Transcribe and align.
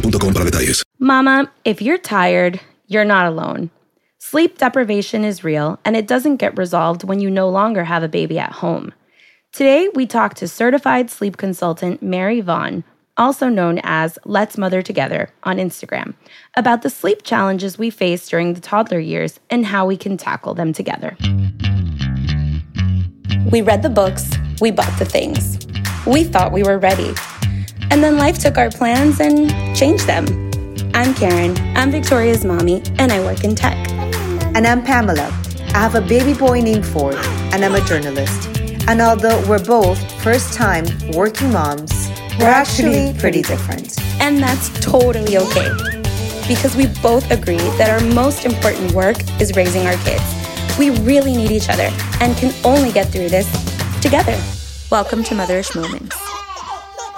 para 0.00 0.44
detalles. 0.44 0.82
Mama, 0.98 1.50
if 1.64 1.82
you're 1.82 1.98
tired, 1.98 2.60
you're 2.86 3.04
not 3.04 3.26
alone. 3.26 3.70
Sleep 4.18 4.58
deprivation 4.58 5.24
is 5.24 5.44
real, 5.44 5.78
and 5.84 5.96
it 5.96 6.06
doesn't 6.06 6.36
get 6.36 6.56
resolved 6.56 7.04
when 7.04 7.20
you 7.20 7.30
no 7.30 7.48
longer 7.48 7.84
have 7.84 8.02
a 8.02 8.08
baby 8.08 8.38
at 8.38 8.52
home. 8.52 8.92
Today, 9.52 9.88
we 9.94 10.06
talk 10.06 10.34
to 10.34 10.48
certified 10.48 11.10
sleep 11.10 11.36
consultant 11.36 12.02
Mary 12.02 12.40
Vaughn, 12.40 12.82
also 13.16 13.48
known 13.48 13.80
as 13.84 14.18
Let's 14.24 14.58
Mother 14.58 14.82
Together 14.82 15.30
on 15.44 15.58
Instagram, 15.58 16.14
about 16.56 16.82
the 16.82 16.90
sleep 16.90 17.22
challenges 17.22 17.78
we 17.78 17.90
face 17.90 18.28
during 18.28 18.54
the 18.54 18.60
toddler 18.60 18.98
years 18.98 19.38
and 19.50 19.66
how 19.66 19.86
we 19.86 19.96
can 19.96 20.16
tackle 20.16 20.54
them 20.54 20.72
together. 20.72 21.16
We 23.52 23.62
read 23.62 23.82
the 23.82 23.92
books, 23.94 24.30
we 24.60 24.70
bought 24.70 24.98
the 24.98 25.04
things. 25.04 25.58
We 26.06 26.24
thought 26.24 26.50
we 26.50 26.62
were 26.62 26.78
ready. 26.78 27.14
And 27.90 28.02
then 28.02 28.16
life 28.16 28.38
took 28.38 28.58
our 28.58 28.70
plans 28.70 29.20
and 29.20 29.50
changed 29.76 30.06
them. 30.06 30.26
I'm 30.94 31.14
Karen, 31.14 31.56
I'm 31.76 31.90
Victoria's 31.90 32.44
mommy, 32.44 32.82
and 32.98 33.12
I 33.12 33.20
work 33.20 33.44
in 33.44 33.54
tech. 33.54 33.76
And 34.54 34.66
I'm 34.66 34.82
Pamela. 34.82 35.26
I 35.74 35.78
have 35.78 35.94
a 35.94 36.00
baby 36.00 36.34
boy 36.34 36.60
named 36.60 36.86
Ford, 36.86 37.16
and 37.52 37.64
I'm 37.64 37.74
a 37.74 37.80
journalist. 37.82 38.48
And 38.86 39.00
although 39.00 39.42
we're 39.48 39.64
both 39.64 39.98
first 40.22 40.54
time 40.54 40.84
working 41.12 41.50
moms, 41.50 41.92
we're 42.38 42.46
actually 42.46 43.14
pretty 43.18 43.42
different. 43.42 43.98
And 44.20 44.42
that's 44.42 44.68
totally 44.80 45.36
okay. 45.38 45.70
Because 46.46 46.76
we 46.76 46.86
both 47.02 47.30
agree 47.30 47.56
that 47.78 47.88
our 47.90 48.06
most 48.14 48.44
important 48.44 48.92
work 48.92 49.16
is 49.40 49.56
raising 49.56 49.86
our 49.86 49.96
kids. 50.04 50.22
We 50.78 50.90
really 51.00 51.36
need 51.36 51.50
each 51.50 51.68
other 51.68 51.90
and 52.20 52.36
can 52.36 52.52
only 52.64 52.92
get 52.92 53.08
through 53.08 53.30
this 53.30 53.50
together. 54.00 54.38
Welcome 54.90 55.24
to 55.24 55.34
Motherish 55.34 55.74
Moments. 55.74 56.33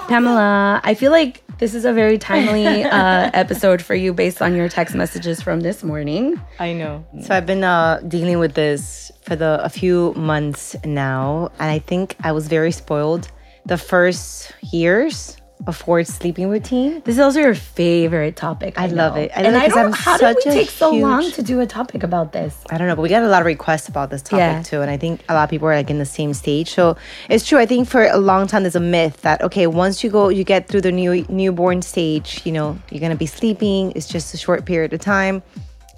Pamela, 0.07 0.79
I 0.83 0.93
feel 0.93 1.11
like 1.11 1.43
this 1.57 1.73
is 1.73 1.83
a 1.83 1.91
very 1.91 2.17
timely 2.17 2.83
uh, 2.83 3.29
episode 3.33 3.81
for 3.81 3.93
you 3.93 4.13
based 4.13 4.41
on 4.41 4.55
your 4.55 4.69
text 4.69 4.95
messages 4.95 5.41
from 5.41 5.59
this 5.59 5.83
morning. 5.83 6.39
I 6.59 6.71
know. 6.73 7.05
So 7.21 7.35
I've 7.35 7.45
been 7.45 7.63
uh, 7.63 7.99
dealing 8.07 8.39
with 8.39 8.53
this 8.53 9.11
for 9.23 9.35
the 9.35 9.59
a 9.61 9.69
few 9.69 10.13
months 10.13 10.75
now, 10.85 11.51
and 11.59 11.69
I 11.69 11.79
think 11.79 12.15
I 12.21 12.31
was 12.31 12.47
very 12.47 12.71
spoiled 12.71 13.29
the 13.65 13.77
first 13.77 14.53
years 14.71 15.35
of 15.65 15.75
Ford's 15.75 16.13
sleeping 16.13 16.49
routine. 16.49 17.01
This 17.03 17.15
is 17.15 17.19
also 17.19 17.39
your 17.39 17.55
favorite 17.55 18.35
topic. 18.35 18.79
I 18.79 18.87
love 18.87 19.17
it. 19.17 19.31
I 19.35 19.41
and 19.41 19.57
I 19.57 19.67
don't. 19.67 19.87
I'm 19.87 19.91
how 19.91 20.17
did 20.17 20.35
we 20.35 20.41
take 20.43 20.69
so 20.69 20.91
long 20.91 21.29
to 21.31 21.41
do 21.41 21.59
a 21.59 21.65
topic 21.65 22.03
about 22.03 22.31
this? 22.31 22.55
I 22.69 22.77
don't 22.77 22.87
know, 22.87 22.95
but 22.95 23.01
we 23.01 23.09
got 23.09 23.23
a 23.23 23.27
lot 23.27 23.41
of 23.41 23.45
requests 23.47 23.87
about 23.89 24.09
this 24.09 24.21
topic 24.21 24.37
Yeah. 24.39 24.61
too, 24.61 24.81
and 24.81 24.91
I 24.91 24.97
think 24.97 25.23
a 25.27 25.33
lot 25.33 25.43
of 25.45 25.49
people 25.49 25.67
are 25.67 25.75
like 25.75 25.89
in 25.89 25.97
the 25.97 26.05
same 26.05 26.33
stage. 26.33 26.69
So 26.71 26.95
it's 27.29 27.45
true. 27.47 27.57
I 27.59 27.65
think 27.65 27.87
for 27.89 28.05
a 28.05 28.17
long 28.17 28.47
time 28.47 28.63
there's 28.63 28.75
a 28.75 28.79
myth 28.79 29.21
that 29.21 29.41
okay, 29.41 29.67
once 29.67 30.03
you 30.03 30.09
go, 30.09 30.29
you 30.29 30.43
get 30.43 30.67
through 30.67 30.81
the 30.81 30.91
new 30.91 31.25
newborn 31.27 31.81
stage, 31.81 32.41
you 32.45 32.51
know, 32.51 32.77
you're 32.91 33.01
gonna 33.01 33.15
be 33.15 33.25
sleeping. 33.25 33.91
It's 33.95 34.07
just 34.07 34.33
a 34.33 34.37
short 34.37 34.65
period 34.65 34.93
of 34.93 34.99
time. 35.01 35.41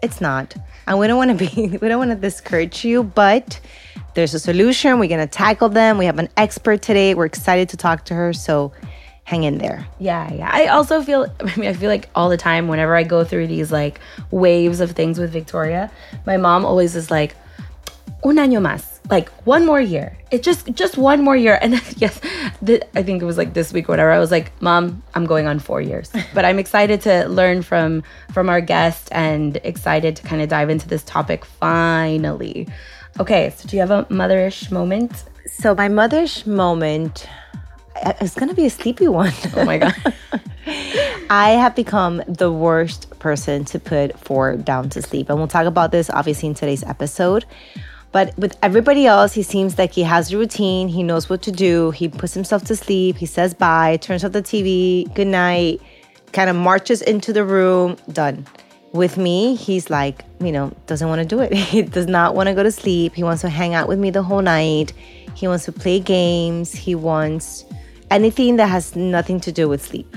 It's 0.02 0.22
not, 0.22 0.56
and 0.88 0.98
we 0.98 1.08
don't 1.08 1.18
want 1.18 1.38
to 1.38 1.46
be. 1.46 1.78
We 1.82 1.90
don't 1.90 2.00
want 2.00 2.12
to 2.12 2.16
discourage 2.16 2.86
you, 2.86 3.04
but 3.04 3.60
there's 4.14 4.34
a 4.34 4.40
solution. 4.40 4.98
We're 5.00 5.10
gonna 5.10 5.28
tackle 5.28 5.68
them. 5.70 5.98
We 5.98 6.06
have 6.06 6.18
an 6.20 6.30
expert 6.38 6.82
today. 6.82 7.14
We're 7.14 7.26
excited 7.26 7.68
to 7.70 7.78
talk 7.78 8.06
to 8.06 8.14
her. 8.14 8.32
So 8.32 8.72
hang 9.30 9.44
in 9.44 9.60
there. 9.60 9.86
Yeah, 10.00 10.34
yeah. 10.34 10.50
I 10.52 10.66
also 10.68 11.04
feel. 11.04 11.28
I 11.40 11.56
mean, 11.56 11.70
I 11.70 11.74
feel 11.74 11.90
like 11.90 12.10
all 12.16 12.30
the 12.30 12.38
time 12.38 12.68
whenever 12.68 12.96
I 12.96 13.04
go 13.04 13.24
through 13.24 13.48
these 13.48 13.72
like 13.72 14.00
waves 14.32 14.80
of 14.82 14.92
things 14.92 15.20
with 15.20 15.32
Victoria, 15.32 15.92
my 16.26 16.38
mom 16.38 16.66
always 16.66 16.96
is 16.96 17.12
like, 17.12 17.36
"Un 18.24 18.38
año 18.38 18.60
más." 18.60 18.84
Like 19.10 19.30
one 19.46 19.66
more 19.66 19.82
year. 19.82 20.18
It 20.32 20.42
just 20.44 20.72
just 20.74 20.98
one 20.98 21.24
more 21.24 21.36
year. 21.36 21.58
And 21.64 21.74
yes, 21.98 22.20
th- 22.66 22.84
I 22.96 23.02
think 23.04 23.22
it 23.22 23.26
was 23.26 23.38
like 23.38 23.54
this 23.54 23.72
week 23.72 23.88
or 23.88 23.94
whatever. 23.94 24.12
I 24.12 24.20
was 24.20 24.32
like, 24.32 24.52
"Mom, 24.62 25.02
I'm 25.14 25.26
going 25.26 25.46
on 25.48 25.60
4 25.60 25.82
years." 25.82 26.12
But 26.34 26.44
I'm 26.46 26.60
excited 26.60 27.02
to 27.02 27.28
learn 27.30 27.62
from 27.62 28.02
from 28.34 28.50
our 28.50 28.62
guest 28.62 29.10
and 29.12 29.58
excited 29.64 30.16
to 30.18 30.22
kind 30.30 30.42
of 30.42 30.50
dive 30.50 30.70
into 30.74 30.88
this 30.88 31.04
topic 31.04 31.46
finally. 31.46 32.68
Okay, 33.20 33.54
so 33.56 33.68
do 33.68 33.76
you 33.76 33.82
have 33.86 33.92
a 33.92 34.06
motherish 34.10 34.72
moment? 34.72 35.12
So 35.46 35.76
my 35.76 35.88
motherish 35.90 36.46
moment. 36.48 37.28
It's 38.22 38.36
gonna 38.36 38.54
be 38.54 38.66
a 38.66 38.70
sleepy 38.70 39.08
one. 39.08 39.34
Oh 39.56 39.66
my 39.66 39.78
god. 39.78 39.96
I 41.30 41.52
have 41.52 41.76
become 41.76 42.24
the 42.28 42.52
worst 42.52 43.10
person 43.20 43.66
to 43.66 43.80
put 43.80 44.18
Ford 44.20 44.66
down 44.66 44.90
to 44.92 45.02
sleep. 45.02 45.30
And 45.30 45.38
we'll 45.38 45.48
talk 45.48 45.66
about 45.66 45.92
this 45.92 46.10
obviously 46.10 46.50
in 46.50 46.56
today's 46.56 46.84
episode. 46.84 47.46
But 48.12 48.36
with 48.38 48.58
everybody 48.64 49.06
else, 49.06 49.34
he 49.34 49.44
seems 49.44 49.78
like 49.78 49.92
he 49.92 50.02
has 50.04 50.34
a 50.34 50.38
routine. 50.38 50.88
He 50.88 51.04
knows 51.04 51.30
what 51.30 51.44
to 51.44 51.52
do. 51.52 51.92
He 51.92 52.08
puts 52.08 52.34
himself 52.34 52.64
to 52.66 52.76
sleep. 52.76 53.18
He 53.18 53.26
says 53.26 53.54
bye, 53.54 53.98
turns 53.98 54.24
off 54.24 54.32
the 54.32 54.42
TV, 54.42 55.14
good 55.14 55.28
night, 55.28 55.82
kind 56.34 56.50
of 56.50 56.56
marches 56.56 57.02
into 57.02 57.34
the 57.34 57.44
room, 57.44 57.98
done. 58.12 58.46
With 58.92 59.18
me, 59.18 59.56
he's 59.56 59.92
like, 59.92 60.24
you 60.40 60.52
know, 60.52 60.72
doesn't 60.88 61.08
want 61.08 61.22
to 61.22 61.28
do 61.28 61.40
it. 61.42 61.54
He 61.74 61.84
does 61.84 62.08
not 62.08 62.34
want 62.34 62.48
to 62.48 62.56
go 62.56 62.64
to 62.64 62.72
sleep. 62.72 63.14
He 63.14 63.24
wants 63.24 63.42
to 63.42 63.50
hang 63.50 63.76
out 63.76 63.88
with 63.88 64.00
me 64.00 64.10
the 64.10 64.24
whole 64.24 64.42
night. 64.42 64.94
He 65.36 65.48
wants 65.48 65.66
to 65.66 65.72
play 65.72 66.00
games. 66.00 66.74
He 66.74 66.96
wants 66.96 67.66
anything 68.12 68.58
that 68.58 68.68
has 68.68 68.96
nothing 68.96 69.40
to 69.42 69.52
do 69.52 69.68
with 69.68 69.84
sleep. 69.84 70.16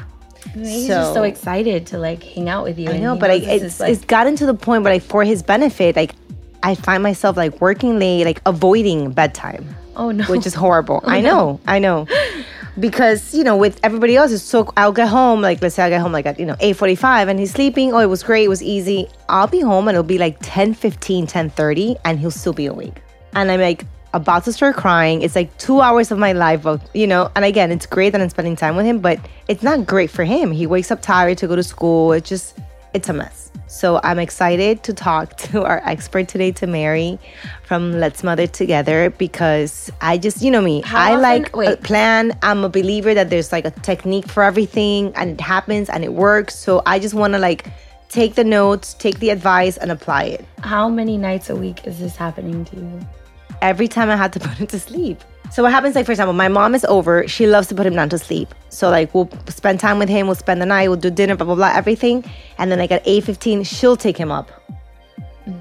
He's 0.54 0.86
just 0.88 1.14
so 1.14 1.22
excited 1.22 1.86
to 1.88 1.98
like 1.98 2.22
hang 2.22 2.48
out 2.48 2.64
with 2.64 2.78
you. 2.78 2.91
I 2.91 2.98
know, 2.98 3.16
but 3.16 3.30
I, 3.30 3.34
it's, 3.34 3.80
like, 3.80 3.92
it's 3.92 4.04
gotten 4.04 4.36
to 4.36 4.47
the 4.47 4.54
point 4.54 4.82
where, 4.82 4.92
like, 4.92 5.03
for 5.03 5.25
his 5.25 5.42
benefit, 5.42 5.97
like, 5.97 6.14
I 6.62 6.75
find 6.75 7.03
myself 7.03 7.36
like 7.36 7.60
working 7.60 7.98
late, 7.98 8.25
like 8.25 8.41
avoiding 8.47 9.12
bedtime. 9.12 9.66
Oh, 9.97 10.10
no. 10.10 10.25
which 10.25 10.47
is 10.47 10.54
horrible. 10.54 11.00
Oh, 11.04 11.10
I 11.10 11.20
know, 11.20 11.60
I 11.66 11.78
know, 11.78 12.06
because 12.78 13.34
you 13.34 13.44
know, 13.44 13.56
with 13.56 13.78
everybody 13.82 14.16
else, 14.16 14.32
it's 14.32 14.42
so. 14.42 14.72
I'll 14.76 14.92
get 14.92 15.09
home, 15.09 15.42
like, 15.42 15.60
let's 15.62 15.74
say 15.74 15.82
I 15.82 15.91
get 15.91 16.00
home 16.00 16.12
like 16.12 16.26
at 16.26 16.41
you 16.41 16.47
know 16.47 16.56
eight 16.60 16.77
forty 16.77 16.95
five, 16.95 17.28
and 17.28 17.38
he's 17.38 17.53
sleeping. 17.53 17.92
Oh, 17.92 17.98
it 17.98 18.06
was 18.06 18.22
great, 18.22 18.45
it 18.45 18.48
was 18.48 18.62
easy. 18.62 19.09
I'll 19.28 19.47
be 19.47 19.60
home, 19.60 19.88
and 19.88 19.95
it'll 19.95 20.03
be 20.03 20.18
like 20.18 20.38
10, 20.42 20.74
15, 20.74 21.27
10 21.27 21.50
30 21.50 21.97
and 22.04 22.18
he'll 22.18 22.30
still 22.30 22.53
be 22.53 22.66
awake, 22.66 23.03
and 23.34 23.50
I'm 23.50 23.60
like 23.60 23.84
about 24.14 24.44
to 24.44 24.53
start 24.53 24.76
crying. 24.76 25.22
It's 25.22 25.34
like 25.36 25.56
two 25.59 25.80
hours 25.80 26.10
of 26.10 26.18
my 26.18 26.32
life, 26.32 26.66
of, 26.66 26.80
you 26.94 27.06
know. 27.06 27.30
And 27.34 27.44
again, 27.44 27.70
it's 27.72 27.86
great 27.86 28.10
that 28.10 28.20
I'm 28.20 28.28
spending 28.30 28.56
time 28.56 28.76
with 28.76 28.86
him, 28.86 28.98
but 29.00 29.18
it's 29.48 29.62
not 29.62 29.86
great 29.86 30.10
for 30.10 30.24
him. 30.24 30.50
He 30.53 30.66
wakes 30.66 30.91
up 30.91 31.03
tired 31.03 31.38
to 31.38 31.47
go 31.47 31.56
to 31.56 31.62
school. 31.62 32.12
It's 32.12 32.28
just, 32.28 32.59
it's 32.94 33.09
a 33.09 33.12
mess. 33.12 33.50
So 33.68 34.00
I'm 34.03 34.18
excited 34.18 34.82
to 34.82 34.92
talk 34.92 35.36
to 35.48 35.64
our 35.64 35.80
expert 35.84 36.28
today, 36.28 36.53
to 36.53 36.66
Mary 36.66 37.18
from 37.64 37.98
Let's 37.98 38.22
Mother 38.22 38.47
Together, 38.47 39.09
because 39.10 39.91
I 40.03 40.18
just, 40.18 40.42
you 40.42 40.50
know 40.50 40.60
me, 40.60 40.82
How 40.82 40.98
I 40.98 41.16
often- 41.16 41.47
like 41.54 41.72
a 41.72 41.76
plan. 41.78 42.38
I'm 42.42 42.64
a 42.64 42.68
believer 42.68 43.14
that 43.14 43.30
there's 43.30 43.50
like 43.50 43.64
a 43.64 43.70
technique 43.70 44.28
for 44.28 44.42
everything 44.42 45.12
and 45.16 45.30
it 45.30 45.41
happens 45.41 45.88
and 45.88 46.04
it 46.04 46.12
works. 46.12 46.54
So 46.54 46.82
I 46.84 46.98
just 46.98 47.14
want 47.14 47.32
to 47.32 47.38
like 47.38 47.66
take 48.10 48.34
the 48.34 48.44
notes, 48.44 48.92
take 48.92 49.18
the 49.20 49.30
advice, 49.30 49.78
and 49.78 49.91
apply 49.91 50.24
it. 50.24 50.44
How 50.62 50.91
many 50.91 51.16
nights 51.16 51.48
a 51.48 51.56
week 51.56 51.86
is 51.86 51.98
this 51.98 52.14
happening 52.14 52.66
to 52.66 52.76
you? 52.76 53.00
Every 53.62 53.88
time 53.88 54.10
I 54.10 54.16
had 54.16 54.32
to 54.34 54.41
put 54.47 54.59
him 54.59 54.66
to 54.66 54.78
sleep. 54.78 55.22
So 55.53 55.62
what 55.62 55.70
happens, 55.72 55.94
like 55.94 56.06
for 56.06 56.12
example, 56.12 56.32
my 56.32 56.48
mom 56.48 56.74
is 56.74 56.84
over. 56.86 57.28
She 57.28 57.47
loves 57.47 57.68
to 57.68 57.74
put 57.74 57.84
him 57.84 57.94
down 57.94 58.09
to 58.09 58.18
sleep. 58.18 58.54
So 58.70 58.88
like 58.88 59.14
we'll 59.14 59.28
spend 59.48 59.80
time 59.80 59.98
with 59.98 60.09
him. 60.09 60.26
We'll 60.26 60.34
spend 60.34 60.62
the 60.62 60.66
night. 60.66 60.88
We'll 60.88 60.97
do 60.97 61.10
dinner, 61.10 61.36
blah 61.36 61.44
blah 61.44 61.54
blah, 61.54 61.72
everything. 61.74 62.24
And 62.56 62.70
then 62.70 62.78
like 62.78 62.91
at 62.91 63.03
eight 63.04 63.24
fifteen, 63.24 63.62
she'll 63.62 63.97
take 63.97 64.16
him 64.16 64.32
up, 64.32 64.50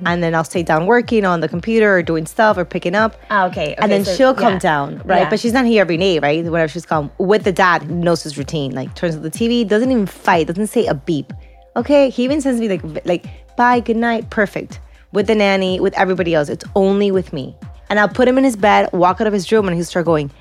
and 0.05 0.23
then 0.23 0.33
I'll 0.33 0.45
stay 0.45 0.63
down 0.63 0.85
working 0.85 1.25
on 1.25 1.41
the 1.41 1.49
computer 1.49 1.93
or 1.97 2.03
doing 2.03 2.25
stuff 2.25 2.57
or 2.57 2.63
picking 2.63 2.95
up. 2.95 3.19
Ah, 3.29 3.47
okay. 3.47 3.75
and 3.79 3.91
then 3.91 4.05
so- 4.05 4.15
she'll 4.15 4.33
come 4.33 4.53
yeah. 4.53 4.59
down, 4.59 5.01
right? 5.03 5.23
Yeah. 5.23 5.29
But 5.29 5.41
she's 5.41 5.51
not 5.51 5.65
here 5.65 5.81
every 5.81 5.97
day, 5.97 6.19
right? 6.19 6.41
Whenever 6.41 6.69
she's 6.69 6.85
come 6.85 7.11
with 7.17 7.43
the 7.43 7.51
dad, 7.51 7.91
knows 7.91 8.23
his 8.23 8.37
routine. 8.37 8.71
Like 8.73 8.95
turns 8.95 9.15
on 9.17 9.23
the 9.23 9.31
TV, 9.31 9.67
doesn't 9.67 9.91
even 9.91 10.05
fight, 10.05 10.47
doesn't 10.47 10.67
say 10.67 10.85
a 10.85 10.93
beep. 10.93 11.33
Okay, 11.75 12.09
he 12.09 12.23
even 12.23 12.39
sends 12.39 12.61
me 12.61 12.69
like 12.69 13.05
like 13.05 13.25
bye, 13.57 13.81
good 13.81 13.97
night, 13.97 14.29
perfect. 14.29 14.79
With 15.11 15.27
the 15.27 15.35
nanny, 15.35 15.81
with 15.81 15.93
everybody 15.95 16.33
else, 16.33 16.47
it's 16.47 16.63
only 16.75 17.11
with 17.11 17.33
me. 17.33 17.57
And 17.91 17.99
I'll 17.99 18.07
put 18.07 18.25
him 18.25 18.37
in 18.37 18.45
his 18.45 18.55
bed, 18.55 18.89
walk 18.93 19.19
out 19.19 19.27
of 19.27 19.33
his 19.33 19.51
room, 19.51 19.67
and 19.67 19.75
he'll 19.75 19.83
start 19.83 20.05
going, 20.05 20.31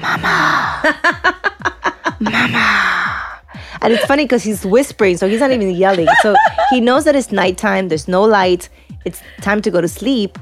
"Mama, 0.00 0.94
mama." 2.20 3.18
And 3.82 3.92
it's 3.92 4.04
funny 4.04 4.24
because 4.24 4.44
he's 4.44 4.64
whispering, 4.64 5.16
so 5.16 5.28
he's 5.28 5.40
not 5.40 5.50
even 5.50 5.70
yelling. 5.70 6.06
So 6.22 6.36
he 6.70 6.80
knows 6.80 7.04
that 7.04 7.16
it's 7.16 7.32
nighttime. 7.32 7.88
There's 7.88 8.06
no 8.06 8.22
light. 8.22 8.68
It's 9.04 9.20
time 9.40 9.60
to 9.62 9.70
go 9.72 9.80
to 9.80 9.88
sleep. 9.88 10.38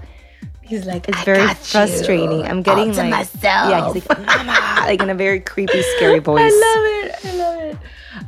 He's 0.61 0.85
like, 0.85 1.09
It's 1.09 1.17
"I 1.19 1.25
very 1.25 1.47
frustrating. 1.55 2.41
you 2.41 2.45
I'm 2.45 2.61
getting 2.63 2.89
all 2.91 2.95
to 2.97 3.01
like 3.01 3.11
myself. 3.11 3.71
Yeah, 3.71 3.93
he's 3.95 4.06
like 4.06 4.27
mama, 4.27 4.53
like 4.87 5.01
in 5.03 5.09
a 5.09 5.15
very 5.15 5.41
creepy, 5.41 5.81
scary 5.97 6.19
voice. 6.31 6.43
I 6.45 6.45
love 6.45 6.85
it. 7.09 7.25
I 7.25 7.37
love 7.37 7.61
it. 7.73 7.79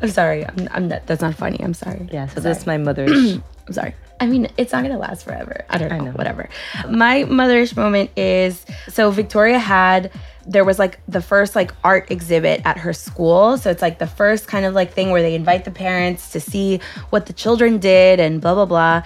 I'm 0.01 0.09
sorry. 0.09 0.47
I'm, 0.47 0.69
I'm 0.71 0.89
not. 0.89 1.07
That's 1.07 1.21
not 1.21 1.35
funny. 1.35 1.61
I'm 1.63 1.75
sorry. 1.75 2.09
Yeah, 2.11 2.27
so 2.29 2.41
that's 2.41 2.67
my 2.67 2.79
mother's. 2.79 3.35
I'm 3.69 3.73
sorry. 3.75 3.95
I 4.23 4.27
mean, 4.27 4.47
it's 4.57 4.73
not 4.73 4.85
gonna 4.85 5.01
last 5.01 5.25
forever. 5.25 5.65
I 5.69 5.79
don't 5.79 6.05
know, 6.05 6.13
Whatever. 6.13 6.49
My 6.89 7.25
mother's 7.25 7.77
moment 7.77 8.17
is 8.17 8.65
so 8.89 9.11
Victoria 9.11 9.59
had 9.59 10.13
there 10.47 10.65
was 10.65 10.79
like 10.79 11.01
the 11.09 11.21
first 11.21 11.57
like 11.57 11.73
art 11.83 12.09
exhibit 12.09 12.65
at 12.65 12.79
her 12.79 12.93
school. 12.93 13.59
So 13.59 13.69
it's 13.69 13.83
like 13.83 13.99
the 13.99 14.07
first 14.07 14.47
kind 14.47 14.65
of 14.65 14.75
like 14.75 14.93
thing 14.93 15.11
where 15.11 15.23
they 15.23 15.35
invite 15.35 15.65
the 15.65 15.73
parents 15.73 16.31
to 16.33 16.41
see 16.41 16.79
what 17.11 17.27
the 17.27 17.33
children 17.33 17.79
did 17.79 18.21
and 18.21 18.41
blah 18.41 18.55
blah 18.55 18.67
blah. 18.67 19.03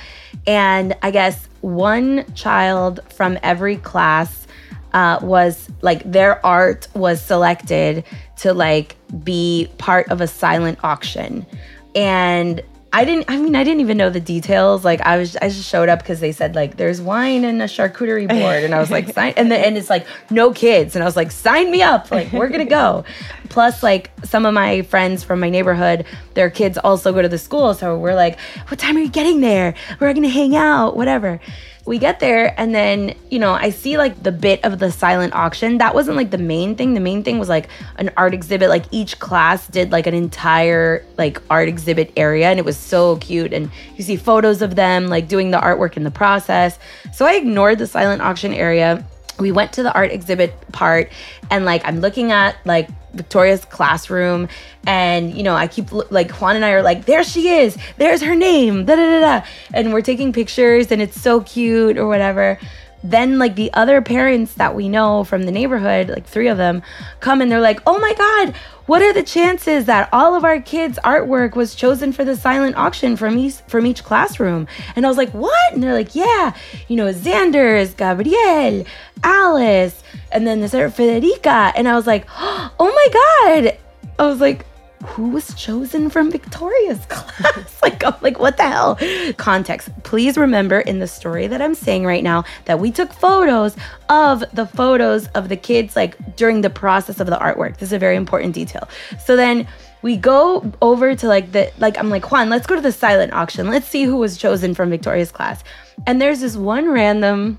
And 0.47 0.95
I 1.01 1.11
guess 1.11 1.49
one 1.63 2.31
child 2.35 3.01
from 3.11 3.39
every 3.43 3.77
class 3.77 4.47
uh, 4.93 5.19
was 5.23 5.71
like 5.81 6.03
their 6.05 6.45
art 6.45 6.89
was 6.95 7.23
selected 7.23 8.05
to 8.41 8.53
like 8.53 8.97
be 9.25 9.71
part 9.79 10.11
of 10.11 10.21
a 10.21 10.27
silent 10.27 10.79
auction 10.85 11.47
and 11.95 12.63
i 12.93 13.05
didn't 13.05 13.25
i 13.29 13.37
mean 13.37 13.55
i 13.55 13.65
didn't 13.65 13.81
even 13.81 13.97
know 13.97 14.11
the 14.11 14.21
details. 14.21 14.85
Like 14.85 15.01
i 15.03 15.17
was 15.17 15.37
i 15.37 15.49
just 15.49 15.69
showed 15.69 15.89
up 15.89 16.01
because 16.01 16.21
they 16.21 16.33
said 16.33 16.55
like 16.55 16.77
there's 16.77 17.01
wine 17.01 17.45
and 17.45 17.61
a 17.61 17.67
charcuterie 17.67 18.29
board. 18.41 18.65
And 18.65 18.75
i 18.75 18.79
was 18.79 18.91
like 18.91 19.13
sign 19.13 19.35
and 19.37 19.51
then 19.51 19.65
and 19.65 19.77
it's 19.77 19.91
like 19.91 20.07
no 20.31 20.53
kids. 20.53 20.97
And 20.97 21.03
i 21.03 21.07
was 21.07 21.17
like 21.17 21.31
sign 21.31 21.71
me 21.71 21.83
up. 21.83 22.11
Like 22.11 22.33
we're 22.33 22.49
gonna 22.49 22.65
go. 22.65 23.05
Plus 23.49 23.83
like 23.83 24.11
some 24.25 24.45
of 24.45 24.55
my 24.55 24.83
friends 24.83 25.23
from 25.23 25.41
my 25.41 25.51
neighborhood 25.51 26.05
their 26.35 26.51
kids 26.51 26.79
also 26.79 27.13
go 27.13 27.23
to 27.23 27.29
the 27.29 27.39
school. 27.39 27.75
So 27.75 27.99
we're 27.99 28.15
like 28.15 28.39
what 28.69 28.79
time 28.79 28.97
are 28.97 29.01
you 29.01 29.11
getting 29.11 29.41
there? 29.41 29.75
We're 30.01 30.15
gonna 30.15 30.29
hang 30.29 30.57
out 30.57 30.97
whatever 30.97 31.41
we 31.87 31.99
get 31.99 32.19
there 32.19 32.53
and 32.61 32.75
then 32.75 33.15
you 33.31 33.39
know 33.39 33.53
i 33.53 33.71
see 33.71 33.97
like 33.97 34.21
the 34.23 34.33
bit 34.33 34.65
of 34.65 34.79
the 34.79 34.91
silent 34.91 35.35
auction. 35.35 35.79
That 35.79 35.95
wasn't 35.95 36.17
like 36.17 36.31
the 36.31 36.39
main 36.39 36.75
thing. 36.75 36.95
The 36.95 37.01
main 37.01 37.23
thing 37.23 37.39
was 37.39 37.49
like 37.49 37.69
an 37.97 38.11
art 38.17 38.35
exhibit. 38.35 38.69
Like 38.69 38.85
each 38.91 39.19
class 39.19 39.67
did 39.69 39.93
like 39.93 40.07
an 40.07 40.15
entire 40.15 41.05
like 41.17 41.41
art 41.49 41.69
exhibit 41.69 42.13
area 42.17 42.49
and 42.49 42.59
it 42.59 42.65
was 42.65 42.77
so 42.77 43.17
cute. 43.17 43.53
And 43.53 43.71
you 43.97 44.03
see 44.03 44.17
photos 44.17 44.63
of 44.63 44.75
them 44.75 45.07
like 45.07 45.29
doing 45.29 45.51
the 45.51 45.59
artwork 45.59 45.97
in 45.97 46.03
the 46.03 46.11
process. 46.11 46.79
So 47.13 47.25
i 47.25 47.35
ignored 47.35 47.79
the 47.79 47.87
silent 47.87 48.23
auction 48.23 48.53
area. 48.53 49.07
We 49.39 49.53
went 49.53 49.73
to 49.75 49.83
the 49.83 49.93
art 49.93 50.11
exhibit 50.11 50.55
part 50.73 51.11
and 51.51 51.65
like 51.65 51.83
i'm 51.85 52.01
looking 52.01 52.33
at 52.33 52.57
like 52.65 52.89
victoria's 53.17 53.65
classroom 53.65 54.49
and 54.87 55.35
you 55.35 55.43
know 55.43 55.55
i 55.55 55.67
keep 55.67 55.91
like 56.11 56.31
juan 56.33 56.57
and 56.57 56.65
i 56.65 56.71
are 56.71 56.83
like 56.83 57.07
there 57.07 57.25
she 57.25 57.49
is. 57.49 57.77
There's 57.97 58.23
her 58.23 58.35
name. 58.35 58.85
Da 58.85 58.97
da 58.97 59.21
da 59.21 59.21
da. 59.21 59.47
And 59.73 59.93
we're 59.93 60.03
taking 60.03 60.33
pictures 60.33 60.91
and 60.91 61.01
it's 61.01 61.21
so 61.21 61.41
cute 61.41 61.97
or 61.97 62.07
whatever. 62.07 62.59
Then 63.05 63.39
like 63.39 63.55
the 63.55 63.73
other 63.73 64.03
parents 64.03 64.55
that 64.55 64.75
we 64.75 64.89
know 64.89 65.23
from 65.23 65.45
the 65.45 65.53
neighborhood 65.53 66.09
like 66.09 66.27
three 66.27 66.49
of 66.49 66.57
them 66.57 66.83
come 67.21 67.41
and 67.41 67.53
they're 67.53 67.61
like 67.61 67.81
oh 67.87 67.99
my 67.99 68.13
god 68.15 68.55
what 68.87 69.03
are 69.03 69.13
the 69.13 69.23
chances 69.23 69.85
that 69.85 70.09
all 70.13 70.35
of 70.35 70.45
our 70.45 70.61
kids 70.61 70.99
artwork 71.05 71.55
was 71.55 71.75
chosen 71.75 72.13
for 72.13 72.25
the 72.25 72.37
silent 72.37 72.77
auction 72.77 73.17
from 73.17 73.37
each 73.39 73.55
from 73.69 73.87
each 73.87 74.03
classroom? 74.03 74.67
And 74.97 75.05
i 75.05 75.09
was 75.09 75.19
like 75.19 75.31
what? 75.31 75.73
And 75.73 75.83
they're 75.83 75.95
like 75.95 76.17
yeah 76.17 76.57
you 76.89 76.97
know 76.97 77.13
xander's 77.13 77.95
gabriel 77.95 78.85
alice 79.23 80.03
and 80.33 80.47
then 80.47 80.63
other 80.65 80.89
federica. 80.91 81.73
And 81.77 81.87
i 81.87 81.95
was 81.95 82.07
like 82.09 82.27
oh 82.39 82.86
my 83.09 83.63
god 83.63 83.79
i 84.19 84.27
was 84.27 84.41
like 84.41 84.67
who 85.05 85.29
was 85.29 85.55
chosen 85.55 86.11
from 86.11 86.31
Victoria's 86.31 87.05
class? 87.09 87.81
like, 87.83 88.05
I'm 88.05 88.15
like, 88.23 88.39
what 88.39 88.57
the 88.57 88.65
hell? 88.65 88.99
Context. 89.37 89.91
Please 90.03 90.37
remember 90.37 90.81
in 90.81 90.99
the 90.99 91.07
story 91.07 91.47
that 91.47 91.63
I'm 91.63 91.75
saying 91.75 92.05
right 92.05 92.25
now 92.25 92.45
that 92.65 92.81
we 92.81 92.91
took 92.91 93.13
photos 93.13 93.77
of 94.09 94.43
the 94.53 94.67
photos 94.67 95.29
of 95.29 95.49
the 95.49 95.57
kids, 95.57 95.97
like 95.97 96.37
during 96.37 96.61
the 96.61 96.71
process 96.71 97.21
of 97.21 97.27
the 97.27 97.37
artwork. 97.37 97.75
This 97.75 97.91
is 97.91 97.93
a 97.93 97.99
very 97.99 98.17
important 98.17 98.55
detail. 98.55 98.89
So 99.25 99.37
then 99.37 99.69
we 100.03 100.17
go 100.17 100.73
over 100.83 101.15
to 101.15 101.29
like 101.29 101.53
the, 101.53 101.73
like, 101.79 101.99
I'm 101.99 102.11
like, 102.11 102.31
Juan, 102.31 102.49
let's 102.49 102.67
go 102.67 102.75
to 102.75 102.81
the 102.81 102.93
silent 102.93 103.33
auction. 103.33 103.69
Let's 103.69 103.87
see 103.87 104.05
who 104.05 104.17
was 104.17 104.37
chosen 104.37 104.75
from 104.75 104.91
Victoria's 104.91 105.31
class. 105.31 105.63
And 106.07 106.21
there's 106.21 106.41
this 106.41 106.57
one 106.57 106.89
random 106.89 107.59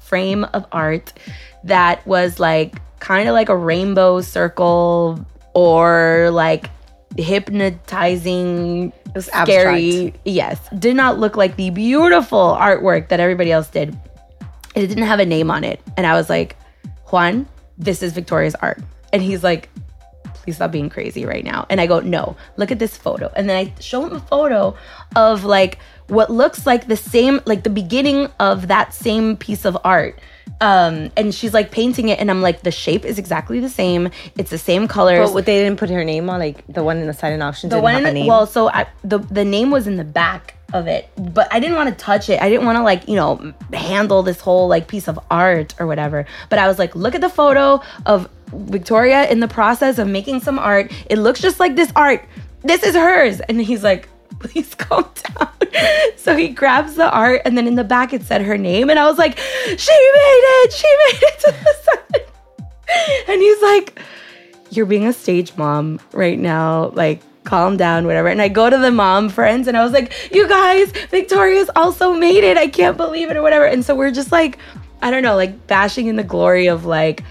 frame 0.00 0.44
of 0.44 0.66
art 0.70 1.12
that 1.64 2.06
was 2.06 2.38
like 2.38 2.76
kind 3.00 3.28
of 3.28 3.34
like 3.34 3.48
a 3.48 3.56
rainbow 3.56 4.20
circle 4.20 5.24
or 5.54 6.30
like 6.32 6.70
hypnotizing 7.16 8.92
scary 9.18 10.12
yes 10.24 10.60
did 10.78 10.94
not 10.94 11.18
look 11.18 11.36
like 11.36 11.56
the 11.56 11.70
beautiful 11.70 12.56
artwork 12.60 13.08
that 13.08 13.20
everybody 13.20 13.50
else 13.50 13.68
did 13.68 13.98
it 14.74 14.86
didn't 14.86 15.04
have 15.04 15.20
a 15.20 15.24
name 15.24 15.50
on 15.50 15.64
it 15.64 15.80
and 15.96 16.06
i 16.06 16.12
was 16.12 16.28
like 16.28 16.56
juan 17.06 17.46
this 17.78 18.02
is 18.02 18.12
victoria's 18.12 18.54
art 18.56 18.82
and 19.14 19.22
he's 19.22 19.42
like 19.42 19.70
please 20.46 20.54
stop 20.54 20.70
being 20.70 20.88
crazy 20.88 21.26
right 21.26 21.44
now. 21.44 21.66
And 21.68 21.80
I 21.80 21.88
go, 21.88 21.98
no, 21.98 22.36
look 22.56 22.70
at 22.70 22.78
this 22.78 22.96
photo. 22.96 23.32
And 23.34 23.50
then 23.50 23.56
I 23.56 23.80
show 23.80 24.06
him 24.06 24.12
a 24.12 24.20
photo 24.20 24.76
of 25.16 25.42
like 25.42 25.80
what 26.06 26.30
looks 26.30 26.64
like 26.66 26.86
the 26.86 26.96
same, 26.96 27.40
like 27.46 27.64
the 27.64 27.70
beginning 27.70 28.28
of 28.38 28.68
that 28.68 28.94
same 28.94 29.36
piece 29.36 29.64
of 29.64 29.76
art. 29.82 30.20
Um, 30.60 31.10
and 31.16 31.34
she's 31.34 31.52
like 31.52 31.70
painting 31.70 32.08
it, 32.08 32.18
and 32.18 32.30
I'm 32.30 32.40
like, 32.40 32.62
the 32.62 32.70
shape 32.70 33.04
is 33.04 33.18
exactly 33.18 33.60
the 33.60 33.68
same. 33.68 34.10
It's 34.38 34.50
the 34.50 34.58
same 34.58 34.88
colors. 34.88 35.28
But 35.28 35.34
what 35.34 35.46
they 35.46 35.62
didn't 35.62 35.78
put 35.78 35.90
her 35.90 36.04
name 36.04 36.30
on, 36.30 36.40
like 36.40 36.64
the 36.66 36.82
one 36.82 36.96
in 36.98 37.06
the 37.06 37.12
silent 37.12 37.42
auction 37.42 37.68
the 37.68 37.76
didn't 37.76 37.82
one 37.84 37.92
have 37.94 38.02
in 38.02 38.06
a 38.06 38.10
the, 38.10 38.14
name. 38.20 38.26
well, 38.26 38.46
so 38.46 38.68
I, 38.68 38.86
the 39.04 39.18
the 39.18 39.44
name 39.44 39.70
was 39.70 39.86
in 39.86 39.96
the 39.96 40.04
back 40.04 40.56
of 40.72 40.86
it, 40.86 41.10
but 41.16 41.52
I 41.52 41.60
didn't 41.60 41.76
want 41.76 41.90
to 41.90 41.94
touch 41.94 42.30
it. 42.30 42.40
I 42.40 42.48
didn't 42.48 42.64
want 42.64 42.76
to 42.76 42.82
like 42.82 43.06
you 43.06 43.16
know 43.16 43.52
handle 43.72 44.22
this 44.22 44.40
whole 44.40 44.66
like 44.66 44.88
piece 44.88 45.08
of 45.08 45.18
art 45.30 45.74
or 45.78 45.86
whatever. 45.86 46.24
But 46.48 46.58
I 46.58 46.68
was 46.68 46.78
like, 46.78 46.96
look 46.96 47.14
at 47.14 47.20
the 47.20 47.28
photo 47.28 47.82
of 48.06 48.28
Victoria 48.52 49.28
in 49.28 49.40
the 49.40 49.48
process 49.48 49.98
of 49.98 50.08
making 50.08 50.40
some 50.40 50.58
art. 50.58 50.90
It 51.10 51.18
looks 51.18 51.40
just 51.40 51.60
like 51.60 51.76
this 51.76 51.92
art. 51.94 52.24
This 52.62 52.82
is 52.82 52.94
hers. 52.94 53.40
And 53.40 53.60
he's 53.60 53.84
like, 53.84 54.08
please 54.40 54.74
calm 54.74 55.08
down. 55.14 55.48
so 56.16 56.36
he 56.36 56.48
grabs 56.48 56.94
the 56.94 57.10
art, 57.10 57.42
and 57.44 57.56
then 57.56 57.66
in 57.66 57.74
the 57.74 57.84
back 57.84 58.12
it 58.12 58.22
said 58.22 58.42
her 58.42 58.58
name, 58.58 58.90
and 58.90 58.98
I 58.98 59.08
was 59.08 59.18
like, 59.18 59.38
she 59.38 59.92
made 59.92 60.42
it. 60.64 60.72
She 60.72 60.88
made 61.06 61.22
it 61.22 61.40
to 61.40 61.52
the 61.52 61.74
side. 61.84 63.24
and 63.28 63.40
he's 63.40 63.62
like, 63.62 63.98
you're 64.70 64.86
being 64.86 65.06
a 65.06 65.12
stage 65.12 65.56
mom 65.56 66.00
right 66.12 66.38
now. 66.38 66.88
Like, 66.90 67.20
calm 67.44 67.76
down, 67.76 68.06
whatever. 68.06 68.28
And 68.28 68.42
I 68.42 68.48
go 68.48 68.68
to 68.68 68.76
the 68.76 68.90
mom 68.90 69.28
friends 69.30 69.68
and 69.68 69.76
I 69.76 69.84
was 69.84 69.92
like, 69.92 70.12
you 70.32 70.46
guys, 70.48 70.90
Victoria's 71.10 71.70
also 71.76 72.12
made 72.12 72.44
it. 72.44 72.58
I 72.58 72.66
can't 72.66 72.96
believe 72.96 73.30
it 73.30 73.36
or 73.36 73.42
whatever. 73.42 73.64
And 73.64 73.84
so 73.84 73.94
we're 73.94 74.10
just 74.10 74.32
like, 74.32 74.58
I 75.00 75.10
don't 75.10 75.22
know, 75.22 75.36
like 75.36 75.66
bashing 75.66 76.08
in 76.08 76.16
the 76.16 76.24
glory 76.24 76.66
of 76.66 76.84
like, 76.84 77.22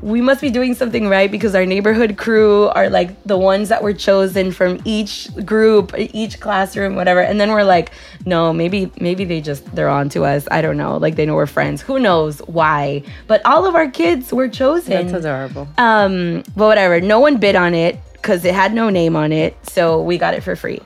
we 0.00 0.20
must 0.20 0.40
be 0.40 0.50
doing 0.50 0.74
something 0.74 1.08
right 1.08 1.30
because 1.30 1.54
our 1.54 1.66
neighborhood 1.66 2.16
crew 2.16 2.68
are 2.68 2.88
like 2.88 3.22
the 3.24 3.36
ones 3.36 3.68
that 3.68 3.82
were 3.82 3.92
chosen 3.92 4.50
from 4.50 4.80
each 4.84 5.28
group, 5.44 5.92
each 5.96 6.40
classroom, 6.40 6.96
whatever. 6.96 7.20
And 7.20 7.40
then 7.40 7.50
we're 7.50 7.64
like, 7.64 7.92
no, 8.24 8.52
maybe 8.52 8.90
maybe 9.00 9.24
they 9.24 9.40
just 9.40 9.64
they're 9.74 9.88
on 9.88 10.08
to 10.10 10.24
us. 10.24 10.48
I 10.50 10.62
don't 10.62 10.76
know. 10.76 10.96
Like 10.96 11.16
they 11.16 11.26
know 11.26 11.34
we're 11.34 11.46
friends. 11.46 11.82
Who 11.82 11.98
knows 11.98 12.38
why? 12.46 13.02
But 13.26 13.44
all 13.44 13.66
of 13.66 13.74
our 13.74 13.90
kids 13.90 14.32
were 14.32 14.48
chosen. 14.48 14.92
That's 14.92 15.12
adorable. 15.12 15.68
Um, 15.78 16.42
but 16.56 16.66
whatever. 16.66 17.00
No 17.00 17.20
one 17.20 17.36
bid 17.36 17.54
on 17.54 17.74
it 17.74 17.98
because 18.14 18.44
it 18.44 18.54
had 18.54 18.72
no 18.72 18.88
name 18.88 19.16
on 19.16 19.32
it, 19.32 19.56
so 19.68 20.00
we 20.00 20.16
got 20.16 20.34
it 20.34 20.42
for 20.42 20.56
free. 20.56 20.80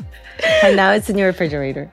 And 0.63 0.77
now 0.77 0.93
it's 0.93 1.09
in 1.09 1.17
your 1.17 1.29
refrigerator. 1.29 1.91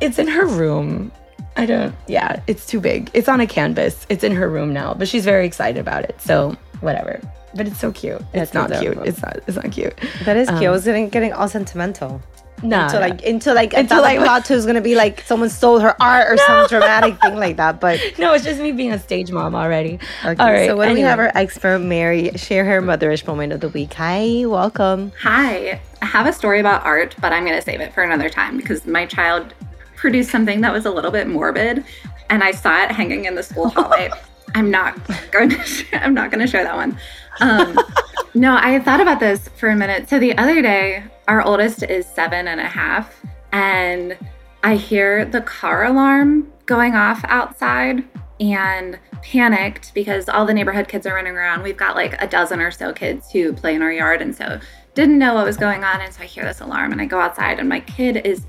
It's 0.00 0.18
in 0.18 0.28
her 0.28 0.46
room. 0.46 1.12
I 1.56 1.66
don't. 1.66 1.94
Yeah, 2.06 2.40
it's 2.46 2.66
too 2.66 2.80
big. 2.80 3.10
It's 3.14 3.28
on 3.28 3.40
a 3.40 3.46
canvas. 3.46 4.06
It's 4.08 4.22
in 4.24 4.32
her 4.32 4.48
room 4.48 4.72
now, 4.72 4.94
but 4.94 5.08
she's 5.08 5.24
very 5.24 5.46
excited 5.46 5.80
about 5.80 6.04
it. 6.04 6.20
So 6.20 6.56
whatever. 6.80 7.20
But 7.54 7.66
it's 7.68 7.78
so 7.80 7.90
cute. 7.92 8.20
It's 8.34 8.50
That's 8.50 8.54
not 8.54 8.80
cute. 8.80 8.98
It's 8.98 9.22
not. 9.22 9.38
It's 9.46 9.56
not 9.56 9.72
cute. 9.72 9.94
That 10.24 10.36
is 10.36 10.48
cute. 10.48 10.62
I 10.62 10.66
Um, 10.66 10.72
was 10.72 10.84
getting, 10.84 11.08
getting 11.08 11.32
all 11.32 11.48
sentimental. 11.48 12.20
No, 12.62 12.84
until 12.84 13.00
no. 13.00 13.06
like 13.08 13.22
until 13.26 13.54
like 13.54 13.72
Until, 13.74 13.80
until 13.80 14.02
like 14.02 14.18
like- 14.18 14.26
plot 14.26 14.44
twist 14.46 14.60
is 14.60 14.66
gonna 14.66 14.80
be 14.80 14.94
like 14.94 15.20
someone 15.26 15.50
stole 15.50 15.78
her 15.80 15.94
art 16.00 16.32
or 16.32 16.38
some 16.38 16.66
dramatic 16.68 17.20
thing 17.20 17.36
like 17.36 17.56
that. 17.58 17.80
But 17.80 18.00
No, 18.18 18.32
it's 18.32 18.44
just 18.44 18.60
me 18.60 18.72
being 18.72 18.92
a 18.92 18.98
stage 18.98 19.30
mom 19.30 19.54
already. 19.54 19.98
okay, 20.24 20.42
All 20.42 20.50
right. 20.50 20.66
so 20.66 20.74
when 20.76 20.94
we 20.94 21.00
have 21.00 21.18
anyway. 21.18 21.32
our 21.34 21.42
expert 21.42 21.80
Mary 21.80 22.30
share 22.36 22.64
her 22.64 22.80
motherish 22.80 23.26
moment 23.26 23.52
of 23.52 23.60
the 23.60 23.68
week. 23.68 23.92
Hi, 23.94 24.44
welcome. 24.46 25.12
Hi, 25.20 25.80
I 26.00 26.06
have 26.06 26.26
a 26.26 26.32
story 26.32 26.60
about 26.60 26.84
art, 26.86 27.14
but 27.20 27.30
I'm 27.30 27.44
going 27.44 27.56
to 27.56 27.62
save 27.62 27.80
it 27.82 27.92
for 27.92 28.02
another 28.02 28.30
time 28.30 28.56
because 28.56 28.86
my 28.86 29.04
child 29.04 29.52
produced 29.96 30.30
something 30.30 30.60
that 30.60 30.72
was 30.72 30.86
a 30.86 30.90
little 30.90 31.10
bit 31.10 31.26
morbid, 31.26 31.84
and 32.30 32.44
I 32.44 32.52
saw 32.52 32.84
it 32.84 32.90
hanging 32.92 33.24
in 33.24 33.34
the 33.34 33.42
school 33.42 33.68
hallway. 33.68 34.10
I'm 34.54 34.70
not 34.70 34.96
going 35.32 35.50
to. 35.50 35.62
sh- 35.64 35.86
I'm 35.92 36.14
not 36.14 36.30
going 36.30 36.40
to 36.40 36.46
share 36.46 36.64
that 36.64 36.76
one. 36.76 36.98
Um, 37.40 37.78
no, 38.34 38.56
I 38.56 38.78
thought 38.80 39.00
about 39.00 39.20
this 39.20 39.48
for 39.48 39.68
a 39.68 39.76
minute. 39.76 40.08
So 40.08 40.18
the 40.18 40.36
other 40.38 40.62
day, 40.62 41.04
our 41.28 41.42
oldest 41.42 41.82
is 41.82 42.06
seven 42.06 42.48
and 42.48 42.60
a 42.60 42.66
half, 42.66 43.22
and 43.52 44.16
I 44.62 44.76
hear 44.76 45.24
the 45.24 45.40
car 45.40 45.84
alarm 45.84 46.50
going 46.66 46.94
off 46.94 47.24
outside 47.28 48.04
and 48.40 48.98
panicked 49.22 49.94
because 49.94 50.28
all 50.28 50.44
the 50.44 50.52
neighborhood 50.54 50.88
kids 50.88 51.06
are 51.06 51.14
running 51.14 51.36
around. 51.36 51.62
We've 51.62 51.76
got 51.76 51.96
like 51.96 52.20
a 52.20 52.26
dozen 52.26 52.60
or 52.60 52.70
so 52.70 52.92
kids 52.92 53.30
who 53.30 53.52
play 53.52 53.74
in 53.74 53.82
our 53.82 53.92
yard, 53.92 54.22
and 54.22 54.34
so 54.34 54.60
didn't 54.94 55.18
know 55.18 55.34
what 55.34 55.44
was 55.44 55.56
going 55.56 55.84
on. 55.84 56.00
And 56.00 56.12
so 56.12 56.22
I 56.22 56.26
hear 56.26 56.44
this 56.44 56.60
alarm, 56.60 56.92
and 56.92 57.00
I 57.00 57.06
go 57.06 57.20
outside, 57.20 57.58
and 57.58 57.68
my 57.68 57.80
kid 57.80 58.24
is 58.24 58.46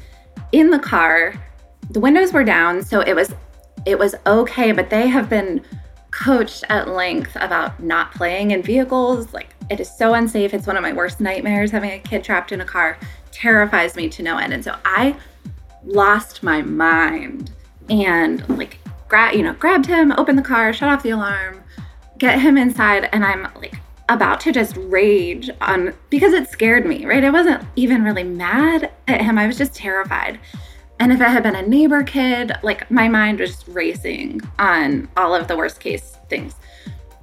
in 0.51 0.69
the 0.69 0.79
car. 0.79 1.33
The 1.91 1.99
windows 1.99 2.33
were 2.33 2.43
down, 2.43 2.83
so 2.83 3.01
it 3.01 3.13
was 3.13 3.33
it 3.85 3.97
was 3.97 4.15
okay, 4.25 4.71
but 4.71 4.89
they 4.89 5.07
have 5.07 5.29
been 5.29 5.63
coached 6.11 6.63
at 6.69 6.89
length 6.89 7.35
about 7.35 7.81
not 7.81 8.13
playing 8.13 8.51
in 8.51 8.61
vehicles. 8.61 9.33
Like 9.33 9.55
it 9.69 9.79
is 9.79 9.89
so 9.89 10.13
unsafe. 10.13 10.53
It's 10.53 10.67
one 10.67 10.77
of 10.77 10.83
my 10.83 10.93
worst 10.93 11.19
nightmares 11.19 11.71
having 11.71 11.91
a 11.91 11.99
kid 11.99 12.23
trapped 12.23 12.51
in 12.51 12.61
a 12.61 12.65
car. 12.65 12.97
Terrifies 13.31 13.95
me 13.95 14.09
to 14.09 14.23
no 14.23 14.37
end. 14.37 14.53
And 14.53 14.63
so 14.63 14.75
I 14.83 15.15
lost 15.83 16.43
my 16.43 16.61
mind 16.61 17.51
and 17.89 18.47
like 18.57 18.79
gra- 19.07 19.35
you 19.35 19.43
know, 19.43 19.53
grabbed 19.53 19.85
him, 19.85 20.11
opened 20.17 20.37
the 20.37 20.43
car, 20.43 20.73
shut 20.73 20.89
off 20.89 21.03
the 21.03 21.11
alarm, 21.11 21.63
get 22.17 22.39
him 22.39 22.57
inside, 22.57 23.09
and 23.11 23.23
I'm 23.23 23.43
like 23.55 23.79
about 24.09 24.39
to 24.41 24.51
just 24.51 24.77
rage 24.77 25.49
on 25.61 25.93
because 26.09 26.33
it 26.33 26.49
scared 26.49 26.85
me, 26.85 27.05
right? 27.05 27.23
I 27.23 27.29
wasn't 27.29 27.63
even 27.75 28.03
really 28.03 28.23
mad 28.23 28.91
at 29.07 29.21
him. 29.21 29.37
I 29.37 29.47
was 29.47 29.57
just 29.57 29.75
terrified. 29.75 30.39
And 30.99 31.11
if 31.11 31.21
it 31.21 31.27
had 31.27 31.43
been 31.43 31.55
a 31.55 31.61
neighbor 31.61 32.03
kid, 32.03 32.53
like 32.63 32.89
my 32.89 33.07
mind 33.07 33.39
was 33.39 33.67
racing 33.67 34.41
on 34.57 35.09
all 35.17 35.35
of 35.35 35.47
the 35.47 35.55
worst 35.55 35.79
case 35.79 36.17
things. 36.29 36.55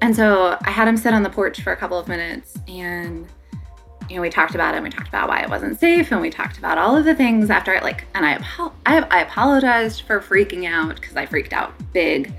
And 0.01 0.15
so 0.15 0.59
I 0.63 0.71
had 0.71 0.87
him 0.87 0.97
sit 0.97 1.15
on 1.15 1.23
the 1.23 1.31
porch 1.31 1.63
for 1.63 1.73
a 1.73 1.77
couple 1.77 1.99
of 1.99 2.07
minutes 2.09 2.57
and 2.69 3.27
you 4.11 4.17
know, 4.17 4.23
we 4.23 4.29
talked 4.29 4.55
about 4.55 4.75
it 4.75 4.77
and 4.77 4.85
we 4.85 4.91
talked 4.91 5.09
about 5.09 5.29
why 5.29 5.41
it 5.41 5.49
wasn't 5.49 5.81
safe 5.81 6.13
and 6.13 6.21
we 6.21 6.29
talked 6.29 6.59
about 6.59 6.77
all 6.77 6.95
of 6.95 7.07
the 7.07 7.15
things 7.15 7.49
after 7.49 7.73
it 7.73 7.83
like 7.83 8.05
and 8.15 8.27
I 8.27 8.39
I, 8.85 8.99
I 9.01 9.23
apologized 9.23 10.03
for 10.03 10.21
freaking 10.21 10.69
out 10.69 10.97
because 10.97 11.17
I 11.17 11.25
freaked 11.25 11.55
out 11.55 11.73
big. 11.95 12.33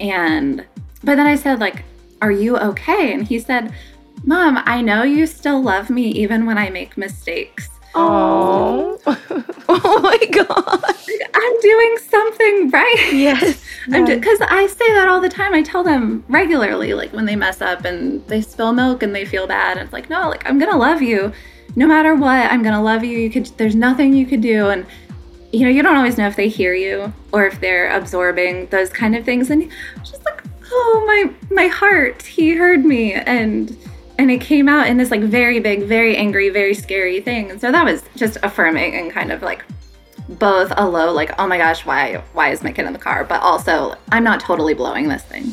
And 0.00 0.66
but 1.04 1.14
then 1.14 1.26
I 1.26 1.36
said 1.36 1.60
like, 1.60 1.84
"Are 2.22 2.32
you 2.32 2.56
okay?" 2.58 3.12
And 3.12 3.26
he 3.26 3.38
said, 3.38 3.72
"Mom, 4.24 4.62
I 4.64 4.80
know 4.82 5.02
you 5.02 5.26
still 5.26 5.62
love 5.62 5.90
me 5.90 6.08
even 6.08 6.46
when 6.46 6.58
I 6.58 6.70
make 6.70 6.96
mistakes." 6.96 7.70
Oh, 7.98 9.00
oh 9.06 10.00
my 10.02 10.26
god. 10.30 10.94
I'm 11.34 11.60
doing 11.60 11.96
something 12.08 12.70
right. 12.70 13.10
Yes. 13.12 13.64
I'm 13.90 14.04
because 14.04 14.38
I 14.42 14.66
say 14.66 14.92
that 14.94 15.08
all 15.08 15.20
the 15.20 15.30
time. 15.30 15.54
I 15.54 15.62
tell 15.62 15.82
them 15.82 16.24
regularly, 16.28 16.92
like 16.92 17.12
when 17.12 17.24
they 17.24 17.36
mess 17.36 17.62
up 17.62 17.84
and 17.84 18.26
they 18.26 18.42
spill 18.42 18.72
milk 18.72 19.02
and 19.02 19.14
they 19.14 19.24
feel 19.24 19.46
bad. 19.46 19.78
It's 19.78 19.92
like, 19.92 20.10
no, 20.10 20.28
like 20.28 20.46
I'm 20.46 20.58
gonna 20.58 20.76
love 20.76 21.00
you, 21.00 21.32
no 21.74 21.86
matter 21.86 22.14
what. 22.14 22.52
I'm 22.52 22.62
gonna 22.62 22.82
love 22.82 23.02
you. 23.02 23.18
You 23.18 23.30
could. 23.30 23.46
There's 23.56 23.76
nothing 23.76 24.12
you 24.12 24.26
could 24.26 24.42
do, 24.42 24.68
and 24.68 24.84
you 25.52 25.64
know, 25.64 25.70
you 25.70 25.82
don't 25.82 25.96
always 25.96 26.18
know 26.18 26.26
if 26.26 26.36
they 26.36 26.48
hear 26.48 26.74
you 26.74 27.12
or 27.32 27.46
if 27.46 27.60
they're 27.60 27.90
absorbing 27.96 28.66
those 28.66 28.90
kind 28.90 29.16
of 29.16 29.24
things. 29.24 29.48
And 29.48 29.70
just 29.98 30.22
like, 30.26 30.42
oh 30.70 31.04
my, 31.06 31.54
my 31.54 31.66
heart. 31.68 32.22
He 32.22 32.54
heard 32.54 32.84
me, 32.84 33.12
and 33.12 33.76
and 34.18 34.30
it 34.30 34.40
came 34.40 34.68
out 34.68 34.86
in 34.86 34.96
this 34.96 35.10
like 35.10 35.20
very 35.20 35.60
big, 35.60 35.84
very 35.84 36.16
angry, 36.16 36.48
very 36.48 36.74
scary 36.74 37.20
thing. 37.20 37.50
And 37.50 37.60
so 37.60 37.70
that 37.70 37.84
was 37.84 38.02
just 38.16 38.38
affirming 38.42 38.94
and 38.94 39.10
kind 39.10 39.30
of 39.30 39.42
like 39.42 39.64
both 40.28 40.72
a 40.76 40.88
low, 40.88 41.12
like, 41.12 41.32
oh 41.38 41.46
my 41.46 41.58
gosh, 41.58 41.84
why, 41.84 42.22
why 42.32 42.50
is 42.50 42.62
my 42.62 42.72
kid 42.72 42.86
in 42.86 42.92
the 42.92 42.98
car? 42.98 43.24
But 43.24 43.42
also, 43.42 43.94
I'm 44.10 44.24
not 44.24 44.40
totally 44.40 44.74
blowing 44.74 45.08
this 45.08 45.22
thing. 45.22 45.52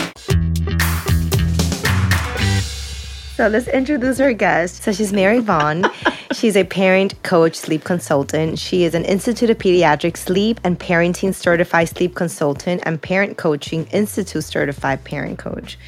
So 3.35 3.47
let's 3.47 3.69
introduce 3.69 4.19
our 4.19 4.33
guest. 4.33 4.83
So 4.83 4.91
she's 4.91 5.13
Mary 5.13 5.39
Vaughn. 5.39 5.85
she's 6.33 6.57
a 6.57 6.65
parent 6.65 7.23
coach, 7.23 7.55
sleep 7.55 7.85
consultant. 7.85 8.59
She 8.59 8.83
is 8.83 8.93
an 8.93 9.05
Institute 9.05 9.49
of 9.49 9.57
Pediatric 9.57 10.17
Sleep 10.17 10.59
and 10.65 10.77
Parenting 10.77 11.33
Certified 11.33 11.87
Sleep 11.87 12.13
Consultant 12.13 12.83
and 12.85 13.01
Parent 13.01 13.37
Coaching 13.37 13.85
Institute 13.87 14.43
Certified 14.43 15.05
Parent 15.05 15.39
Coach. 15.39 15.79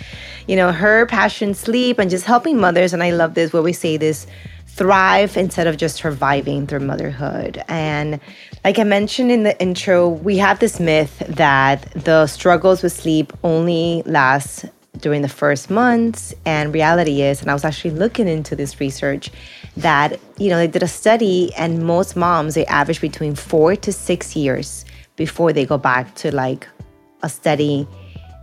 You 0.48 0.56
know, 0.56 0.72
her 0.72 1.06
passion, 1.06 1.54
sleep, 1.54 2.00
and 2.00 2.10
just 2.10 2.24
helping 2.24 2.58
mothers. 2.60 2.94
And 2.94 3.04
I 3.04 3.12
love 3.12 3.34
this 3.34 3.52
where 3.52 3.62
we 3.62 3.74
say 3.74 3.98
this 3.98 4.26
thrive 4.68 5.36
instead 5.36 5.68
of 5.68 5.76
just 5.76 5.98
surviving 5.98 6.66
through 6.66 6.80
motherhood. 6.80 7.62
And 7.68 8.22
like 8.64 8.80
I 8.80 8.84
mentioned 8.86 9.32
in 9.32 9.44
the 9.44 9.62
intro, 9.62 10.08
we 10.08 10.38
have 10.38 10.60
this 10.60 10.80
myth 10.80 11.22
that 11.28 11.92
the 11.92 12.26
struggles 12.26 12.82
with 12.82 12.94
sleep 12.94 13.34
only 13.44 14.02
last 14.06 14.66
during 15.00 15.22
the 15.22 15.30
first 15.30 15.70
months 15.70 16.34
and 16.46 16.74
reality 16.74 17.22
is 17.22 17.42
and 17.42 17.50
i 17.50 17.54
was 17.54 17.66
actually 17.66 17.92
looking 17.92 18.28
into 18.28 18.56
this 18.56 18.80
research 18.80 19.32
that 19.76 20.20
you 20.38 20.50
know 20.50 20.58
they 20.58 20.68
did 20.68 20.84
a 20.84 20.88
study 20.88 21.52
and 21.58 21.84
most 21.84 22.16
moms 22.16 22.54
they 22.54 22.66
average 22.68 23.02
between 23.02 23.34
four 23.34 23.76
to 23.76 23.92
six 23.92 24.36
years 24.36 24.86
before 25.16 25.52
they 25.54 25.66
go 25.66 25.78
back 25.78 26.14
to 26.16 26.34
like 26.34 26.68
a 27.24 27.30
steady 27.30 27.88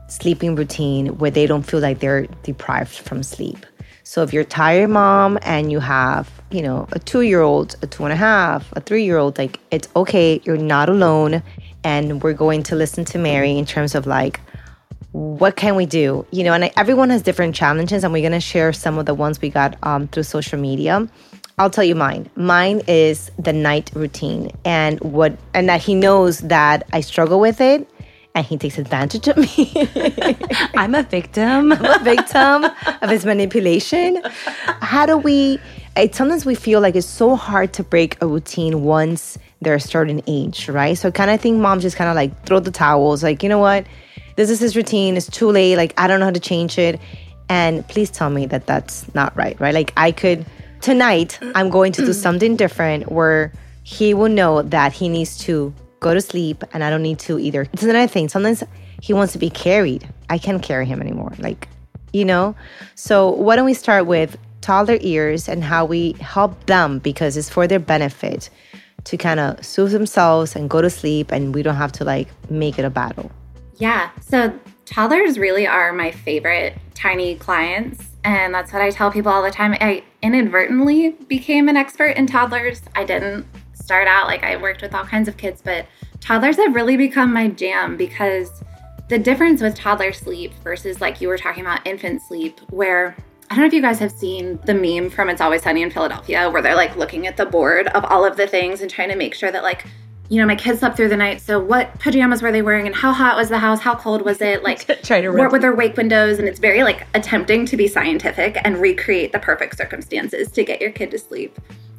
sleeping 0.09 0.54
routine 0.57 1.19
where 1.19 1.30
they 1.30 1.47
don't 1.47 1.62
feel 1.62 1.80
like 1.80 2.00
they're 2.00 2.26
deprived 2.42 2.90
from 2.90 3.23
sleep. 3.23 3.64
So 4.02 4.23
if 4.23 4.33
you're 4.33 4.45
tired 4.45 4.90
mom 4.90 5.38
and 5.42 5.71
you 5.71 5.78
have 5.78 6.28
you 6.50 6.62
know 6.62 6.88
a 6.92 6.99
two 6.99 7.21
year 7.21 7.42
old 7.42 7.76
a 7.83 7.87
two 7.87 8.04
and 8.04 8.12
a 8.12 8.16
half 8.16 8.73
a 8.73 8.80
three 8.80 9.04
year 9.04 9.19
old 9.19 9.38
like 9.38 9.61
it's 9.71 9.88
okay 9.95 10.40
you're 10.42 10.57
not 10.57 10.88
alone 10.88 11.45
and 11.85 12.21
we're 12.21 12.33
going 12.33 12.64
to 12.64 12.75
listen 12.75 13.04
to 13.04 13.19
mary 13.19 13.57
in 13.57 13.64
terms 13.64 13.95
of 13.95 14.09
like 14.09 14.40
what 15.12 15.56
can 15.56 15.74
we 15.74 15.86
do? 15.86 16.26
You 16.30 16.44
know 16.44 16.52
and 16.52 16.64
I, 16.64 16.72
everyone 16.76 17.10
has 17.10 17.22
different 17.22 17.54
challenges 17.54 18.04
and 18.04 18.12
we're 18.12 18.22
going 18.22 18.32
to 18.32 18.40
share 18.40 18.72
some 18.72 18.98
of 18.98 19.06
the 19.06 19.14
ones 19.14 19.40
we 19.40 19.50
got 19.50 19.76
um, 19.82 20.08
through 20.08 20.22
social 20.24 20.58
media. 20.58 21.08
I'll 21.58 21.70
tell 21.70 21.84
you 21.84 21.94
mine. 21.94 22.30
Mine 22.36 22.80
is 22.86 23.30
the 23.38 23.52
night 23.52 23.90
routine 23.94 24.50
and 24.64 24.98
what 25.00 25.36
and 25.52 25.68
that 25.68 25.82
he 25.82 25.94
knows 25.94 26.38
that 26.40 26.86
i 26.92 27.00
struggle 27.00 27.38
with 27.38 27.60
it 27.60 27.86
and 28.34 28.46
he 28.46 28.56
takes 28.56 28.78
advantage 28.78 29.26
of 29.26 29.36
me. 29.36 29.72
I'm 30.76 30.94
a 30.94 31.02
victim. 31.02 31.72
I'm 31.72 32.00
a 32.00 32.04
victim 32.04 32.64
of 33.02 33.10
his 33.10 33.26
manipulation. 33.26 34.22
How 34.80 35.04
do 35.04 35.18
we 35.18 35.58
it, 35.96 36.14
sometimes 36.14 36.46
we 36.46 36.54
feel 36.54 36.80
like 36.80 36.94
it's 36.94 37.06
so 37.06 37.34
hard 37.34 37.72
to 37.74 37.82
break 37.82 38.16
a 38.22 38.26
routine 38.26 38.84
once 38.84 39.36
they're 39.60 39.74
a 39.74 39.80
certain 39.80 40.22
age 40.28 40.68
right? 40.68 40.96
So 40.96 41.10
kind 41.10 41.30
of 41.30 41.40
think 41.40 41.58
moms 41.58 41.82
just 41.82 41.96
kind 41.96 42.08
of 42.08 42.14
like 42.14 42.46
throw 42.46 42.60
the 42.60 42.70
towels 42.70 43.22
like 43.22 43.42
you 43.42 43.48
know 43.48 43.58
what 43.58 43.86
this 44.40 44.49
is 44.49 44.59
his 44.59 44.75
routine. 44.75 45.18
It's 45.18 45.28
too 45.28 45.50
late. 45.50 45.76
Like, 45.76 45.92
I 45.99 46.06
don't 46.06 46.18
know 46.18 46.25
how 46.25 46.32
to 46.32 46.40
change 46.40 46.78
it. 46.78 46.99
And 47.50 47.87
please 47.88 48.11
tell 48.11 48.30
me 48.30 48.47
that 48.47 48.66
that's 48.66 49.14
not 49.14 49.37
right, 49.37 49.61
right? 49.61 49.75
Like, 49.75 49.92
I 49.99 50.12
could, 50.12 50.47
tonight, 50.80 51.38
I'm 51.54 51.68
going 51.68 51.92
to 51.92 52.06
do 52.06 52.12
something 52.26 52.56
different 52.56 53.12
where 53.12 53.52
he 53.82 54.14
will 54.14 54.30
know 54.30 54.62
that 54.62 54.94
he 54.94 55.11
needs 55.11 55.37
to 55.44 55.75
go 56.00 56.14
to 56.14 56.23
sleep 56.23 56.64
and 56.73 56.82
I 56.82 56.88
don't 56.88 57.02
need 57.02 57.18
to 57.18 57.38
either. 57.38 57.66
It's 57.70 57.82
another 57.82 58.06
thing. 58.06 58.30
Sometimes 58.30 58.64
he 59.02 59.12
wants 59.12 59.35
to 59.35 59.38
be 59.38 59.50
carried. 59.50 60.09
I 60.30 60.38
can't 60.38 60.62
carry 60.62 60.87
him 60.87 61.02
anymore. 61.02 61.35
Like, 61.38 61.68
you 62.14 62.25
know? 62.25 62.56
So, 62.94 63.28
why 63.28 63.56
don't 63.56 63.66
we 63.66 63.75
start 63.75 64.06
with 64.06 64.38
toddler 64.62 64.97
ears 65.02 65.50
and 65.50 65.62
how 65.62 65.85
we 65.85 66.12
help 66.14 66.64
them 66.64 66.99
because 66.99 67.37
it's 67.37 67.50
for 67.50 67.66
their 67.66 67.78
benefit 67.78 68.49
to 69.04 69.18
kind 69.18 69.38
of 69.38 69.62
soothe 69.62 69.92
themselves 69.92 70.56
and 70.56 70.70
go 70.70 70.80
to 70.80 70.88
sleep 70.88 71.30
and 71.30 71.54
we 71.54 71.62
don't 71.62 71.76
have 71.76 71.92
to 71.92 72.04
like 72.04 72.28
make 72.50 72.78
it 72.78 72.87
a 72.87 72.90
battle. 72.90 73.30
Yeah. 73.80 74.10
So 74.20 74.56
toddlers 74.84 75.38
really 75.38 75.66
are 75.66 75.92
my 75.92 76.10
favorite 76.10 76.76
tiny 76.94 77.34
clients. 77.37 78.06
And 78.22 78.54
that's 78.54 78.72
what 78.72 78.82
I 78.82 78.90
tell 78.90 79.10
people 79.10 79.32
all 79.32 79.42
the 79.42 79.50
time. 79.50 79.75
I 79.80 80.04
inadvertently 80.22 81.10
became 81.28 81.68
an 81.68 81.76
expert 81.76 82.16
in 82.16 82.26
toddlers. 82.26 82.82
I 82.94 83.04
didn't 83.04 83.46
start 83.72 84.06
out 84.06 84.26
like 84.26 84.44
I 84.44 84.56
worked 84.56 84.82
with 84.82 84.94
all 84.94 85.04
kinds 85.04 85.26
of 85.26 85.38
kids, 85.38 85.62
but 85.64 85.87
toddlers 86.20 86.58
have 86.58 86.75
really 86.75 86.99
become 86.99 87.32
my 87.32 87.49
jam 87.49 87.96
because 87.96 88.62
the 89.08 89.18
difference 89.18 89.62
with 89.62 89.75
toddler 89.75 90.12
sleep 90.12 90.52
versus 90.62 91.00
like 91.00 91.22
you 91.22 91.28
were 91.28 91.38
talking 91.38 91.64
about 91.64 91.84
infant 91.87 92.20
sleep, 92.20 92.60
where 92.68 93.16
I 93.49 93.54
don't 93.54 93.62
know 93.62 93.66
if 93.66 93.72
you 93.72 93.80
guys 93.80 93.99
have 93.99 94.12
seen 94.12 94.60
the 94.66 94.75
meme 94.75 95.10
from 95.10 95.30
It's 95.30 95.40
Always 95.40 95.62
Sunny 95.62 95.82
in 95.82 95.90
Philadelphia 95.90 96.49
where 96.50 96.62
they're 96.62 96.76
like 96.76 96.94
looking 96.96 97.26
at 97.26 97.37
the 97.37 97.46
board 97.46 97.88
of 97.88 98.04
all 98.04 98.25
of 98.25 98.37
the 98.37 98.46
things 98.46 98.82
and 98.82 98.90
trying 98.90 99.08
to 99.08 99.16
make 99.16 99.34
sure 99.34 99.50
that 99.50 99.64
like 99.64 99.87
you 100.30 100.40
know, 100.40 100.46
my 100.46 100.54
kids 100.54 100.78
slept 100.78 100.96
through 100.96 101.08
the 101.08 101.16
night. 101.16 101.40
So, 101.40 101.58
what 101.58 101.99
pajamas 101.99 102.40
were 102.40 102.52
they 102.52 102.62
wearing, 102.62 102.87
and 102.87 102.94
how 102.94 103.12
hot 103.12 103.37
was 103.37 103.49
the 103.49 103.58
house? 103.58 103.80
How 103.80 103.96
cold 103.96 104.22
was 104.22 104.40
it? 104.40 104.62
Like, 104.62 104.87
try 105.02 105.20
to 105.20 105.30
what 105.30 105.50
were 105.50 105.58
their 105.58 105.75
wake 105.75 105.96
windows? 105.96 106.38
And 106.38 106.46
it's 106.46 106.60
very 106.60 106.84
like 106.84 107.04
attempting 107.14 107.66
to 107.66 107.76
be 107.76 107.88
scientific 107.88 108.56
and 108.64 108.78
recreate 108.78 109.32
the 109.32 109.40
perfect 109.40 109.76
circumstances 109.76 110.50
to 110.52 110.64
get 110.64 110.80
your 110.80 110.92
kid 110.92 111.10
to 111.10 111.18
sleep. 111.18 111.58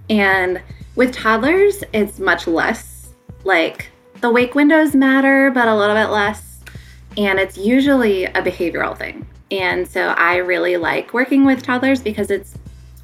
And 0.10 0.62
with 0.96 1.14
toddlers, 1.14 1.84
it's 1.92 2.20
much 2.20 2.48
less 2.48 3.10
like 3.44 3.90
the 4.22 4.32
wake 4.32 4.56
windows 4.56 4.96
matter, 4.96 5.52
but 5.52 5.68
a 5.68 5.76
little 5.76 5.96
bit 5.96 6.08
less. 6.08 6.62
And 7.18 7.38
it's 7.38 7.58
usually 7.58 8.26
a 8.26 8.42
behavioral 8.42 8.98
thing. 8.98 9.28
And 9.52 9.86
so 9.86 10.10
I 10.10 10.38
really 10.38 10.78
like 10.78 11.14
working 11.14 11.44
with 11.44 11.64
toddlers 11.64 12.02
because 12.02 12.32
it's 12.32 12.58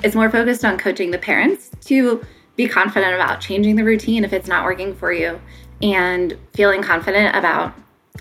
it's 0.04 0.16
more 0.16 0.30
focused 0.30 0.64
on 0.64 0.78
coaching 0.78 1.12
the 1.12 1.18
parents 1.18 1.72
to 1.88 2.24
be 2.58 2.68
confident 2.68 3.14
about 3.14 3.40
changing 3.40 3.76
the 3.78 3.84
routine 3.84 4.26
if 4.26 4.34
it's 4.34 4.48
not 4.48 4.66
working 4.66 4.94
for 4.96 5.14
you 5.14 5.40
and 5.82 6.38
feeling 6.54 6.82
confident 6.82 7.36
about 7.36 7.74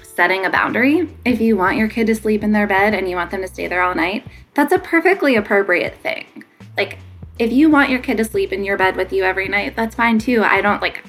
setting 0.03 0.47
a 0.47 0.51
boundary. 0.51 1.09
If 1.25 1.41
you 1.41 1.57
want 1.57 1.77
your 1.77 1.89
kid 1.89 2.07
to 2.07 2.15
sleep 2.15 2.45
in 2.45 2.53
their 2.53 2.67
bed 2.67 2.95
and 2.95 3.09
you 3.09 3.17
want 3.17 3.31
them 3.31 3.43
to 3.43 3.49
stay 3.49 3.67
there 3.67 3.83
all 3.83 3.95
night, 3.95 4.27
that's 4.55 4.73
a 4.73 4.79
perfectly 4.79 5.37
appropriate 5.37 5.97
thing. 5.97 6.45
Like 6.77 6.99
if 7.39 7.51
you 7.51 7.69
want 7.69 7.91
your 7.91 8.01
kid 8.01 8.19
to 8.19 8.25
sleep 8.25 8.53
in 8.53 8.65
your 8.65 8.77
bed 8.77 8.95
with 8.95 9.13
you 9.13 9.25
every 9.25 9.49
night, 9.49 9.75
that's 9.75 9.97
fine 9.97 10.19
too. 10.19 10.45
I 10.45 10.61
don't 10.61 10.81
like 10.81 11.03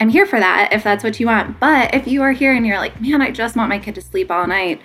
I'm 0.00 0.10
here 0.10 0.26
for 0.26 0.38
that 0.38 0.72
if 0.72 0.84
that's 0.84 1.02
what 1.02 1.18
you 1.18 1.26
want. 1.26 1.58
But 1.58 1.92
if 1.92 2.06
you 2.06 2.22
are 2.22 2.30
here 2.30 2.54
and 2.54 2.64
you're 2.64 2.78
like, 2.78 3.00
"Man, 3.00 3.20
I 3.20 3.32
just 3.32 3.56
want 3.56 3.68
my 3.68 3.80
kid 3.80 3.96
to 3.96 4.02
sleep 4.02 4.30
all 4.30 4.46
night." 4.46 4.80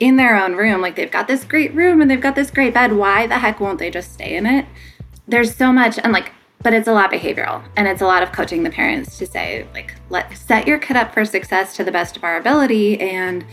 in 0.00 0.16
their 0.16 0.36
own 0.36 0.56
room. 0.56 0.80
Like 0.80 0.96
they've 0.96 1.10
got 1.10 1.28
this 1.28 1.44
great 1.44 1.74
room 1.74 2.00
and 2.00 2.10
they've 2.10 2.20
got 2.20 2.34
this 2.34 2.50
great 2.50 2.74
bed. 2.74 2.92
Why 2.92 3.26
the 3.26 3.38
heck 3.38 3.60
won't 3.60 3.78
they 3.78 3.90
just 3.90 4.12
stay 4.12 4.36
in 4.36 4.46
it? 4.46 4.66
There's 5.28 5.54
so 5.54 5.72
much, 5.72 5.98
and 5.98 6.12
like, 6.12 6.32
but 6.62 6.72
it's 6.72 6.88
a 6.88 6.92
lot 6.92 7.10
behavioral 7.10 7.62
and 7.76 7.88
it's 7.88 8.02
a 8.02 8.06
lot 8.06 8.22
of 8.22 8.32
coaching 8.32 8.62
the 8.62 8.70
parents 8.70 9.18
to 9.18 9.26
say, 9.26 9.66
like, 9.74 9.94
let 10.10 10.36
set 10.36 10.66
your 10.66 10.78
kid 10.78 10.96
up 10.96 11.12
for 11.12 11.24
success 11.24 11.76
to 11.76 11.84
the 11.84 11.92
best 11.92 12.16
of 12.16 12.24
our 12.24 12.36
ability 12.36 13.00
and 13.00 13.44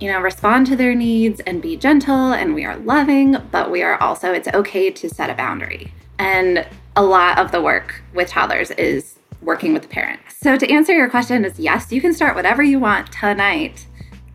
you 0.00 0.12
know, 0.12 0.20
respond 0.20 0.66
to 0.66 0.76
their 0.76 0.94
needs 0.94 1.40
and 1.40 1.62
be 1.62 1.76
gentle 1.76 2.32
and 2.32 2.54
we 2.54 2.64
are 2.64 2.76
loving, 2.76 3.36
but 3.50 3.70
we 3.70 3.82
are 3.82 4.00
also, 4.02 4.32
it's 4.32 4.48
okay 4.48 4.90
to 4.90 5.08
set 5.08 5.30
a 5.30 5.34
boundary. 5.34 5.90
And 6.18 6.66
a 6.96 7.02
lot 7.02 7.38
of 7.38 7.50
the 7.50 7.62
work 7.62 8.02
with 8.14 8.28
toddlers 8.28 8.70
is 8.72 9.18
working 9.42 9.72
with 9.72 9.82
the 9.82 9.88
parents. 9.88 10.36
So 10.40 10.56
to 10.56 10.70
answer 10.70 10.92
your 10.92 11.08
question 11.08 11.44
is 11.44 11.58
yes, 11.58 11.92
you 11.92 12.00
can 12.00 12.12
start 12.12 12.34
whatever 12.34 12.62
you 12.62 12.78
want 12.78 13.10
tonight 13.12 13.86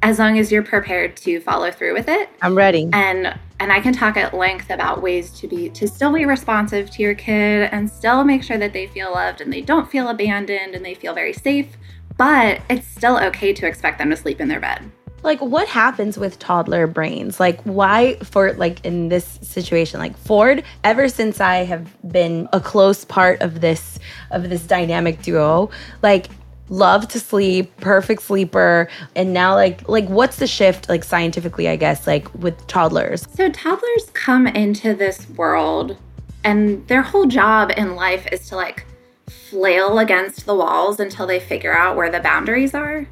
as 0.03 0.17
long 0.17 0.39
as 0.39 0.51
you're 0.51 0.63
prepared 0.63 1.15
to 1.17 1.39
follow 1.41 1.69
through 1.69 1.93
with 1.93 2.07
it. 2.07 2.29
I'm 2.41 2.55
ready. 2.55 2.89
And 2.91 3.37
and 3.61 3.71
I 3.71 3.79
can 3.79 3.93
talk 3.93 4.17
at 4.17 4.33
length 4.33 4.71
about 4.71 5.03
ways 5.03 5.29
to 5.39 5.47
be 5.47 5.69
to 5.69 5.87
still 5.87 6.11
be 6.11 6.25
responsive 6.25 6.89
to 6.89 7.03
your 7.03 7.13
kid 7.13 7.69
and 7.71 7.87
still 7.87 8.23
make 8.23 8.41
sure 8.41 8.57
that 8.57 8.73
they 8.73 8.87
feel 8.87 9.11
loved 9.11 9.39
and 9.39 9.53
they 9.53 9.61
don't 9.61 9.87
feel 9.89 10.09
abandoned 10.09 10.73
and 10.73 10.83
they 10.83 10.95
feel 10.95 11.13
very 11.13 11.31
safe, 11.31 11.77
but 12.17 12.59
it's 12.71 12.87
still 12.87 13.19
okay 13.19 13.53
to 13.53 13.67
expect 13.67 13.99
them 13.99 14.09
to 14.09 14.17
sleep 14.17 14.41
in 14.41 14.47
their 14.47 14.59
bed. 14.59 14.89
Like 15.21 15.39
what 15.41 15.67
happens 15.67 16.17
with 16.17 16.39
toddler 16.39 16.87
brains? 16.87 17.39
Like 17.39 17.61
why 17.61 18.15
for 18.23 18.53
like 18.53 18.83
in 18.83 19.09
this 19.09 19.37
situation 19.43 19.99
like 19.99 20.17
Ford 20.17 20.63
ever 20.83 21.07
since 21.07 21.39
I 21.39 21.57
have 21.57 21.95
been 22.11 22.49
a 22.53 22.59
close 22.59 23.05
part 23.05 23.41
of 23.43 23.61
this 23.61 23.99
of 24.31 24.49
this 24.49 24.63
dynamic 24.63 25.21
duo, 25.21 25.69
like 26.01 26.29
love 26.71 27.07
to 27.09 27.19
sleep, 27.19 27.75
perfect 27.77 28.23
sleeper, 28.23 28.89
and 29.15 29.33
now 29.33 29.53
like 29.53 29.87
like 29.87 30.07
what's 30.07 30.37
the 30.37 30.47
shift 30.47 30.89
like 30.89 31.03
scientifically, 31.03 31.67
I 31.67 31.75
guess, 31.75 32.07
like 32.07 32.33
with 32.33 32.65
toddlers? 32.65 33.27
So 33.35 33.49
toddlers 33.49 34.09
come 34.13 34.47
into 34.47 34.95
this 34.95 35.29
world 35.31 35.97
and 36.43 36.87
their 36.87 37.03
whole 37.03 37.27
job 37.27 37.71
in 37.77 37.95
life 37.95 38.27
is 38.31 38.47
to 38.49 38.55
like 38.55 38.85
flail 39.27 39.99
against 39.99 40.45
the 40.45 40.55
walls 40.55 40.99
until 40.99 41.27
they 41.27 41.39
figure 41.39 41.77
out 41.77 41.95
where 41.95 42.09
the 42.09 42.19
boundaries 42.19 42.73
are. 42.73 43.07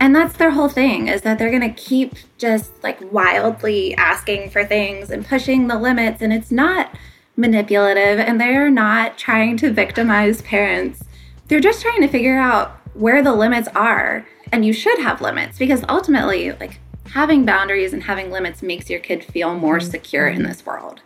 And 0.00 0.16
that's 0.16 0.36
their 0.36 0.50
whole 0.50 0.68
thing 0.68 1.06
is 1.08 1.22
that 1.22 1.38
they're 1.38 1.50
going 1.50 1.74
to 1.74 1.80
keep 1.80 2.14
just 2.38 2.72
like 2.82 2.98
wildly 3.12 3.94
asking 3.96 4.50
for 4.50 4.64
things 4.64 5.10
and 5.10 5.24
pushing 5.24 5.68
the 5.68 5.78
limits 5.78 6.22
and 6.22 6.32
it's 6.32 6.50
not 6.50 6.92
manipulative 7.36 8.18
and 8.18 8.40
they're 8.40 8.70
not 8.70 9.16
trying 9.16 9.56
to 9.58 9.72
victimize 9.72 10.42
parents. 10.42 11.04
They're 11.46 11.60
just 11.60 11.82
trying 11.82 12.00
to 12.00 12.08
figure 12.08 12.36
out 12.36 12.81
where 12.94 13.22
the 13.22 13.32
limits 13.32 13.68
are. 13.74 14.26
And 14.52 14.64
you 14.64 14.72
should 14.72 14.98
have 14.98 15.20
limits 15.20 15.58
because 15.58 15.84
ultimately, 15.88 16.52
like 16.52 16.78
having 17.10 17.44
boundaries 17.44 17.92
and 17.92 18.02
having 18.02 18.30
limits 18.30 18.62
makes 18.62 18.90
your 18.90 19.00
kid 19.00 19.24
feel 19.24 19.54
more 19.54 19.78
mm-hmm. 19.78 19.90
secure 19.90 20.28
in 20.28 20.42
this 20.42 20.64
world. 20.64 21.00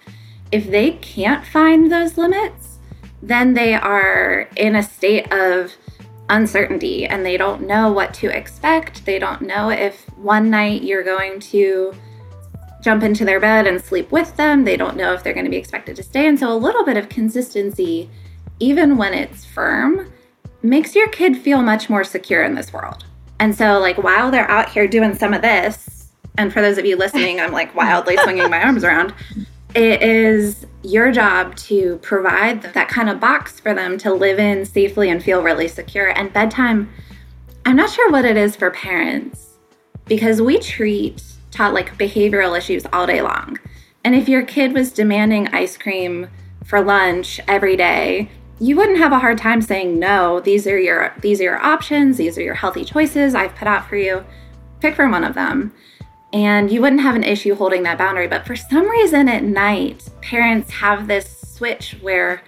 If 0.53 0.71
they 0.71 0.93
can't 0.93 1.45
find 1.45 1.91
those 1.91 2.17
limits, 2.17 2.79
then 3.23 3.55
they 3.55 3.75
are 3.75 4.49
in 4.57 4.77
a 4.77 4.83
state 4.83 5.33
of 5.33 5.75
uncertainty 6.29 7.07
and 7.07 7.25
they 7.25 7.37
don't 7.37 7.67
know 7.67 7.91
what 7.93 8.15
to 8.15 8.29
expect. 8.29 9.05
They 9.05 9.19
don't 9.19 9.43
know 9.43 9.71
if 9.71 10.09
one 10.17 10.51
night 10.51 10.83
you're 10.83 11.05
going 11.05 11.41
to 11.41 11.95
jump 12.83 13.03
into 13.03 13.25
their 13.25 13.41
bed 13.41 13.67
and 13.67 13.83
sleep 13.83 14.13
with 14.13 14.37
them. 14.37 14.65
They 14.65 14.77
don't 14.77 14.97
know 14.97 15.13
if 15.13 15.23
they're 15.23 15.35
going 15.35 15.45
to 15.45 15.51
be 15.51 15.57
expected 15.57 15.97
to 15.97 16.03
stay. 16.03 16.27
And 16.27 16.39
so 16.39 16.53
a 16.53 16.55
little 16.55 16.85
bit 16.85 16.97
of 16.97 17.09
consistency, 17.09 18.11
even 18.61 18.97
when 18.97 19.13
it's 19.15 19.45
firm, 19.45 20.13
makes 20.63 20.95
your 20.95 21.09
kid 21.09 21.37
feel 21.37 21.63
much 21.63 21.89
more 21.89 22.05
secure 22.05 22.43
in 22.43 22.55
this 22.55 22.73
world. 22.73 23.05
And 23.39 23.55
so, 23.55 23.79
like, 23.79 23.99
while 23.99 24.31
they're 24.31 24.51
out 24.51 24.71
here 24.71 24.89
doing 24.89 25.15
some 25.15 25.35
of 25.35 25.43
this, 25.43 26.09
and 26.39 26.53
for 26.53 26.61
those 26.61 26.79
of 26.79 26.85
you 26.85 26.97
listening, 26.97 27.41
I'm 27.41 27.53
like 27.53 27.75
wildly 27.75 28.17
swinging 28.23 28.51
my 28.51 28.63
arms 28.63 28.85
around, 28.85 29.15
it 29.75 30.03
is 30.03 30.67
your 30.83 31.13
job 31.13 31.55
to 31.57 31.99
provide 31.99 32.63
that 32.63 32.89
kind 32.89 33.11
of 33.11 33.21
box 33.21 33.61
for 33.61 33.75
them 33.75 33.99
to 33.99 34.13
live 34.13 34.39
in 34.39 34.65
safely 34.65 35.11
and 35.11 35.23
feel 35.23 35.43
really 35.43 35.69
secure. 35.69 36.09
And 36.17 36.33
bedtime, 36.33 36.91
I'm 37.65 37.77
not 37.77 37.91
sure 37.91 38.11
what 38.11 38.25
it 38.25 38.37
is 38.37 38.57
for 38.57 38.71
parents 38.71 39.55
because 40.07 40.41
we 40.41 40.59
treat 40.59 41.23
taught 41.51 41.75
like 41.75 41.99
behavioral 41.99 42.57
issues 42.57 42.87
all 42.93 43.07
day 43.07 43.21
long. 43.21 43.59
And 44.05 44.15
if 44.15 44.29
your 44.29 44.43
kid 44.43 44.73
was 44.73 44.93
demanding 44.93 45.49
ice 45.49 45.77
cream 45.77 46.29
for 46.65 46.81
lunch 46.81 47.41
every 47.49 47.77
day, 47.77 48.31
you 48.59 48.77
wouldn't 48.77 48.99
have 48.99 49.13
a 49.13 49.19
hard 49.19 49.39
time 49.39 49.61
saying 49.61 49.99
no 49.99 50.41
these 50.41 50.67
are 50.67 50.79
your 50.79 51.13
these 51.21 51.41
are 51.41 51.45
your 51.45 51.63
options 51.63 52.17
these 52.17 52.39
are 52.39 52.43
your 52.43 52.55
healthy 52.55 52.85
choices 52.85 53.35
i've 53.35 53.55
put 53.55 53.69
out 53.69 53.87
for 53.89 53.97
you. 53.97 54.25
Pick 54.81 54.95
from 54.95 55.11
one 55.11 55.25
of 55.25 55.35
them. 55.35 55.73
And 56.33 56.71
you 56.71 56.83
wouldn't 56.83 57.01
have 57.01 57.15
an 57.15 57.25
issue 57.25 57.55
holding 57.55 57.83
that 57.85 57.97
boundary. 57.97 58.29
But 58.29 58.47
for 58.47 58.57
some 58.57 58.89
reason 58.91 59.29
at 59.29 59.43
night 59.43 60.09
parents 60.21 60.71
have 60.71 61.07
this 61.07 61.41
switch 61.41 61.97
where 62.03 62.43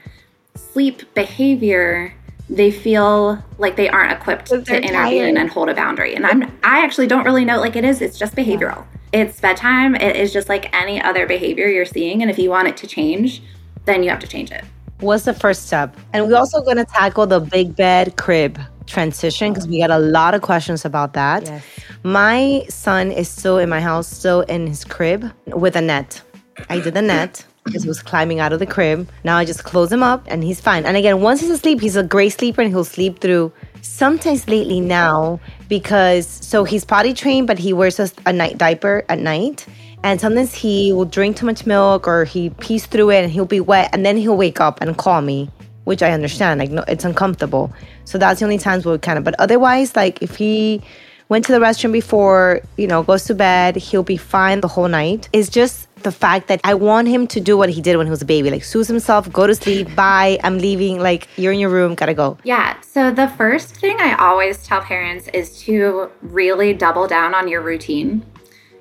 sleep 0.54 1.14
behavior 1.14 2.12
they 2.50 2.70
feel 2.70 3.42
like 3.58 3.76
they 3.76 3.90
aren't 3.90 4.10
equipped 4.10 4.46
to 4.46 4.56
intervene 4.56 5.36
and 5.36 5.50
hold 5.50 5.68
a 5.68 5.74
boundary. 5.74 6.14
And 6.14 6.26
i'm 6.26 6.44
i 6.64 6.82
actually 6.82 7.06
don't 7.06 7.24
really 7.24 7.44
know 7.44 7.60
like 7.60 7.76
it 7.76 7.84
is 7.84 8.00
it's 8.00 8.18
just 8.18 8.34
behavioral. 8.34 8.86
Yeah. 9.12 9.20
it's 9.20 9.40
bedtime 9.40 9.94
it 9.94 10.16
is 10.16 10.32
just 10.32 10.48
like 10.48 10.74
any 10.74 11.00
other 11.00 11.26
behavior 11.26 11.68
you're 11.68 11.84
seeing. 11.84 12.22
And 12.22 12.30
if 12.30 12.38
you 12.38 12.50
want 12.50 12.68
it 12.68 12.76
to 12.78 12.86
change 12.86 13.42
then 13.84 14.02
you 14.02 14.10
have 14.10 14.20
to 14.20 14.26
change 14.26 14.50
it 14.50 14.64
What's 15.00 15.24
the 15.24 15.34
first 15.34 15.66
step? 15.66 15.96
And 16.12 16.26
we're 16.26 16.36
also 16.36 16.60
going 16.60 16.76
to 16.76 16.84
tackle 16.84 17.26
the 17.26 17.38
big 17.38 17.76
bed 17.76 18.16
crib 18.16 18.58
transition 18.86 19.52
because 19.52 19.68
we 19.68 19.78
got 19.78 19.90
a 19.90 19.98
lot 19.98 20.34
of 20.34 20.42
questions 20.42 20.84
about 20.84 21.12
that. 21.12 21.44
Yes. 21.44 21.64
My 22.02 22.66
son 22.68 23.12
is 23.12 23.28
still 23.28 23.58
in 23.58 23.68
my 23.68 23.80
house, 23.80 24.08
still 24.08 24.40
in 24.42 24.66
his 24.66 24.84
crib 24.84 25.30
with 25.46 25.76
a 25.76 25.80
net. 25.80 26.20
I 26.68 26.80
did 26.80 26.94
the 26.94 27.02
net 27.02 27.44
because 27.62 27.82
he 27.84 27.88
was 27.88 28.02
climbing 28.02 28.40
out 28.40 28.52
of 28.52 28.58
the 28.58 28.66
crib. 28.66 29.08
Now 29.22 29.36
I 29.36 29.44
just 29.44 29.62
close 29.62 29.92
him 29.92 30.02
up 30.02 30.24
and 30.26 30.42
he's 30.42 30.60
fine. 30.60 30.84
And 30.84 30.96
again, 30.96 31.20
once 31.20 31.40
he's 31.40 31.50
asleep, 31.50 31.80
he's 31.80 31.96
a 31.96 32.02
great 32.02 32.30
sleeper 32.30 32.60
and 32.60 32.70
he'll 32.70 32.84
sleep 32.84 33.20
through. 33.20 33.52
Sometimes 33.82 34.48
lately 34.48 34.80
now, 34.80 35.38
because 35.68 36.26
so 36.26 36.64
he's 36.64 36.84
potty 36.84 37.14
trained, 37.14 37.46
but 37.46 37.58
he 37.58 37.72
wears 37.72 38.00
a, 38.00 38.10
a 38.26 38.32
night 38.32 38.58
diaper 38.58 39.04
at 39.08 39.20
night. 39.20 39.66
And 40.04 40.20
sometimes 40.20 40.54
he 40.54 40.92
will 40.92 41.04
drink 41.04 41.36
too 41.36 41.46
much 41.46 41.66
milk 41.66 42.06
or 42.06 42.24
he 42.24 42.50
pees 42.50 42.86
through 42.86 43.10
it 43.10 43.24
and 43.24 43.32
he'll 43.32 43.46
be 43.46 43.60
wet 43.60 43.90
and 43.92 44.06
then 44.06 44.16
he'll 44.16 44.36
wake 44.36 44.60
up 44.60 44.80
and 44.80 44.96
call 44.96 45.20
me, 45.20 45.50
which 45.84 46.02
I 46.02 46.12
understand. 46.12 46.60
Like, 46.60 46.70
no, 46.70 46.84
it's 46.88 47.04
uncomfortable. 47.04 47.72
So 48.04 48.16
that's 48.18 48.40
the 48.40 48.46
only 48.46 48.58
times 48.58 48.86
we'll 48.86 48.98
kind 48.98 49.18
of, 49.18 49.24
but 49.24 49.34
otherwise, 49.38 49.96
like 49.96 50.22
if 50.22 50.36
he 50.36 50.82
went 51.28 51.44
to 51.44 51.52
the 51.52 51.58
restroom 51.58 51.92
before, 51.92 52.60
you 52.76 52.86
know, 52.86 53.02
goes 53.02 53.24
to 53.24 53.34
bed, 53.34 53.76
he'll 53.76 54.02
be 54.02 54.16
fine 54.16 54.60
the 54.60 54.68
whole 54.68 54.88
night. 54.88 55.28
It's 55.32 55.48
just 55.48 55.88
the 56.02 56.12
fact 56.12 56.48
that 56.48 56.60
I 56.64 56.74
want 56.74 57.08
him 57.08 57.26
to 57.28 57.40
do 57.40 57.56
what 57.56 57.68
he 57.68 57.80
did 57.80 57.96
when 57.96 58.06
he 58.06 58.10
was 58.10 58.22
a 58.22 58.24
baby, 58.24 58.50
like 58.50 58.64
soothe 58.64 58.86
himself, 58.86 59.30
go 59.32 59.46
to 59.46 59.54
sleep, 59.54 59.94
bye, 59.96 60.38
I'm 60.42 60.58
leaving, 60.58 61.00
like 61.00 61.28
you're 61.36 61.52
in 61.52 61.58
your 61.58 61.70
room, 61.70 61.94
gotta 61.94 62.14
go. 62.14 62.38
Yeah. 62.44 62.80
So 62.80 63.10
the 63.10 63.28
first 63.28 63.76
thing 63.76 63.96
I 64.00 64.14
always 64.14 64.64
tell 64.64 64.80
parents 64.80 65.28
is 65.34 65.58
to 65.62 66.10
really 66.22 66.72
double 66.72 67.06
down 67.06 67.34
on 67.34 67.48
your 67.48 67.60
routine. 67.60 68.24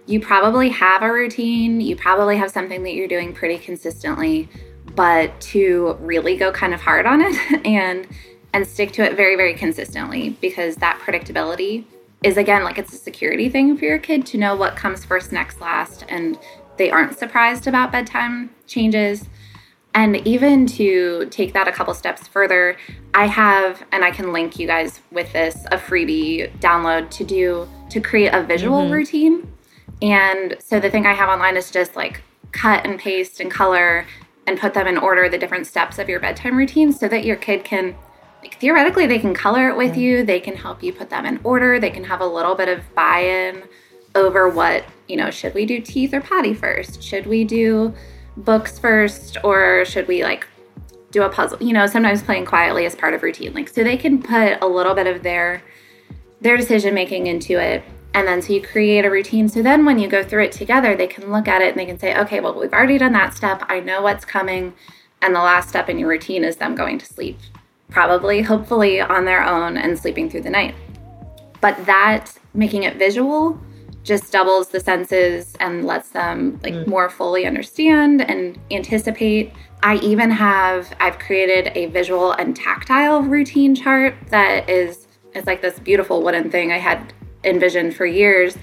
You 0.07 0.21
probably 0.21 0.69
have 0.69 1.03
a 1.03 1.11
routine, 1.11 1.81
you 1.81 1.95
probably 1.95 2.37
have 2.37 2.49
something 2.49 2.81
that 2.83 2.93
you're 2.93 3.09
doing 3.09 3.33
pretty 3.33 3.57
consistently, 3.57 4.47
but 4.95 5.39
to 5.41 5.97
really 5.99 6.37
go 6.37 6.51
kind 6.51 6.73
of 6.73 6.81
hard 6.81 7.05
on 7.05 7.21
it 7.21 7.65
and 7.65 8.07
and 8.53 8.65
stick 8.65 8.91
to 8.93 9.03
it 9.03 9.15
very 9.15 9.35
very 9.35 9.53
consistently 9.53 10.29
because 10.41 10.77
that 10.77 10.97
predictability 10.99 11.83
is 12.23 12.37
again 12.37 12.63
like 12.63 12.77
it's 12.77 12.93
a 12.93 12.97
security 12.97 13.49
thing 13.49 13.77
for 13.77 13.85
your 13.85 13.99
kid 13.99 14.25
to 14.25 14.37
know 14.37 14.55
what 14.55 14.75
comes 14.75 15.03
first 15.05 15.31
next 15.31 15.59
last 15.61 16.05
and 16.07 16.39
they 16.77 16.89
aren't 16.89 17.19
surprised 17.19 17.67
about 17.67 17.91
bedtime 17.91 18.49
changes 18.65 19.25
and 19.93 20.15
even 20.25 20.65
to 20.65 21.27
take 21.29 21.53
that 21.53 21.67
a 21.67 21.71
couple 21.71 21.93
steps 21.93 22.27
further 22.27 22.77
i 23.13 23.27
have 23.27 23.83
and 23.91 24.03
i 24.05 24.09
can 24.09 24.31
link 24.31 24.57
you 24.57 24.65
guys 24.65 25.01
with 25.11 25.31
this 25.33 25.65
a 25.71 25.77
freebie 25.77 26.49
download 26.59 27.09
to 27.11 27.23
do 27.25 27.67
to 27.89 27.99
create 27.99 28.33
a 28.33 28.41
visual 28.41 28.83
Mhm. 28.83 28.91
routine 28.91 29.47
and 30.01 30.55
so 30.59 30.79
the 30.79 30.89
thing 30.89 31.05
i 31.05 31.13
have 31.13 31.29
online 31.29 31.57
is 31.57 31.71
just 31.71 31.95
like 31.95 32.21
cut 32.51 32.85
and 32.85 32.99
paste 32.99 33.39
and 33.39 33.51
color 33.51 34.05
and 34.47 34.57
put 34.57 34.73
them 34.73 34.87
in 34.87 34.97
order 34.97 35.27
the 35.29 35.37
different 35.37 35.67
steps 35.67 35.99
of 35.99 36.07
your 36.07 36.19
bedtime 36.19 36.57
routine 36.57 36.91
so 36.91 37.07
that 37.07 37.25
your 37.25 37.35
kid 37.35 37.63
can 37.63 37.95
like, 38.41 38.59
theoretically 38.59 39.05
they 39.05 39.19
can 39.19 39.33
color 39.33 39.69
it 39.69 39.75
with 39.75 39.97
you. 39.97 40.23
They 40.23 40.39
can 40.39 40.55
help 40.55 40.81
you 40.81 40.93
put 40.93 41.09
them 41.09 41.25
in 41.25 41.39
order. 41.43 41.79
They 41.79 41.89
can 41.89 42.03
have 42.03 42.21
a 42.21 42.25
little 42.25 42.55
bit 42.55 42.69
of 42.69 42.83
buy-in 42.95 43.63
over 44.15 44.49
what 44.49 44.85
you 45.07 45.15
know 45.15 45.29
should 45.29 45.53
we 45.53 45.65
do 45.65 45.79
teeth 45.79 46.13
or 46.13 46.21
potty 46.21 46.53
first? 46.53 47.03
Should 47.03 47.27
we 47.27 47.43
do 47.43 47.93
books 48.37 48.79
first? 48.79 49.37
Or 49.43 49.85
should 49.85 50.07
we 50.07 50.23
like 50.23 50.47
do 51.11 51.23
a 51.23 51.29
puzzle? 51.29 51.61
You 51.61 51.73
know 51.73 51.87
sometimes 51.87 52.23
playing 52.23 52.45
quietly 52.45 52.85
is 52.85 52.95
part 52.95 53.13
of 53.13 53.23
routine 53.23 53.53
like 53.53 53.69
so 53.69 53.83
they 53.83 53.97
can 53.97 54.21
put 54.21 54.61
a 54.61 54.67
little 54.67 54.93
bit 54.93 55.07
of 55.07 55.23
their 55.23 55.61
their 56.39 56.55
decision 56.55 56.93
making 56.93 57.27
into 57.27 57.59
it 57.59 57.83
and 58.13 58.27
then 58.27 58.41
so 58.41 58.53
you 58.53 58.61
create 58.61 59.05
a 59.05 59.09
routine. 59.09 59.47
So 59.47 59.61
then 59.61 59.85
when 59.85 59.99
you 59.99 60.07
go 60.07 60.23
through 60.23 60.43
it 60.43 60.51
together 60.51 60.95
they 60.95 61.07
can 61.07 61.31
look 61.31 61.47
at 61.47 61.61
it 61.61 61.69
and 61.69 61.77
they 61.77 61.85
can 61.85 61.99
say 61.99 62.17
okay 62.19 62.39
well 62.39 62.59
we've 62.59 62.73
already 62.73 62.97
done 62.97 63.13
that 63.13 63.33
step. 63.33 63.63
I 63.67 63.79
know 63.79 64.01
what's 64.01 64.25
coming. 64.25 64.73
And 65.21 65.35
the 65.35 65.39
last 65.39 65.69
step 65.69 65.89
in 65.89 65.97
your 65.97 66.09
routine 66.09 66.43
is 66.43 66.57
them 66.57 66.75
going 66.75 66.99
to 66.99 67.05
sleep 67.05 67.39
probably 67.89 68.41
hopefully 68.41 68.99
on 68.99 69.25
their 69.25 69.43
own 69.43 69.77
and 69.77 69.97
sleeping 69.97 70.29
through 70.29 70.41
the 70.41 70.49
night. 70.49 70.75
But 71.61 71.85
that 71.85 72.37
making 72.53 72.83
it 72.83 72.97
visual 72.97 73.59
just 74.03 74.31
doubles 74.31 74.69
the 74.69 74.79
senses 74.79 75.53
and 75.59 75.85
lets 75.85 76.09
them 76.09 76.59
like 76.63 76.73
mm. 76.73 76.87
more 76.87 77.09
fully 77.09 77.45
understand 77.45 78.21
and 78.21 78.59
anticipate. 78.71 79.51
I 79.83 79.97
even 79.97 80.31
have 80.31 80.91
i've 80.99 81.19
created 81.19 81.71
a 81.75 81.85
visual 81.87 82.31
and 82.31 82.55
tactile 82.55 83.21
routine 83.21 83.75
chart 83.75 84.15
that 84.29 84.67
is 84.67 85.07
it's 85.33 85.45
like 85.45 85.61
this 85.61 85.77
beautiful 85.77 86.23
wooden 86.23 86.49
thing 86.49 86.71
i 86.71 86.79
had 86.79 87.13
envisioned 87.47 87.95
for 87.95 88.05
years 88.05 88.57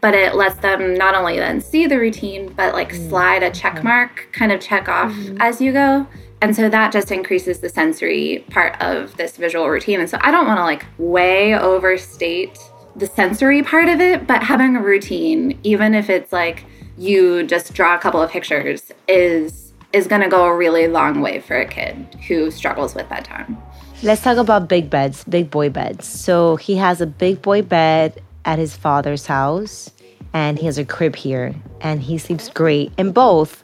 but 0.00 0.14
it 0.14 0.34
lets 0.34 0.56
them 0.60 0.94
not 0.94 1.14
only 1.14 1.38
then 1.38 1.60
see 1.60 1.86
the 1.86 1.98
routine 1.98 2.52
but 2.54 2.74
like 2.74 2.92
mm-hmm. 2.92 3.08
slide 3.08 3.42
a 3.42 3.50
check 3.50 3.74
mm-hmm. 3.74 3.88
mark 3.88 4.28
kind 4.32 4.52
of 4.52 4.60
check 4.60 4.88
off 4.88 5.12
mm-hmm. 5.12 5.36
as 5.40 5.60
you 5.60 5.72
go. 5.72 6.06
And 6.42 6.56
so 6.56 6.70
that 6.70 6.90
just 6.90 7.12
increases 7.12 7.58
the 7.58 7.68
sensory 7.68 8.46
part 8.50 8.80
of 8.80 9.14
this 9.18 9.36
visual 9.36 9.68
routine. 9.68 10.00
And 10.00 10.08
so 10.08 10.18
i 10.22 10.30
don't 10.30 10.46
want 10.46 10.58
to 10.58 10.64
like 10.64 10.86
way 10.98 11.54
overstate 11.54 12.58
the 12.96 13.06
sensory 13.06 13.62
part 13.62 13.88
of 13.88 14.00
it 14.00 14.26
but 14.26 14.42
having 14.42 14.74
a 14.76 14.82
routine 14.82 15.58
even 15.62 15.94
if 15.94 16.10
it's 16.10 16.32
like 16.32 16.64
you 16.98 17.44
just 17.44 17.72
draw 17.72 17.94
a 17.94 17.98
couple 17.98 18.20
of 18.20 18.30
pictures 18.30 18.90
is 19.06 19.72
is 19.92 20.06
going 20.06 20.22
to 20.22 20.28
go 20.28 20.44
a 20.44 20.54
really 20.54 20.86
long 20.86 21.20
way 21.20 21.40
for 21.40 21.56
a 21.56 21.66
kid 21.66 22.06
who 22.28 22.50
struggles 22.50 22.94
with 22.94 23.08
bedtime. 23.08 23.58
Let's 24.02 24.22
talk 24.22 24.38
about 24.38 24.68
big 24.68 24.88
beds, 24.88 25.24
big 25.24 25.50
boy 25.50 25.68
beds. 25.68 26.06
So 26.06 26.56
he 26.56 26.76
has 26.76 27.00
a 27.00 27.06
big 27.06 27.42
boy 27.42 27.62
bed 27.62 28.22
at 28.44 28.58
his 28.58 28.76
father's 28.76 29.26
house, 29.26 29.90
and 30.32 30.58
he 30.58 30.66
has 30.66 30.78
a 30.78 30.84
crib 30.84 31.16
here, 31.16 31.54
and 31.80 32.02
he 32.02 32.18
sleeps 32.18 32.48
great 32.48 32.92
in 32.98 33.12
both. 33.12 33.62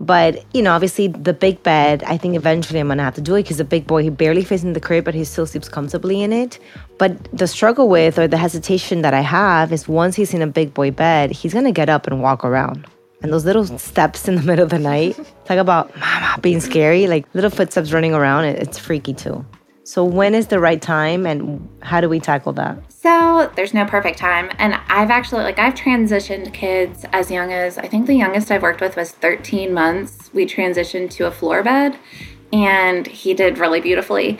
But 0.00 0.44
you 0.54 0.62
know, 0.62 0.72
obviously, 0.72 1.08
the 1.08 1.32
big 1.32 1.62
bed. 1.62 2.04
I 2.04 2.16
think 2.16 2.36
eventually 2.36 2.78
I'm 2.78 2.88
gonna 2.88 3.02
have 3.02 3.16
to 3.16 3.20
do 3.20 3.34
it 3.34 3.42
because 3.42 3.56
the 3.56 3.64
big 3.64 3.86
boy 3.86 4.02
he 4.02 4.10
barely 4.10 4.44
fits 4.44 4.62
in 4.62 4.72
the 4.72 4.80
crib, 4.80 5.04
but 5.04 5.14
he 5.14 5.24
still 5.24 5.46
sleeps 5.46 5.68
comfortably 5.68 6.22
in 6.22 6.32
it. 6.32 6.58
But 6.98 7.28
the 7.36 7.48
struggle 7.48 7.88
with 7.88 8.18
or 8.18 8.28
the 8.28 8.36
hesitation 8.36 9.02
that 9.02 9.14
I 9.14 9.20
have 9.20 9.72
is 9.72 9.88
once 9.88 10.14
he's 10.14 10.34
in 10.34 10.42
a 10.42 10.46
big 10.46 10.72
boy 10.72 10.92
bed, 10.92 11.32
he's 11.32 11.52
gonna 11.52 11.72
get 11.72 11.88
up 11.88 12.06
and 12.06 12.22
walk 12.22 12.44
around. 12.44 12.86
And 13.22 13.32
those 13.32 13.44
little 13.44 13.66
steps 13.78 14.28
in 14.28 14.36
the 14.36 14.42
middle 14.42 14.62
of 14.62 14.70
the 14.70 14.78
night, 14.78 15.16
talk 15.44 15.58
about 15.58 15.94
mama 15.96 16.38
being 16.40 16.60
scary, 16.60 17.08
like 17.08 17.26
little 17.34 17.50
footsteps 17.50 17.92
running 17.92 18.14
around, 18.14 18.44
it, 18.44 18.62
it's 18.62 18.78
freaky 18.78 19.12
too. 19.12 19.44
So 19.82 20.04
when 20.04 20.34
is 20.34 20.48
the 20.48 20.60
right 20.60 20.80
time 20.80 21.26
and 21.26 21.66
how 21.82 22.00
do 22.00 22.08
we 22.08 22.20
tackle 22.20 22.52
that? 22.52 22.78
So 23.00 23.48
there's 23.54 23.72
no 23.72 23.84
perfect 23.84 24.18
time. 24.18 24.50
And 24.58 24.74
I've 24.88 25.10
actually, 25.10 25.44
like, 25.44 25.60
I've 25.60 25.74
transitioned 25.74 26.52
kids 26.52 27.04
as 27.12 27.30
young 27.30 27.52
as, 27.52 27.78
I 27.78 27.86
think 27.86 28.08
the 28.08 28.14
youngest 28.14 28.50
I've 28.50 28.62
worked 28.62 28.80
with 28.80 28.96
was 28.96 29.12
13 29.12 29.72
months. 29.72 30.34
We 30.34 30.46
transitioned 30.46 31.10
to 31.10 31.26
a 31.28 31.30
floor 31.30 31.62
bed 31.62 31.96
and 32.52 33.06
he 33.06 33.34
did 33.34 33.58
really 33.58 33.80
beautifully. 33.80 34.38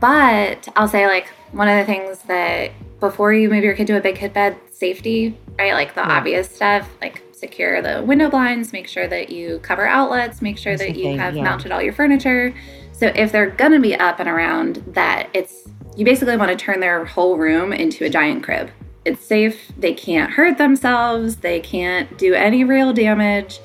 But 0.00 0.68
I'll 0.74 0.88
say, 0.88 1.06
like, 1.06 1.26
one 1.50 1.68
of 1.68 1.76
the 1.76 1.84
things 1.84 2.20
that 2.22 2.70
before 2.98 3.34
you 3.34 3.50
move 3.50 3.62
your 3.62 3.74
kid 3.74 3.88
to 3.88 3.98
a 3.98 4.00
big 4.00 4.16
kid 4.16 4.32
bed, 4.32 4.56
safety, 4.70 5.36
right? 5.58 5.74
Like 5.74 5.94
the 5.94 6.00
Yeah. 6.00 6.16
obvious 6.16 6.48
stuff, 6.48 6.88
like 7.02 7.20
secure 7.32 7.82
the 7.82 8.02
window 8.02 8.30
blinds, 8.30 8.72
make 8.72 8.88
sure 8.88 9.06
that 9.06 9.28
you 9.28 9.58
cover 9.58 9.86
outlets, 9.86 10.40
make 10.40 10.56
sure 10.56 10.78
that 10.78 10.96
you 10.96 11.02
thing, 11.02 11.18
have 11.18 11.36
yeah. 11.36 11.42
mounted 11.42 11.72
all 11.72 11.82
your 11.82 11.92
furniture. 11.92 12.54
So 12.92 13.12
if 13.14 13.32
they're 13.32 13.50
gonna 13.50 13.80
be 13.80 13.94
up 13.96 14.18
and 14.18 14.28
around, 14.30 14.82
that 14.94 15.28
it's 15.34 15.68
you 15.96 16.04
basically 16.04 16.36
want 16.36 16.50
to 16.50 16.56
turn 16.56 16.80
their 16.80 17.04
whole 17.04 17.36
room 17.36 17.72
into 17.72 18.04
a 18.04 18.10
giant 18.10 18.42
crib. 18.42 18.70
It's 19.04 19.24
safe. 19.24 19.72
They 19.76 19.94
can't 19.94 20.30
hurt 20.30 20.58
themselves. 20.58 21.36
They 21.36 21.60
can't 21.60 22.16
do 22.18 22.34
any 22.34 22.64
real 22.64 22.92
damage. 22.92 23.60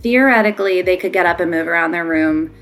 Theoretically, 0.00 0.82
they 0.82 0.96
could 0.96 1.12
get 1.12 1.26
up 1.26 1.40
and 1.40 1.50
move 1.50 1.68
around 1.68 1.92
their 1.92 2.04
room. 2.04 2.52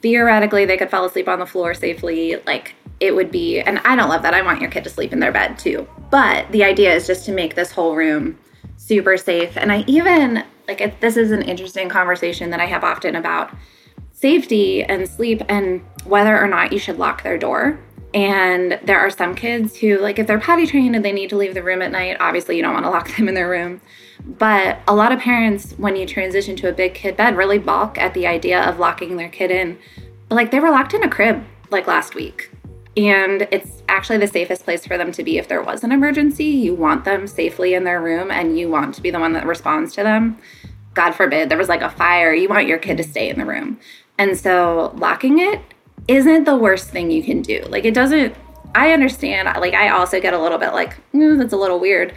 Theoretically, 0.00 0.64
they 0.64 0.76
could 0.76 0.90
fall 0.90 1.04
asleep 1.04 1.28
on 1.28 1.38
the 1.38 1.46
floor 1.46 1.74
safely. 1.74 2.36
Like 2.46 2.74
it 3.00 3.14
would 3.14 3.30
be, 3.30 3.60
and 3.60 3.78
I 3.80 3.96
don't 3.96 4.08
love 4.08 4.22
that. 4.22 4.34
I 4.34 4.42
want 4.42 4.60
your 4.60 4.70
kid 4.70 4.84
to 4.84 4.90
sleep 4.90 5.12
in 5.12 5.20
their 5.20 5.32
bed 5.32 5.58
too. 5.58 5.86
But 6.10 6.50
the 6.52 6.64
idea 6.64 6.94
is 6.94 7.06
just 7.06 7.26
to 7.26 7.32
make 7.32 7.54
this 7.54 7.70
whole 7.70 7.94
room 7.94 8.38
super 8.76 9.16
safe. 9.16 9.56
And 9.56 9.70
I 9.70 9.84
even 9.86 10.44
like 10.66 11.00
this 11.00 11.16
is 11.16 11.30
an 11.30 11.42
interesting 11.42 11.88
conversation 11.88 12.50
that 12.50 12.60
I 12.60 12.66
have 12.66 12.84
often 12.84 13.16
about 13.16 13.54
safety 14.22 14.84
and 14.84 15.08
sleep 15.08 15.42
and 15.48 15.84
whether 16.04 16.38
or 16.38 16.46
not 16.46 16.72
you 16.72 16.78
should 16.78 16.96
lock 16.96 17.24
their 17.24 17.36
door. 17.36 17.78
And 18.14 18.78
there 18.84 19.00
are 19.00 19.10
some 19.10 19.34
kids 19.34 19.76
who, 19.76 19.98
like, 19.98 20.18
if 20.18 20.26
they're 20.26 20.38
potty 20.38 20.66
trained 20.66 20.94
and 20.94 21.04
they 21.04 21.12
need 21.12 21.30
to 21.30 21.36
leave 21.36 21.54
the 21.54 21.62
room 21.62 21.82
at 21.82 21.90
night, 21.90 22.18
obviously 22.20 22.56
you 22.56 22.62
don't 22.62 22.72
want 22.72 22.86
to 22.86 22.90
lock 22.90 23.10
them 23.16 23.28
in 23.28 23.34
their 23.34 23.48
room. 23.48 23.80
But 24.24 24.78
a 24.86 24.94
lot 24.94 25.10
of 25.10 25.18
parents, 25.18 25.72
when 25.72 25.96
you 25.96 26.06
transition 26.06 26.54
to 26.56 26.68
a 26.68 26.72
big 26.72 26.94
kid 26.94 27.16
bed, 27.16 27.36
really 27.36 27.58
balk 27.58 27.98
at 27.98 28.14
the 28.14 28.26
idea 28.26 28.62
of 28.62 28.78
locking 28.78 29.16
their 29.16 29.28
kid 29.28 29.50
in. 29.50 29.78
But, 30.28 30.36
like, 30.36 30.50
they 30.52 30.60
were 30.60 30.70
locked 30.70 30.94
in 30.94 31.02
a 31.02 31.10
crib 31.10 31.44
like 31.70 31.88
last 31.88 32.14
week. 32.14 32.50
And 32.96 33.48
it's 33.50 33.82
actually 33.88 34.18
the 34.18 34.26
safest 34.28 34.64
place 34.64 34.86
for 34.86 34.98
them 34.98 35.10
to 35.12 35.24
be 35.24 35.38
if 35.38 35.48
there 35.48 35.62
was 35.62 35.82
an 35.82 35.90
emergency. 35.90 36.44
You 36.44 36.74
want 36.74 37.04
them 37.04 37.26
safely 37.26 37.74
in 37.74 37.84
their 37.84 38.00
room 38.00 38.30
and 38.30 38.58
you 38.58 38.70
want 38.70 38.94
to 38.94 39.00
be 39.00 39.10
the 39.10 39.18
one 39.18 39.32
that 39.32 39.46
responds 39.46 39.94
to 39.94 40.02
them. 40.02 40.38
God 40.94 41.12
forbid 41.12 41.48
there 41.48 41.58
was 41.58 41.70
like 41.70 41.80
a 41.80 41.90
fire, 41.90 42.34
you 42.34 42.48
want 42.48 42.66
your 42.66 42.78
kid 42.78 42.98
to 42.98 43.02
stay 43.02 43.30
in 43.30 43.38
the 43.38 43.46
room. 43.46 43.80
And 44.18 44.38
so 44.38 44.92
locking 44.96 45.38
it 45.38 45.60
isn't 46.08 46.44
the 46.44 46.56
worst 46.56 46.90
thing 46.90 47.10
you 47.10 47.22
can 47.22 47.42
do. 47.42 47.64
Like 47.68 47.84
it 47.84 47.94
doesn't 47.94 48.34
I 48.74 48.92
understand 48.92 49.48
like 49.60 49.74
I 49.74 49.90
also 49.90 50.20
get 50.20 50.34
a 50.34 50.40
little 50.40 50.58
bit 50.58 50.72
like, 50.72 50.96
mm, 51.12 51.38
that's 51.38 51.52
a 51.52 51.56
little 51.56 51.78
weird, 51.78 52.14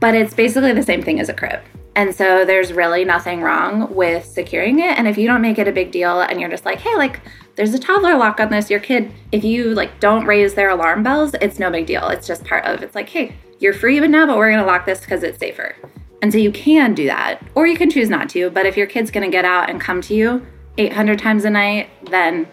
but 0.00 0.14
it's 0.14 0.34
basically 0.34 0.72
the 0.72 0.82
same 0.82 1.02
thing 1.02 1.20
as 1.20 1.28
a 1.28 1.34
crib. 1.34 1.60
And 1.94 2.14
so 2.14 2.44
there's 2.44 2.72
really 2.72 3.04
nothing 3.04 3.42
wrong 3.42 3.94
with 3.94 4.24
securing 4.24 4.78
it 4.78 4.98
and 4.98 5.06
if 5.06 5.18
you 5.18 5.26
don't 5.26 5.42
make 5.42 5.58
it 5.58 5.68
a 5.68 5.72
big 5.72 5.92
deal 5.92 6.22
and 6.22 6.40
you're 6.40 6.50
just 6.50 6.64
like, 6.64 6.80
"Hey, 6.80 6.94
like 6.96 7.20
there's 7.54 7.74
a 7.74 7.78
toddler 7.78 8.16
lock 8.16 8.40
on 8.40 8.50
this, 8.50 8.70
your 8.70 8.80
kid, 8.80 9.12
if 9.30 9.44
you 9.44 9.74
like 9.74 10.00
don't 10.00 10.24
raise 10.24 10.54
their 10.54 10.70
alarm 10.70 11.02
bells, 11.02 11.34
it's 11.40 11.58
no 11.58 11.70
big 11.70 11.86
deal. 11.86 12.08
It's 12.08 12.26
just 12.26 12.44
part 12.44 12.64
of 12.64 12.82
it's 12.82 12.94
like, 12.94 13.10
"Hey, 13.10 13.34
you're 13.58 13.74
free 13.74 13.96
even 13.96 14.10
now, 14.10 14.26
but 14.26 14.36
we're 14.36 14.50
to 14.56 14.64
lock 14.64 14.86
this 14.86 15.00
because 15.00 15.22
it's 15.22 15.38
safer." 15.38 15.76
And 16.22 16.32
so 16.32 16.38
you 16.38 16.52
can 16.52 16.94
do 16.94 17.06
that, 17.06 17.42
or 17.54 17.66
you 17.66 17.76
can 17.76 17.90
choose 17.90 18.08
not 18.08 18.28
to. 18.30 18.48
But 18.48 18.64
if 18.64 18.76
your 18.76 18.86
kid's 18.86 19.10
to 19.10 19.28
get 19.28 19.44
out 19.44 19.68
and 19.68 19.80
come 19.80 20.00
to 20.02 20.14
you 20.14 20.46
800 20.78 21.18
times 21.18 21.44
a 21.44 21.50
night, 21.50 21.88
then 22.10 22.48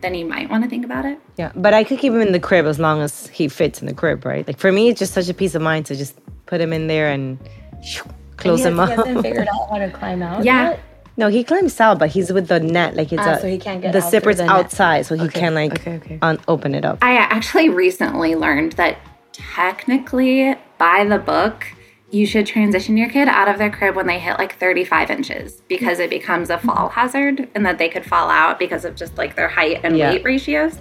then 0.00 0.14
you 0.14 0.24
might 0.24 0.48
want 0.48 0.64
to 0.64 0.70
think 0.70 0.82
about 0.84 1.04
it. 1.04 1.18
Yeah, 1.36 1.52
but 1.54 1.74
I 1.74 1.84
could 1.84 1.98
keep 1.98 2.12
him 2.14 2.22
in 2.22 2.32
the 2.32 2.40
crib 2.40 2.64
as 2.64 2.78
long 2.78 3.02
as 3.02 3.26
he 3.26 3.48
fits 3.48 3.82
in 3.82 3.86
the 3.86 3.92
crib, 3.92 4.24
right? 4.24 4.46
Like 4.46 4.58
for 4.58 4.72
me, 4.72 4.88
it's 4.88 4.98
just 4.98 5.12
such 5.12 5.28
a 5.28 5.34
peace 5.34 5.54
of 5.54 5.60
mind 5.60 5.84
to 5.86 5.94
just 5.96 6.16
put 6.46 6.58
him 6.58 6.72
in 6.72 6.86
there 6.86 7.08
and 7.10 7.38
shoo, 7.84 8.04
close 8.38 8.64
And 8.64 8.68
him 8.68 8.74
he, 8.76 8.80
up. 8.80 8.88
He 8.88 8.94
hasn't 8.96 9.22
figured 9.22 9.48
out 9.54 9.68
how 9.70 9.76
to 9.78 9.90
climb 9.90 10.22
out. 10.22 10.42
Yeah. 10.42 10.70
yet? 10.70 10.80
No, 11.18 11.28
he 11.28 11.44
climbs 11.44 11.78
out, 11.82 11.98
but 11.98 12.08
he's 12.08 12.32
with 12.32 12.48
the 12.48 12.60
net. 12.60 12.96
Like 12.96 13.12
it's 13.12 13.20
Ah, 13.22 13.32
a, 13.34 13.40
so 13.40 13.46
he 13.46 13.58
can't 13.58 13.82
get 13.82 13.92
the 13.92 13.98
out 14.02 14.10
zipper's 14.10 14.38
the 14.38 14.44
net. 14.46 14.52
outside, 14.52 15.04
so 15.04 15.16
he 15.16 15.24
Okay, 15.24 15.40
can 15.40 15.54
like 15.54 15.72
okay, 15.80 15.96
okay. 15.96 16.18
Un- 16.22 16.40
open 16.48 16.74
it 16.74 16.86
up. 16.86 16.96
I 17.02 17.16
actually 17.16 17.68
recently 17.68 18.34
learned 18.36 18.72
that 18.72 18.96
technically, 19.32 20.54
by 20.78 21.04
the 21.04 21.18
book, 21.18 21.66
you 22.10 22.26
should 22.26 22.44
transition 22.46 22.96
your 22.96 23.08
kid 23.08 23.28
out 23.28 23.48
of 23.48 23.58
their 23.58 23.70
crib 23.70 23.94
when 23.94 24.06
they 24.06 24.18
hit 24.18 24.36
like 24.38 24.58
35 24.58 25.10
inches 25.10 25.62
because 25.68 25.98
it 26.00 26.10
becomes 26.10 26.50
a 26.50 26.58
fall 26.58 26.88
hazard 26.88 27.48
and 27.54 27.64
that 27.64 27.78
they 27.78 27.88
could 27.88 28.04
fall 28.04 28.28
out 28.30 28.58
because 28.58 28.84
of 28.84 28.96
just 28.96 29.16
like 29.16 29.36
their 29.36 29.48
height 29.48 29.80
and 29.84 29.96
Yeah. 29.96 30.10
weight 30.12 30.24
ratios. 30.24 30.78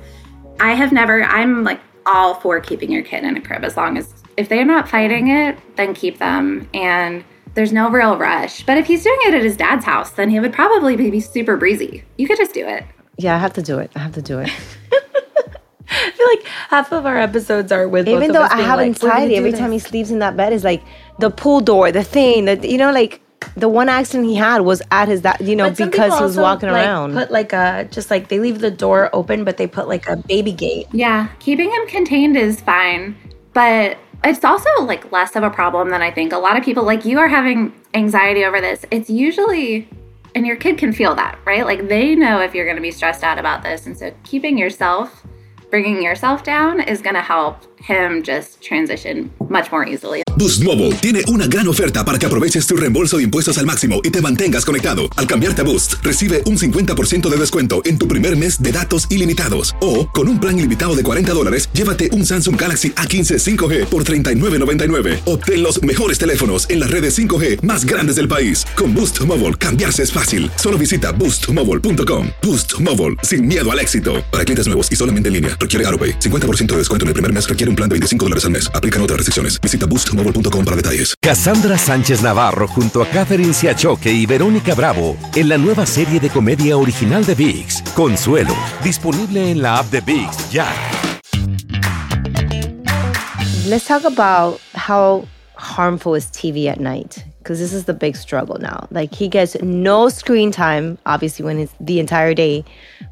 I 0.60 0.74
have 0.74 0.92
never, 0.92 1.24
I'm 1.24 1.64
like 1.64 1.80
all 2.06 2.34
for 2.36 2.60
keeping 2.60 2.92
your 2.92 3.04
kid 3.04 3.24
in 3.24 3.38
a 3.38 3.42
crib 3.42 3.64
as 3.64 3.78
long 3.78 3.98
as 3.98 4.12
if 4.38 4.50
they're 4.50 4.66
not 4.66 4.90
fighting 4.90 5.28
it, 5.28 5.58
then 5.76 5.94
keep 5.94 6.18
them. 6.18 6.68
And 6.74 7.24
there's 7.54 7.72
no 7.74 7.90
real 7.90 8.18
rush. 8.18 8.64
But 8.66 8.78
if 8.78 8.86
he's 8.88 9.04
doing 9.04 9.18
it 9.28 9.34
at 9.36 9.44
his 9.44 9.58
dad's 9.58 9.86
house, 9.86 10.12
then 10.12 10.30
he 10.30 10.40
would 10.40 10.54
probably 10.54 10.96
be 10.96 11.20
super 11.20 11.58
breezy. 11.58 12.04
You 12.18 12.28
could 12.28 12.38
just 12.38 12.54
do 12.54 12.66
it. 12.68 12.84
Yeah, 13.18 13.36
I 13.36 13.40
have 13.40 13.54
to 13.54 13.62
do 13.62 13.80
it. 13.80 13.92
I 13.96 14.00
have 14.00 14.14
to 14.14 14.22
do 14.22 14.40
it. 14.40 14.50
I 15.92 16.12
feel 16.12 16.28
like 16.28 16.46
half 16.70 16.92
of 16.92 17.06
our 17.06 17.18
episodes 17.18 17.72
are 17.72 17.88
with 17.88 18.06
both 18.06 18.16
Even 18.16 18.30
of 18.30 18.36
though 18.36 18.44
us 18.44 18.52
I 18.52 18.58
being 18.58 18.68
have 18.68 18.78
like, 18.78 19.02
"We're 19.02 19.10
anxiety 19.10 19.36
every 19.36 19.52
this." 19.52 19.60
time 19.60 19.72
he 19.72 19.80
sleeps 19.80 20.10
in 20.12 20.20
that 20.20 20.38
bed, 20.38 20.54
is 20.54 20.64
like 20.64 20.84
the 21.20 21.30
pool 21.30 21.62
door, 21.62 21.92
the 21.92 22.04
thing 22.04 22.46
that 22.46 22.68
you 22.68 22.78
know, 22.78 22.92
like 22.92 23.22
the 23.56 23.70
one 23.70 23.90
accident 23.90 24.28
he 24.28 24.36
had 24.36 24.62
was 24.62 24.82
at 24.92 25.08
his 25.08 25.22
that 25.22 25.42
you 25.42 25.56
know 25.56 25.70
because 25.70 26.18
he 26.18 26.24
was 26.24 26.38
walking 26.38 26.70
like, 26.70 26.86
around. 26.86 27.14
Put 27.14 27.32
like 27.32 27.54
a 27.54 27.88
just 27.92 28.12
like 28.12 28.28
they 28.28 28.40
leave 28.40 28.60
the 28.60 28.72
door 28.72 29.10
open, 29.14 29.44
but 29.44 29.58
they 29.58 29.68
put 29.68 29.88
like 29.88 30.08
a 30.08 30.18
baby 30.18 30.52
gate. 30.52 30.88
Yeah, 30.92 31.30
keeping 31.40 31.72
him 31.72 31.88
contained 31.88 32.38
is 32.38 32.62
fine, 32.62 33.16
but 33.54 33.98
it's 34.24 34.44
also 34.44 34.70
like 34.82 35.12
less 35.12 35.36
of 35.36 35.44
a 35.44 35.50
problem 35.50 35.90
than 35.90 36.02
I 36.02 36.12
think. 36.12 36.34
A 36.34 36.38
lot 36.38 36.58
of 36.58 36.64
people, 36.64 36.84
like 36.84 37.06
you, 37.06 37.20
are 37.20 37.28
having 37.28 37.74
anxiety 37.94 38.44
over 38.44 38.60
this. 38.60 38.86
It's 38.92 39.10
usually, 39.10 39.88
and 40.36 40.46
your 40.46 40.56
kid 40.56 40.78
can 40.78 40.92
feel 40.92 41.16
that, 41.16 41.40
right? 41.46 41.66
Like 41.66 41.88
they 41.88 42.16
know 42.16 42.42
if 42.42 42.54
you're 42.54 42.66
going 42.66 42.78
to 42.78 42.82
be 42.82 42.92
stressed 42.92 43.24
out 43.24 43.40
about 43.40 43.64
this. 43.64 43.86
And 43.86 43.98
so 43.98 44.14
keeping 44.24 44.58
yourself, 44.58 45.26
bringing 45.70 46.02
yourself 46.02 46.44
down 46.44 46.80
is 46.82 47.02
going 47.02 47.16
to 47.16 47.22
help 47.22 47.58
him 47.82 48.22
just 48.24 48.62
transition 48.62 49.32
much 49.50 49.72
more 49.72 49.86
easily. 49.88 50.24
Boost 50.38 50.64
Mobile 50.64 50.94
tiene 51.02 51.22
una 51.28 51.48
gran 51.48 51.68
oferta 51.68 52.06
para 52.06 52.18
que 52.18 52.26
aproveches 52.26 52.66
tu 52.66 52.76
reembolso 52.76 53.18
de 53.18 53.24
impuestos 53.24 53.58
al 53.58 53.66
máximo 53.66 54.00
y 54.04 54.10
te 54.10 54.22
mantengas 54.22 54.66
conectado. 54.66 55.04
Al 55.18 55.28
cambiarte 55.28 55.62
a 55.62 55.66
Boost, 55.66 55.96
recibe 56.02 56.42
un 56.46 56.58
50% 56.58 57.28
de 57.28 57.38
descuento 57.38 57.82
en 57.86 57.98
tu 57.98 58.08
primer 58.08 58.38
mes 58.38 58.62
de 58.62 58.72
datos 58.72 59.08
ilimitados. 59.10 59.76
O, 59.82 60.08
con 60.10 60.30
un 60.30 60.40
plan 60.40 60.58
ilimitado 60.58 60.96
de 60.96 61.04
40 61.04 61.34
dólares, 61.34 61.70
llévate 61.74 62.10
un 62.14 62.26
Samsung 62.26 62.60
Galaxy 62.60 62.92
A15 62.92 63.38
5G 63.38 63.86
por 63.86 64.06
$39.99. 64.06 65.20
Obtén 65.26 65.62
los 65.62 65.82
mejores 65.84 66.18
teléfonos 66.18 66.70
en 66.70 66.80
las 66.80 66.92
redes 66.92 67.18
5G 67.18 67.64
más 67.64 67.84
grandes 67.84 68.16
del 68.16 68.30
país. 68.30 68.66
Con 68.78 68.94
Boost 68.96 69.20
Mobile, 69.26 69.56
cambiarse 69.56 70.04
es 70.04 70.12
fácil. 70.14 70.50
Solo 70.56 70.78
visita 70.78 71.12
boostmobile.com. 71.12 72.28
Boost 72.42 72.80
Mobile, 72.80 73.18
sin 73.24 73.46
miedo 73.46 73.70
al 73.70 73.80
éxito. 73.80 74.24
Para 74.32 74.46
clientes 74.46 74.68
nuevos 74.68 74.90
y 74.90 74.96
solamente 74.96 75.28
en 75.28 75.34
línea, 75.34 75.58
requiere 75.60 75.86
AroPay. 75.88 76.20
50% 76.20 76.68
de 76.68 76.78
descuento 76.78 77.04
en 77.04 77.08
el 77.10 77.14
primer 77.14 77.34
mes 77.34 77.50
requiere 77.50 77.70
un 77.70 77.76
plan 77.76 77.90
de 77.90 77.96
25 77.96 78.26
dólares 78.26 78.46
al 78.46 78.52
mes. 78.52 78.72
Aplican 78.74 79.02
otras 79.02 79.18
restricciones. 79.18 79.60
Visita 79.60 79.86
boostmobile.com 79.86 80.64
para 80.64 80.76
detalles. 80.76 81.16
Cassandra 81.22 81.78
Sánchez 81.78 82.22
Navarro 82.22 82.68
junto 82.68 83.02
a 83.02 83.08
Catherine 83.08 83.54
Siachoque 83.54 84.12
y 84.12 84.26
Verónica 84.26 84.76
Bravo 84.76 85.18
en 85.36 85.50
la 85.50 85.58
nueva 85.58 85.86
serie 85.86 86.20
de 86.20 86.30
comedia 86.30 86.78
original 86.78 87.26
de 87.26 87.36
VIX, 87.36 87.82
Consuelo, 87.96 88.56
disponible 88.84 89.52
en 89.52 89.62
la 89.62 89.80
app 89.80 89.92
de 89.92 90.02
VIX 90.02 90.52
ya. 90.52 90.68
Let's 93.68 93.86
talk 93.86 94.04
about 94.06 94.60
how 94.74 95.28
harmful 95.56 96.16
is 96.16 96.32
TV 96.32 96.68
at 96.68 96.80
night 96.80 97.24
because 97.50 97.60
this 97.60 97.74
is 97.74 97.86
the 97.86 97.96
big 97.96 98.16
struggle 98.16 98.60
now. 98.60 98.88
Like 98.92 99.12
he 99.12 99.28
gets 99.28 99.60
no 99.64 100.08
screen 100.10 100.52
time, 100.52 101.00
obviously 101.08 101.44
when 101.44 101.58
it's 101.58 101.74
the 101.80 102.00
entire 102.00 102.36
day. 102.36 102.64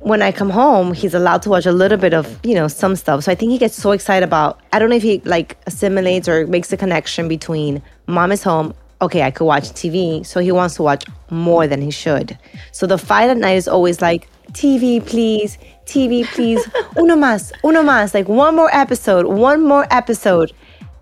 When 0.02 0.22
I 0.22 0.32
come 0.32 0.52
home, 0.52 0.94
he's 0.94 1.16
allowed 1.16 1.42
to 1.42 1.50
watch 1.50 1.66
a 1.66 1.72
little 1.72 1.98
bit 1.98 2.14
of 2.14 2.40
you 2.46 2.54
know 2.54 2.68
some 2.68 2.96
stuff. 2.96 3.24
So 3.24 3.32
I 3.32 3.36
think 3.36 3.52
he 3.52 3.58
gets 3.58 3.76
so 3.76 3.94
excited 3.94 4.24
about. 4.24 4.60
I 4.72 4.78
don't 4.78 4.92
know 4.92 4.96
if 4.96 5.02
he 5.02 5.22
like 5.26 5.58
assimilates 5.66 6.30
or 6.30 6.46
makes 6.46 6.72
a 6.72 6.78
connection 6.78 7.28
between 7.28 7.82
mom 8.06 8.32
is 8.32 8.44
home. 8.44 8.76
Okay, 9.02 9.24
I 9.24 9.32
could 9.32 9.46
watch 9.46 9.64
TV. 9.72 10.24
So 10.24 10.40
he 10.40 10.52
wants 10.52 10.76
to 10.76 10.84
watch 10.84 11.04
more 11.32 11.66
than 11.66 11.82
he 11.82 11.90
should. 11.90 12.38
So 12.72 12.86
the 12.86 13.00
fight 13.00 13.32
at 13.32 13.38
night 13.38 13.58
is 13.58 13.68
always 13.68 14.04
like 14.04 14.30
TV, 14.52 15.04
please, 15.04 15.58
TV, 15.88 16.26
please, 16.26 16.64
uno 16.96 17.16
más, 17.16 17.52
uno 17.64 17.82
más, 17.82 18.14
like 18.14 18.30
one 18.30 18.56
more 18.56 18.70
episode, 18.72 19.26
one 19.26 19.64
more 19.64 19.88
episode. 19.90 20.52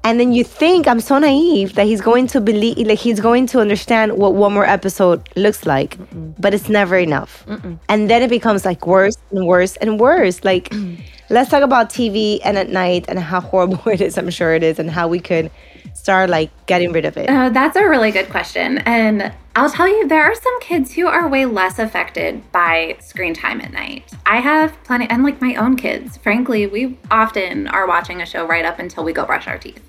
And 0.05 0.19
then 0.19 0.33
you 0.33 0.43
think 0.43 0.87
I'm 0.87 0.99
so 0.99 1.17
naive 1.17 1.73
that 1.73 1.87
he's 1.87 1.99
going 1.99 2.27
to 2.27 2.39
believe, 2.39 2.77
like 2.85 2.99
he's 2.99 3.19
going 3.19 3.47
to 3.47 3.59
understand 3.59 4.19
what 4.19 4.35
one 4.35 4.53
more 4.53 4.63
episode 4.63 5.27
looks 5.35 5.65
like, 5.65 5.97
but 6.39 6.53
it's 6.53 6.69
never 6.69 6.95
enough. 6.95 7.43
And 7.89 8.07
then 8.07 8.21
it 8.21 8.29
becomes 8.29 8.65
like 8.65 8.85
worse 8.85 9.17
and 9.31 9.47
worse 9.47 9.77
and 9.77 9.99
worse. 9.99 10.43
Like, 10.43 10.71
let's 11.31 11.49
talk 11.49 11.63
about 11.63 11.89
TV 11.89 12.39
and 12.45 12.55
at 12.55 12.69
night 12.69 13.05
and 13.07 13.17
how 13.17 13.41
horrible 13.41 13.81
it 13.91 13.99
is. 13.99 14.15
I'm 14.15 14.29
sure 14.29 14.53
it 14.53 14.61
is, 14.61 14.77
and 14.77 14.91
how 14.91 15.07
we 15.07 15.19
could 15.19 15.49
start 15.95 16.29
like 16.29 16.51
getting 16.67 16.91
rid 16.91 17.05
of 17.05 17.17
it. 17.17 17.27
Uh, 17.27 17.49
that's 17.49 17.75
a 17.75 17.87
really 17.87 18.11
good 18.11 18.29
question. 18.29 18.77
And 18.79 19.33
I'll 19.55 19.71
tell 19.71 19.87
you, 19.87 20.07
there 20.07 20.23
are 20.23 20.35
some 20.35 20.59
kids 20.59 20.93
who 20.93 21.07
are 21.07 21.27
way 21.27 21.45
less 21.45 21.79
affected 21.79 22.51
by 22.51 22.97
screen 22.99 23.33
time 23.33 23.59
at 23.59 23.73
night. 23.73 24.11
I 24.27 24.39
have 24.39 24.77
plenty, 24.83 25.07
and 25.09 25.23
like 25.23 25.41
my 25.41 25.55
own 25.55 25.77
kids, 25.77 26.17
frankly, 26.17 26.67
we 26.67 26.99
often 27.09 27.67
are 27.69 27.87
watching 27.87 28.21
a 28.21 28.25
show 28.27 28.45
right 28.45 28.65
up 28.65 28.77
until 28.77 29.03
we 29.03 29.11
go 29.11 29.25
brush 29.25 29.47
our 29.47 29.57
teeth. 29.57 29.81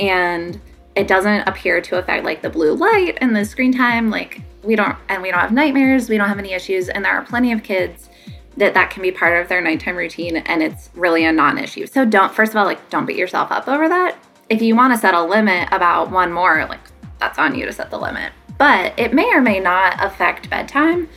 And 0.00 0.60
it 0.96 1.06
doesn't 1.06 1.46
appear 1.46 1.80
to 1.80 1.98
affect 1.98 2.24
like 2.24 2.42
the 2.42 2.50
blue 2.50 2.74
light 2.74 3.18
and 3.20 3.36
the 3.36 3.44
screen 3.44 3.72
time. 3.72 4.10
Like 4.10 4.40
we 4.62 4.74
don't, 4.74 4.96
and 5.08 5.22
we 5.22 5.30
don't 5.30 5.40
have 5.40 5.52
nightmares, 5.52 6.08
we 6.08 6.18
don't 6.18 6.28
have 6.28 6.38
any 6.38 6.52
issues. 6.52 6.88
And 6.88 7.04
there 7.04 7.12
are 7.12 7.24
plenty 7.24 7.52
of 7.52 7.62
kids 7.62 8.08
that 8.56 8.74
that 8.74 8.90
can 8.90 9.02
be 9.02 9.12
part 9.12 9.40
of 9.40 9.48
their 9.48 9.60
nighttime 9.60 9.96
routine 9.96 10.36
and 10.36 10.62
it's 10.62 10.90
really 10.94 11.24
a 11.24 11.32
non-issue. 11.32 11.86
So 11.86 12.04
don't 12.04 12.32
first 12.34 12.52
of 12.52 12.56
all 12.56 12.64
like 12.64 12.90
don't 12.90 13.06
beat 13.06 13.16
yourself 13.16 13.50
up 13.52 13.68
over 13.68 13.88
that. 13.88 14.18
If 14.48 14.60
you 14.60 14.74
want 14.74 14.92
to 14.92 14.98
set 14.98 15.14
a 15.14 15.22
limit 15.22 15.68
about 15.70 16.10
one 16.10 16.32
more, 16.32 16.66
like 16.68 16.80
that's 17.18 17.38
on 17.38 17.54
you 17.54 17.66
to 17.66 17.72
set 17.72 17.90
the 17.90 17.98
limit. 17.98 18.32
But 18.58 18.98
it 18.98 19.14
may 19.14 19.32
or 19.32 19.40
may 19.40 19.60
not 19.60 20.02
affect 20.04 20.50
bedtime. 20.50 21.08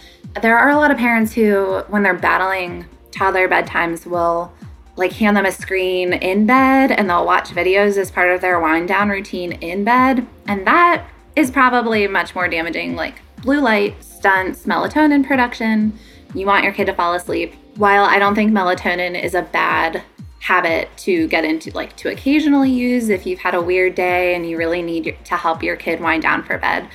There 0.41 0.57
are 0.57 0.69
a 0.69 0.77
lot 0.77 0.91
of 0.91 0.97
parents 0.97 1.33
who 1.33 1.79
when 1.87 2.03
they're 2.03 2.13
battling 2.13 2.85
toddler 3.11 3.47
bedtimes 3.47 4.05
will 4.05 4.53
like 4.95 5.13
hand 5.13 5.35
them 5.35 5.45
a 5.45 5.51
screen 5.51 6.13
in 6.13 6.45
bed 6.45 6.91
and 6.91 7.09
they'll 7.09 7.25
watch 7.25 7.49
videos 7.49 7.97
as 7.97 8.11
part 8.11 8.31
of 8.31 8.41
their 8.41 8.59
wind 8.59 8.87
down 8.87 9.09
routine 9.09 9.53
in 9.53 9.83
bed. 9.83 10.27
And 10.47 10.67
that 10.67 11.07
is 11.35 11.49
probably 11.49 12.07
much 12.07 12.35
more 12.35 12.47
damaging. 12.47 12.95
Like 12.95 13.15
blue 13.41 13.59
light 13.59 14.01
stunts 14.03 14.65
melatonin 14.65 15.25
production. 15.25 15.97
You 16.33 16.45
want 16.45 16.63
your 16.63 16.73
kid 16.73 16.85
to 16.85 16.93
fall 16.93 17.13
asleep. 17.13 17.55
While 17.75 18.03
I 18.03 18.19
don't 18.19 18.35
think 18.35 18.51
melatonin 18.51 19.21
is 19.21 19.33
a 19.33 19.41
bad 19.41 20.03
habit 20.39 20.89
to 20.97 21.27
get 21.27 21.45
into, 21.45 21.71
like 21.71 21.95
to 21.97 22.11
occasionally 22.11 22.69
use 22.69 23.09
if 23.09 23.25
you've 23.25 23.39
had 23.39 23.55
a 23.55 23.61
weird 23.61 23.95
day 23.95 24.35
and 24.35 24.47
you 24.47 24.57
really 24.57 24.81
need 24.81 25.17
to 25.23 25.37
help 25.37 25.63
your 25.63 25.75
kid 25.75 26.01
wind 26.01 26.21
down 26.21 26.43
for 26.43 26.57
bed, 26.57 26.87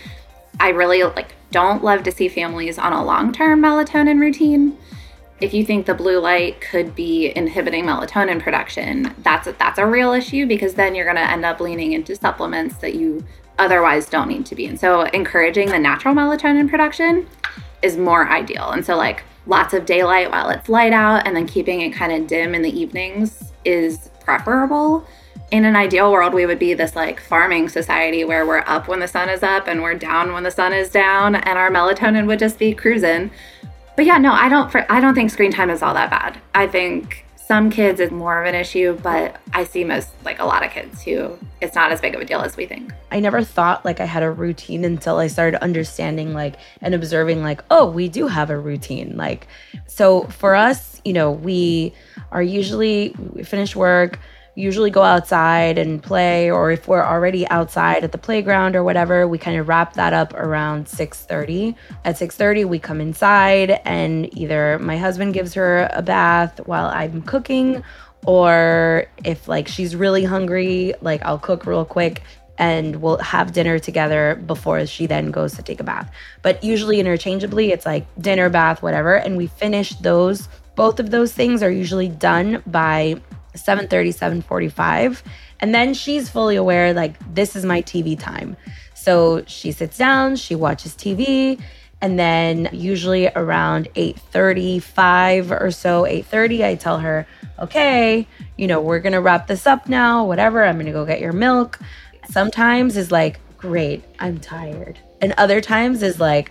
I 0.61 0.69
really 0.71 1.03
like 1.03 1.35
don't 1.51 1.83
love 1.83 2.03
to 2.05 2.13
see 2.13 2.29
families 2.29 2.79
on 2.79 2.93
a 2.93 3.05
long-term 3.05 3.61
melatonin 3.61 4.21
routine 4.21 4.77
if 5.41 5.55
you 5.55 5.65
think 5.65 5.87
the 5.87 5.95
blue 5.95 6.19
light 6.19 6.61
could 6.61 6.95
be 6.95 7.33
inhibiting 7.37 7.85
melatonin 7.85 8.41
production, 8.41 9.15
that's 9.19 9.47
a, 9.47 9.53
that's 9.53 9.79
a 9.79 9.87
real 9.87 10.13
issue 10.13 10.47
because 10.47 10.75
then 10.75 10.95
you're 10.95 11.05
going 11.05 11.17
to 11.17 11.31
end 11.31 11.45
up 11.45 11.61
leaning 11.61 11.93
into 11.93 12.17
supplements 12.17 12.77
that 12.79 12.95
you 12.95 13.25
otherwise 13.59 14.07
don't 14.07 14.29
need 14.29 14.47
to 14.47 14.55
be 14.55 14.67
in. 14.67 14.77
So 14.77 15.03
encouraging 15.03 15.69
the 15.69 15.79
natural 15.79 16.15
melatonin 16.15 16.69
production 16.69 17.27
is 17.83 17.97
more 17.97 18.29
ideal. 18.29 18.71
And 18.71 18.85
so 18.85 18.97
like 18.97 19.23
lots 19.47 19.75
of 19.75 19.87
daylight 19.87 20.31
while 20.31 20.51
it's 20.51 20.69
light 20.69 20.93
out 20.93 21.27
and 21.27 21.37
then 21.37 21.47
keeping 21.47 21.81
it 21.83 21.91
kind 21.91 22.13
of 22.13 22.27
dim 22.27 22.55
in 22.55 22.63
the 22.63 22.77
evenings 22.77 23.53
is 23.65 24.11
preferable. 24.21 25.07
In 25.51 25.65
an 25.65 25.77
ideal 25.77 26.13
world, 26.13 26.35
we 26.35 26.45
would 26.47 26.59
be 26.59 26.75
this 26.75 26.95
like 26.95 27.21
farming 27.21 27.69
society 27.69 28.25
where 28.25 28.45
we're 28.45 28.65
up 28.67 28.89
when 28.89 28.99
the 28.99 29.09
sun 29.09 29.29
is 29.29 29.43
up 29.43 29.67
and 29.67 29.83
we're 29.83 29.95
down 29.95 30.33
when 30.33 30.43
the 30.43 30.51
sun 30.51 30.73
is 30.73 30.91
down 30.91 31.37
and 31.37 31.59
our 31.59 31.71
melatonin 31.71 32.27
would 32.27 32.39
just 32.39 32.59
be 32.59 32.75
cruising 32.75 33.31
but 33.99 34.07
yeah, 34.07 34.19
no, 34.19 34.33
I 34.33 34.49
don't. 34.49 34.71
For, 34.71 34.87
I 34.89 35.01
don't 35.01 35.17
think 35.17 35.29
screen 35.29 35.51
time 35.51 35.71
is 35.71 35.83
all 35.83 35.93
that 35.95 36.09
bad. 36.09 36.41
I 36.55 36.69
think 36.69 37.25
some 37.35 37.69
kids 37.69 37.99
is 37.99 38.13
more 38.13 38.41
of 38.41 38.47
an 38.47 38.55
issue, 38.55 38.97
but 39.03 39.41
I 39.53 39.65
see 39.65 39.83
most 39.83 40.11
like 40.25 40.39
a 40.39 40.45
lot 40.45 40.65
of 40.65 40.71
kids 40.71 41.03
who 41.03 41.37
it's 41.61 41.75
not 41.75 41.91
as 41.91 42.01
big 42.01 42.15
of 42.15 42.21
a 42.21 42.25
deal 42.25 42.41
as 42.41 42.57
we 42.57 42.65
think. 42.65 42.93
I 43.11 43.19
never 43.19 43.43
thought 43.43 43.85
like 43.85 43.99
I 43.99 44.05
had 44.05 44.23
a 44.23 44.31
routine 44.31 44.85
until 44.85 45.17
I 45.17 45.27
started 45.27 45.61
understanding 45.65 46.33
like 46.33 46.55
and 46.81 46.95
observing 46.95 47.43
like 47.43 47.65
oh 47.73 47.91
we 47.91 48.09
do 48.09 48.29
have 48.29 48.51
a 48.51 48.57
routine 48.57 49.17
like 49.17 49.49
so 49.89 50.23
for 50.27 50.55
us 50.55 51.03
you 51.05 51.13
know 51.13 51.33
we 51.33 51.93
are 52.31 52.43
usually 52.43 53.17
we 53.33 53.43
finish 53.43 53.75
work 53.75 54.21
usually 54.59 54.91
go 54.91 55.03
outside 55.03 55.79
and 55.79 56.03
play 56.03 56.51
or 56.51 56.73
if 56.73 56.89
we're 56.89 57.05
already 57.05 57.47
outside 57.49 58.03
at 58.03 58.11
the 58.11 58.19
playground 58.19 58.75
or 58.75 58.83
whatever 58.83 59.29
we 59.29 59.39
kind 59.39 59.57
of 59.57 59.69
wrap 59.69 59.93
that 59.93 60.13
up 60.13 60.35
around 60.35 60.87
6.30 60.87 61.77
at 62.05 62.17
6.30 62.17 62.69
we 62.69 62.79
come 62.81 63.01
inside 63.01 63.81
and 63.85 64.37
either 64.37 64.77
my 64.81 64.97
husband 64.97 65.33
gives 65.33 65.55
her 65.55 65.89
a 65.93 66.03
bath 66.03 66.59
while 66.67 66.87
i'm 66.87 67.23
cooking 67.23 67.85
or 68.27 69.07
if 69.25 69.47
like 69.47 69.69
she's 69.69 69.95
really 69.95 70.25
hungry 70.25 70.93
like 71.03 71.23
i'll 71.25 71.39
cook 71.39 71.65
real 71.65 71.85
quick 71.85 72.23
and 72.59 72.97
we'll 72.97 73.19
have 73.19 73.53
dinner 73.53 73.79
together 73.79 74.35
before 74.45 74.85
she 74.85 75.07
then 75.07 75.31
goes 75.31 75.55
to 75.55 75.63
take 75.63 75.79
a 75.79 75.85
bath. 75.85 76.13
But 76.43 76.65
usually 76.65 76.99
interchangeably 76.99 77.71
it's 77.71 77.87
like 77.87 78.05
dinner 78.21 78.51
bath 78.51 78.83
whatever 78.83 79.15
and 79.15 79.37
we 79.37 79.47
finish 79.47 79.91
those 79.91 80.49
both 80.75 81.01
of 81.01 81.11
those 81.11 81.33
things 81.33 81.63
are 81.63 81.71
usually 81.71 82.09
done 82.09 82.63
by 82.67 83.21
7:30 83.63 84.13
7:45 84.13 85.23
And 85.61 85.75
then 85.75 85.93
she's 85.95 86.29
fully 86.31 86.55
aware, 86.57 86.95
like, 86.95 87.15
this 87.35 87.57
is 87.57 87.65
my 87.65 87.83
TV 87.83 88.17
time. 88.19 88.57
So 88.95 89.43
she 89.47 89.73
sits 89.73 89.97
down, 89.99 90.37
she 90.37 90.55
watches 90.55 90.95
TV, 90.95 91.59
and 92.01 92.17
then 92.19 92.69
usually 92.73 93.29
around 93.35 93.89
8:35 93.97 95.51
or 95.51 95.71
so, 95.71 96.05
8:30, 96.07 96.65
I 96.65 96.75
tell 96.77 96.99
her, 97.01 97.27
"Okay, 97.59 98.27
you 98.57 98.67
know, 98.67 98.81
we're 98.81 99.01
going 99.01 99.15
to 99.15 99.21
wrap 99.21 99.47
this 99.49 99.67
up 99.67 99.89
now, 99.89 100.25
whatever. 100.25 100.65
I'm 100.65 100.75
going 100.77 100.87
to 100.87 100.93
go 100.93 101.05
get 101.05 101.21
your 101.21 101.33
milk." 101.33 101.79
Sometimes 102.31 102.97
is 102.97 103.11
like, 103.11 103.41
"Great, 103.57 104.05
I'm 104.21 104.39
tired." 104.39 104.99
And 105.21 105.33
other 105.37 105.61
times 105.61 106.03
is 106.03 106.21
like, 106.21 106.51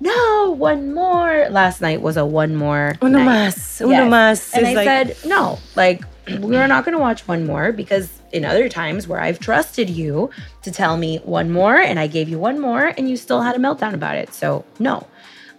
"No, 0.00 0.54
one 0.56 0.94
more." 0.94 1.46
Last 1.50 1.80
night 1.80 2.00
was 2.02 2.16
a 2.16 2.24
one 2.24 2.56
more. 2.56 2.94
Uno 3.02 3.18
night. 3.18 3.28
más, 3.28 3.80
uno 3.80 4.08
más. 4.08 4.52
And 4.54 4.66
I 4.66 4.72
like- 4.74 4.86
said, 4.86 5.16
"No, 5.24 5.58
like 5.76 6.02
we're 6.40 6.66
not 6.66 6.84
going 6.84 6.92
to 6.92 6.98
watch 6.98 7.26
one 7.26 7.46
more 7.46 7.72
because 7.72 8.20
in 8.32 8.44
other 8.44 8.68
times 8.68 9.08
where 9.08 9.20
I've 9.20 9.38
trusted 9.38 9.88
you 9.88 10.30
to 10.62 10.70
tell 10.70 10.96
me 10.96 11.18
one 11.18 11.50
more 11.50 11.76
and 11.76 11.98
I 11.98 12.06
gave 12.06 12.28
you 12.28 12.38
one 12.38 12.58
more 12.60 12.86
and 12.86 13.08
you 13.08 13.16
still 13.16 13.40
had 13.40 13.56
a 13.56 13.58
meltdown 13.58 13.94
about 13.94 14.16
it. 14.16 14.32
So, 14.34 14.64
no. 14.78 15.06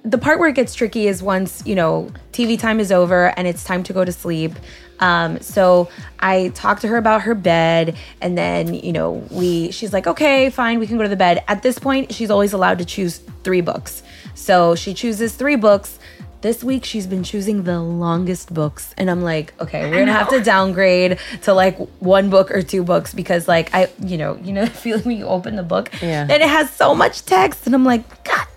The 0.04 0.18
part 0.18 0.40
where 0.40 0.48
it 0.48 0.56
gets 0.56 0.76
tricky 0.76 1.08
is 1.08 1.22
once, 1.22 1.62
you 1.66 1.76
know, 1.76 2.10
TV 2.32 2.58
time 2.58 2.80
is 2.80 2.92
over 2.92 3.34
and 3.38 3.48
it's 3.48 3.64
time 3.64 3.84
to 3.84 3.94
go 3.94 4.06
to 4.06 4.12
sleep. 4.12 4.54
Um, 5.00 5.40
so 5.42 5.90
I 6.20 6.50
talked 6.50 6.82
to 6.82 6.88
her 6.88 6.98
about 6.98 7.24
her 7.24 7.36
bed 7.36 7.98
and 8.22 8.38
then, 8.38 8.74
you 8.74 8.94
know, 8.94 9.26
we 9.30 9.72
she's 9.72 9.94
like, 9.94 10.08
"Okay, 10.08 10.50
fine, 10.50 10.80
we 10.80 10.88
can 10.88 10.98
go 10.98 11.04
to 11.04 11.10
the 11.10 11.16
bed." 11.16 11.44
At 11.48 11.64
this 11.64 11.80
point, 11.80 12.14
she's 12.14 12.30
always 12.30 12.54
allowed 12.54 12.80
to 12.80 12.86
choose 12.86 13.22
3 13.44 13.62
books. 13.62 14.04
So 14.36 14.76
she 14.76 14.94
chooses 14.94 15.34
3 15.34 15.56
books. 15.56 16.00
This 16.42 16.64
week 16.64 16.86
she's 16.86 17.06
been 17.06 17.24
choosing 17.24 17.64
the 17.64 17.82
longest 17.82 18.54
books 18.54 18.94
and 18.98 19.12
I'm 19.12 19.22
like, 19.22 19.54
okay, 19.60 19.90
we're 19.90 20.00
gonna 20.00 20.14
have 20.14 20.30
to 20.30 20.42
downgrade 20.42 21.20
to 21.44 21.54
like 21.54 21.78
one 22.00 22.30
book 22.30 22.50
or 22.52 22.62
two 22.62 22.82
books 22.84 23.14
because 23.14 23.48
like 23.48 23.70
I 23.74 23.90
you 24.02 24.18
know, 24.18 24.38
you 24.42 24.54
know 24.54 24.64
the 24.66 24.72
feeling 24.86 25.04
when 25.04 25.18
you 25.18 25.26
open 25.26 25.58
the 25.58 25.64
book 25.64 25.92
Yeah. 26.02 26.22
and 26.24 26.32
it 26.32 26.42
has 26.48 26.70
so 26.72 26.96
much 26.96 27.26
text 27.26 27.66
and 27.66 27.76
I'm 27.76 27.84
like, 27.84 28.24
God. 28.24 28.48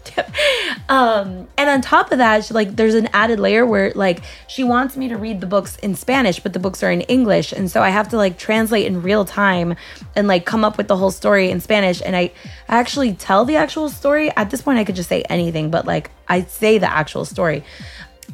Um 0.89 1.49
and 1.57 1.71
on 1.71 1.81
top 1.81 2.13
of 2.13 2.19
that, 2.19 2.45
she, 2.45 2.55
like 2.55 2.77
there's 2.77 2.95
an 2.95 3.09
added 3.13 3.41
layer 3.41 3.65
where 3.65 3.93
like 3.95 4.23
she 4.49 4.65
wants 4.65 4.97
me 4.97 5.09
to 5.09 5.17
read 5.17 5.41
the 5.41 5.47
books 5.47 5.77
in 5.77 5.95
Spanish, 5.95 6.41
but 6.41 6.53
the 6.53 6.59
books 6.59 6.83
are 6.83 6.91
in 6.91 7.03
English. 7.03 7.53
And 7.53 7.71
so 7.71 7.83
I 7.83 7.91
have 7.91 8.09
to 8.09 8.17
like 8.17 8.39
translate 8.39 8.87
in 8.87 9.03
real 9.03 9.25
time 9.25 9.77
and 10.17 10.29
like 10.29 10.45
come 10.45 10.65
up 10.65 10.77
with 10.77 10.89
the 10.89 10.97
whole 10.97 11.11
story 11.11 11.51
in 11.51 11.61
Spanish. 11.61 12.03
And 12.05 12.17
I 12.17 12.33
I 12.69 12.79
actually 12.79 13.15
tell 13.15 13.45
the 13.45 13.57
actual 13.57 13.89
story. 13.89 14.31
At 14.37 14.51
this 14.51 14.63
point 14.63 14.79
I 14.79 14.85
could 14.85 14.97
just 14.97 15.09
say 15.09 15.23
anything, 15.23 15.71
but 15.71 15.87
like 15.87 16.11
I 16.29 16.43
say 16.43 16.79
the 16.79 16.91
actual 16.91 17.25
story. 17.25 17.65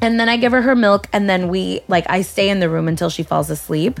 And 0.01 0.19
then 0.19 0.29
I 0.29 0.37
give 0.37 0.53
her 0.53 0.61
her 0.61 0.75
milk, 0.75 1.07
and 1.11 1.29
then 1.29 1.49
we 1.49 1.81
like 1.87 2.05
I 2.09 2.21
stay 2.21 2.49
in 2.49 2.59
the 2.59 2.69
room 2.69 2.87
until 2.87 3.09
she 3.09 3.23
falls 3.23 3.49
asleep. 3.49 3.99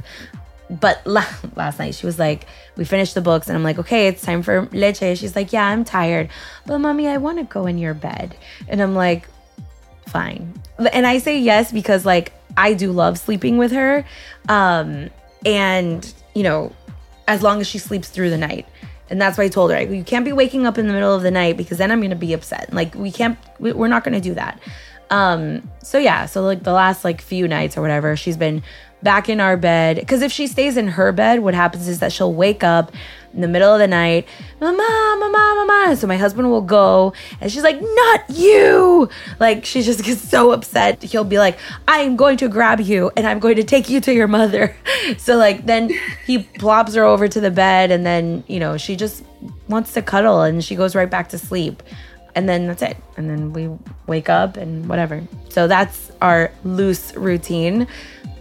But 0.69 1.01
la- 1.05 1.25
last 1.55 1.79
night 1.79 1.95
she 1.95 2.05
was 2.05 2.19
like, 2.19 2.45
we 2.75 2.85
finished 2.85 3.15
the 3.15 3.21
books, 3.21 3.47
and 3.47 3.57
I'm 3.57 3.63
like, 3.63 3.79
okay, 3.79 4.07
it's 4.07 4.21
time 4.21 4.43
for 4.43 4.67
leche. 4.71 5.17
She's 5.17 5.35
like, 5.35 5.51
yeah, 5.51 5.65
I'm 5.67 5.83
tired, 5.83 6.29
but 6.65 6.79
mommy, 6.79 7.07
I 7.07 7.17
want 7.17 7.39
to 7.39 7.43
go 7.45 7.65
in 7.65 7.77
your 7.77 7.93
bed, 7.93 8.35
and 8.67 8.81
I'm 8.81 8.95
like, 8.95 9.27
fine. 10.07 10.53
And 10.93 11.05
I 11.05 11.17
say 11.19 11.39
yes 11.39 11.71
because 11.71 12.05
like 12.05 12.33
I 12.57 12.73
do 12.73 12.91
love 12.91 13.17
sleeping 13.17 13.57
with 13.57 13.71
her, 13.71 14.05
um, 14.47 15.09
and 15.45 16.13
you 16.35 16.43
know, 16.43 16.73
as 17.27 17.41
long 17.43 17.61
as 17.61 17.67
she 17.67 17.77
sleeps 17.77 18.09
through 18.09 18.29
the 18.29 18.37
night. 18.37 18.67
And 19.11 19.19
that's 19.19 19.39
why 19.39 19.45
I 19.45 19.49
told 19.49 19.71
her, 19.71 19.81
you 19.81 20.03
can't 20.03 20.23
be 20.23 20.33
waking 20.33 20.67
up 20.67 20.77
in 20.77 20.85
the 20.85 20.93
middle 20.93 21.15
of 21.15 21.23
the 21.23 21.31
night 21.31 21.57
because 21.57 21.79
then 21.79 21.91
I'm 21.91 21.99
gonna 21.99 22.15
be 22.15 22.31
upset. 22.33 22.71
Like, 22.71 22.93
we 22.93 23.11
can't, 23.11 23.39
we- 23.59 23.71
we're 23.73 23.87
not 23.87 24.03
gonna 24.03 24.21
do 24.21 24.35
that. 24.35 24.59
Um, 25.09 25.67
so 25.81 25.97
yeah, 25.97 26.27
so 26.27 26.43
like 26.43 26.61
the 26.61 26.73
last 26.73 27.03
like 27.03 27.19
few 27.19 27.47
nights 27.47 27.75
or 27.75 27.81
whatever, 27.81 28.15
she's 28.15 28.37
been 28.37 28.61
back 29.01 29.29
in 29.29 29.39
our 29.39 29.57
bed. 29.57 29.97
Because 29.97 30.21
if 30.21 30.31
she 30.31 30.47
stays 30.47 30.77
in 30.77 30.89
her 30.89 31.11
bed, 31.11 31.39
what 31.39 31.53
happens 31.53 31.87
is 31.87 31.99
that 31.99 32.11
she'll 32.11 32.33
wake 32.33 32.63
up 32.63 32.91
in 33.33 33.41
the 33.41 33.47
middle 33.47 33.71
of 33.71 33.79
the 33.79 33.87
night, 33.87 34.27
mama, 34.59 34.77
mama, 35.19 35.65
mama. 35.65 35.95
So 35.95 36.07
my 36.07 36.17
husband 36.17 36.49
will 36.49 36.61
go, 36.61 37.13
and 37.39 37.51
she's 37.51 37.63
like, 37.63 37.79
"Not 37.79 38.29
you!" 38.29 39.09
Like 39.39 39.65
she 39.65 39.81
just 39.81 40.03
gets 40.03 40.21
so 40.21 40.51
upset. 40.51 41.03
He'll 41.03 41.23
be 41.23 41.37
like, 41.37 41.57
"I 41.87 41.99
am 41.99 42.15
going 42.15 42.37
to 42.37 42.47
grab 42.47 42.79
you, 42.79 43.11
and 43.15 43.27
I'm 43.27 43.39
going 43.39 43.55
to 43.57 43.63
take 43.63 43.89
you 43.89 44.01
to 44.01 44.13
your 44.13 44.27
mother." 44.27 44.75
So 45.17 45.37
like 45.37 45.65
then 45.65 45.91
he 46.25 46.39
plops 46.39 46.93
her 46.93 47.03
over 47.03 47.27
to 47.27 47.39
the 47.39 47.49
bed, 47.49 47.89
and 47.89 48.05
then 48.05 48.43
you 48.47 48.59
know 48.59 48.77
she 48.77 48.95
just 48.95 49.23
wants 49.67 49.93
to 49.93 50.01
cuddle, 50.01 50.41
and 50.41 50.63
she 50.63 50.75
goes 50.75 50.95
right 50.95 51.09
back 51.09 51.29
to 51.29 51.37
sleep 51.37 51.81
and 52.35 52.47
then 52.47 52.67
that's 52.67 52.81
it 52.81 52.95
and 53.17 53.29
then 53.29 53.53
we 53.53 53.69
wake 54.07 54.29
up 54.29 54.55
and 54.55 54.87
whatever 54.87 55.21
so 55.49 55.67
that's 55.67 56.11
our 56.21 56.51
loose 56.63 57.13
routine 57.15 57.87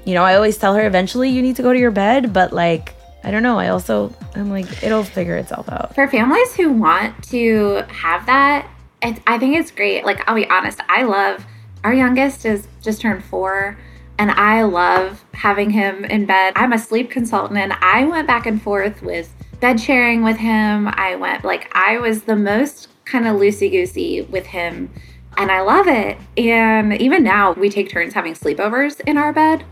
you 0.08 0.14
know 0.14 0.24
i 0.24 0.34
always 0.34 0.56
tell 0.56 0.74
her 0.74 0.86
eventually 0.86 1.28
you 1.28 1.42
need 1.42 1.56
to 1.56 1.62
go 1.62 1.72
to 1.72 1.78
your 1.78 1.90
bed 1.90 2.32
but 2.32 2.52
like 2.52 2.94
i 3.24 3.30
don't 3.30 3.42
know 3.42 3.58
i 3.58 3.68
also 3.68 4.14
i'm 4.34 4.50
like 4.50 4.66
it'll 4.82 5.04
figure 5.04 5.36
itself 5.36 5.68
out 5.68 5.94
For 5.94 6.08
families 6.08 6.54
who 6.54 6.72
want 6.72 7.22
to 7.30 7.82
have 7.88 8.24
that, 8.26 8.70
I 9.02 9.38
think 9.38 9.56
it's 9.56 9.70
great. 9.70 10.04
Like, 10.04 10.28
I'll 10.28 10.34
be 10.34 10.48
honest, 10.48 10.80
I 10.88 11.02
love 11.02 11.44
our 11.84 11.94
youngest 11.94 12.44
is 12.44 12.66
just 12.82 13.00
turned 13.00 13.24
four, 13.24 13.78
and 14.18 14.30
I 14.30 14.62
love 14.62 15.24
having 15.34 15.70
him 15.70 16.04
in 16.04 16.26
bed. 16.26 16.52
I'm 16.56 16.72
a 16.72 16.78
sleep 16.78 17.10
consultant, 17.10 17.58
and 17.58 17.72
I 17.74 18.04
went 18.04 18.26
back 18.26 18.46
and 18.46 18.60
forth 18.60 19.02
with 19.02 19.32
bed 19.60 19.80
sharing 19.80 20.24
with 20.24 20.36
him. 20.36 20.88
I 20.92 21.14
went, 21.16 21.44
like, 21.44 21.70
I 21.72 21.98
was 21.98 22.22
the 22.22 22.36
most 22.36 22.88
kind 23.04 23.26
of 23.26 23.36
loosey 23.36 23.70
goosey 23.70 24.22
with 24.22 24.46
him, 24.46 24.90
and 25.36 25.52
I 25.52 25.60
love 25.60 25.86
it. 25.86 26.18
And 26.36 26.94
even 27.00 27.22
now, 27.22 27.52
we 27.52 27.70
take 27.70 27.90
turns 27.90 28.14
having 28.14 28.34
sleepovers 28.34 29.00
in 29.06 29.16
our 29.16 29.32
bed 29.32 29.64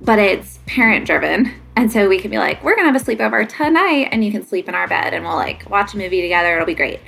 but 0.00 0.18
it's 0.18 0.58
parent 0.66 1.06
driven. 1.06 1.52
And 1.76 1.92
so 1.92 2.08
we 2.08 2.18
can 2.18 2.30
be 2.30 2.38
like, 2.38 2.62
we're 2.64 2.74
gonna 2.74 2.90
have 2.90 3.00
a 3.00 3.04
sleepover 3.04 3.48
tonight 3.48 4.08
and 4.10 4.24
you 4.24 4.32
can 4.32 4.46
sleep 4.46 4.68
in 4.68 4.74
our 4.74 4.88
bed 4.88 5.12
and 5.12 5.24
we'll 5.24 5.34
like 5.34 5.68
watch 5.68 5.94
a 5.94 5.98
movie 5.98 6.22
together. 6.22 6.54
It'll 6.54 6.66
be 6.66 6.74
great. 6.74 7.00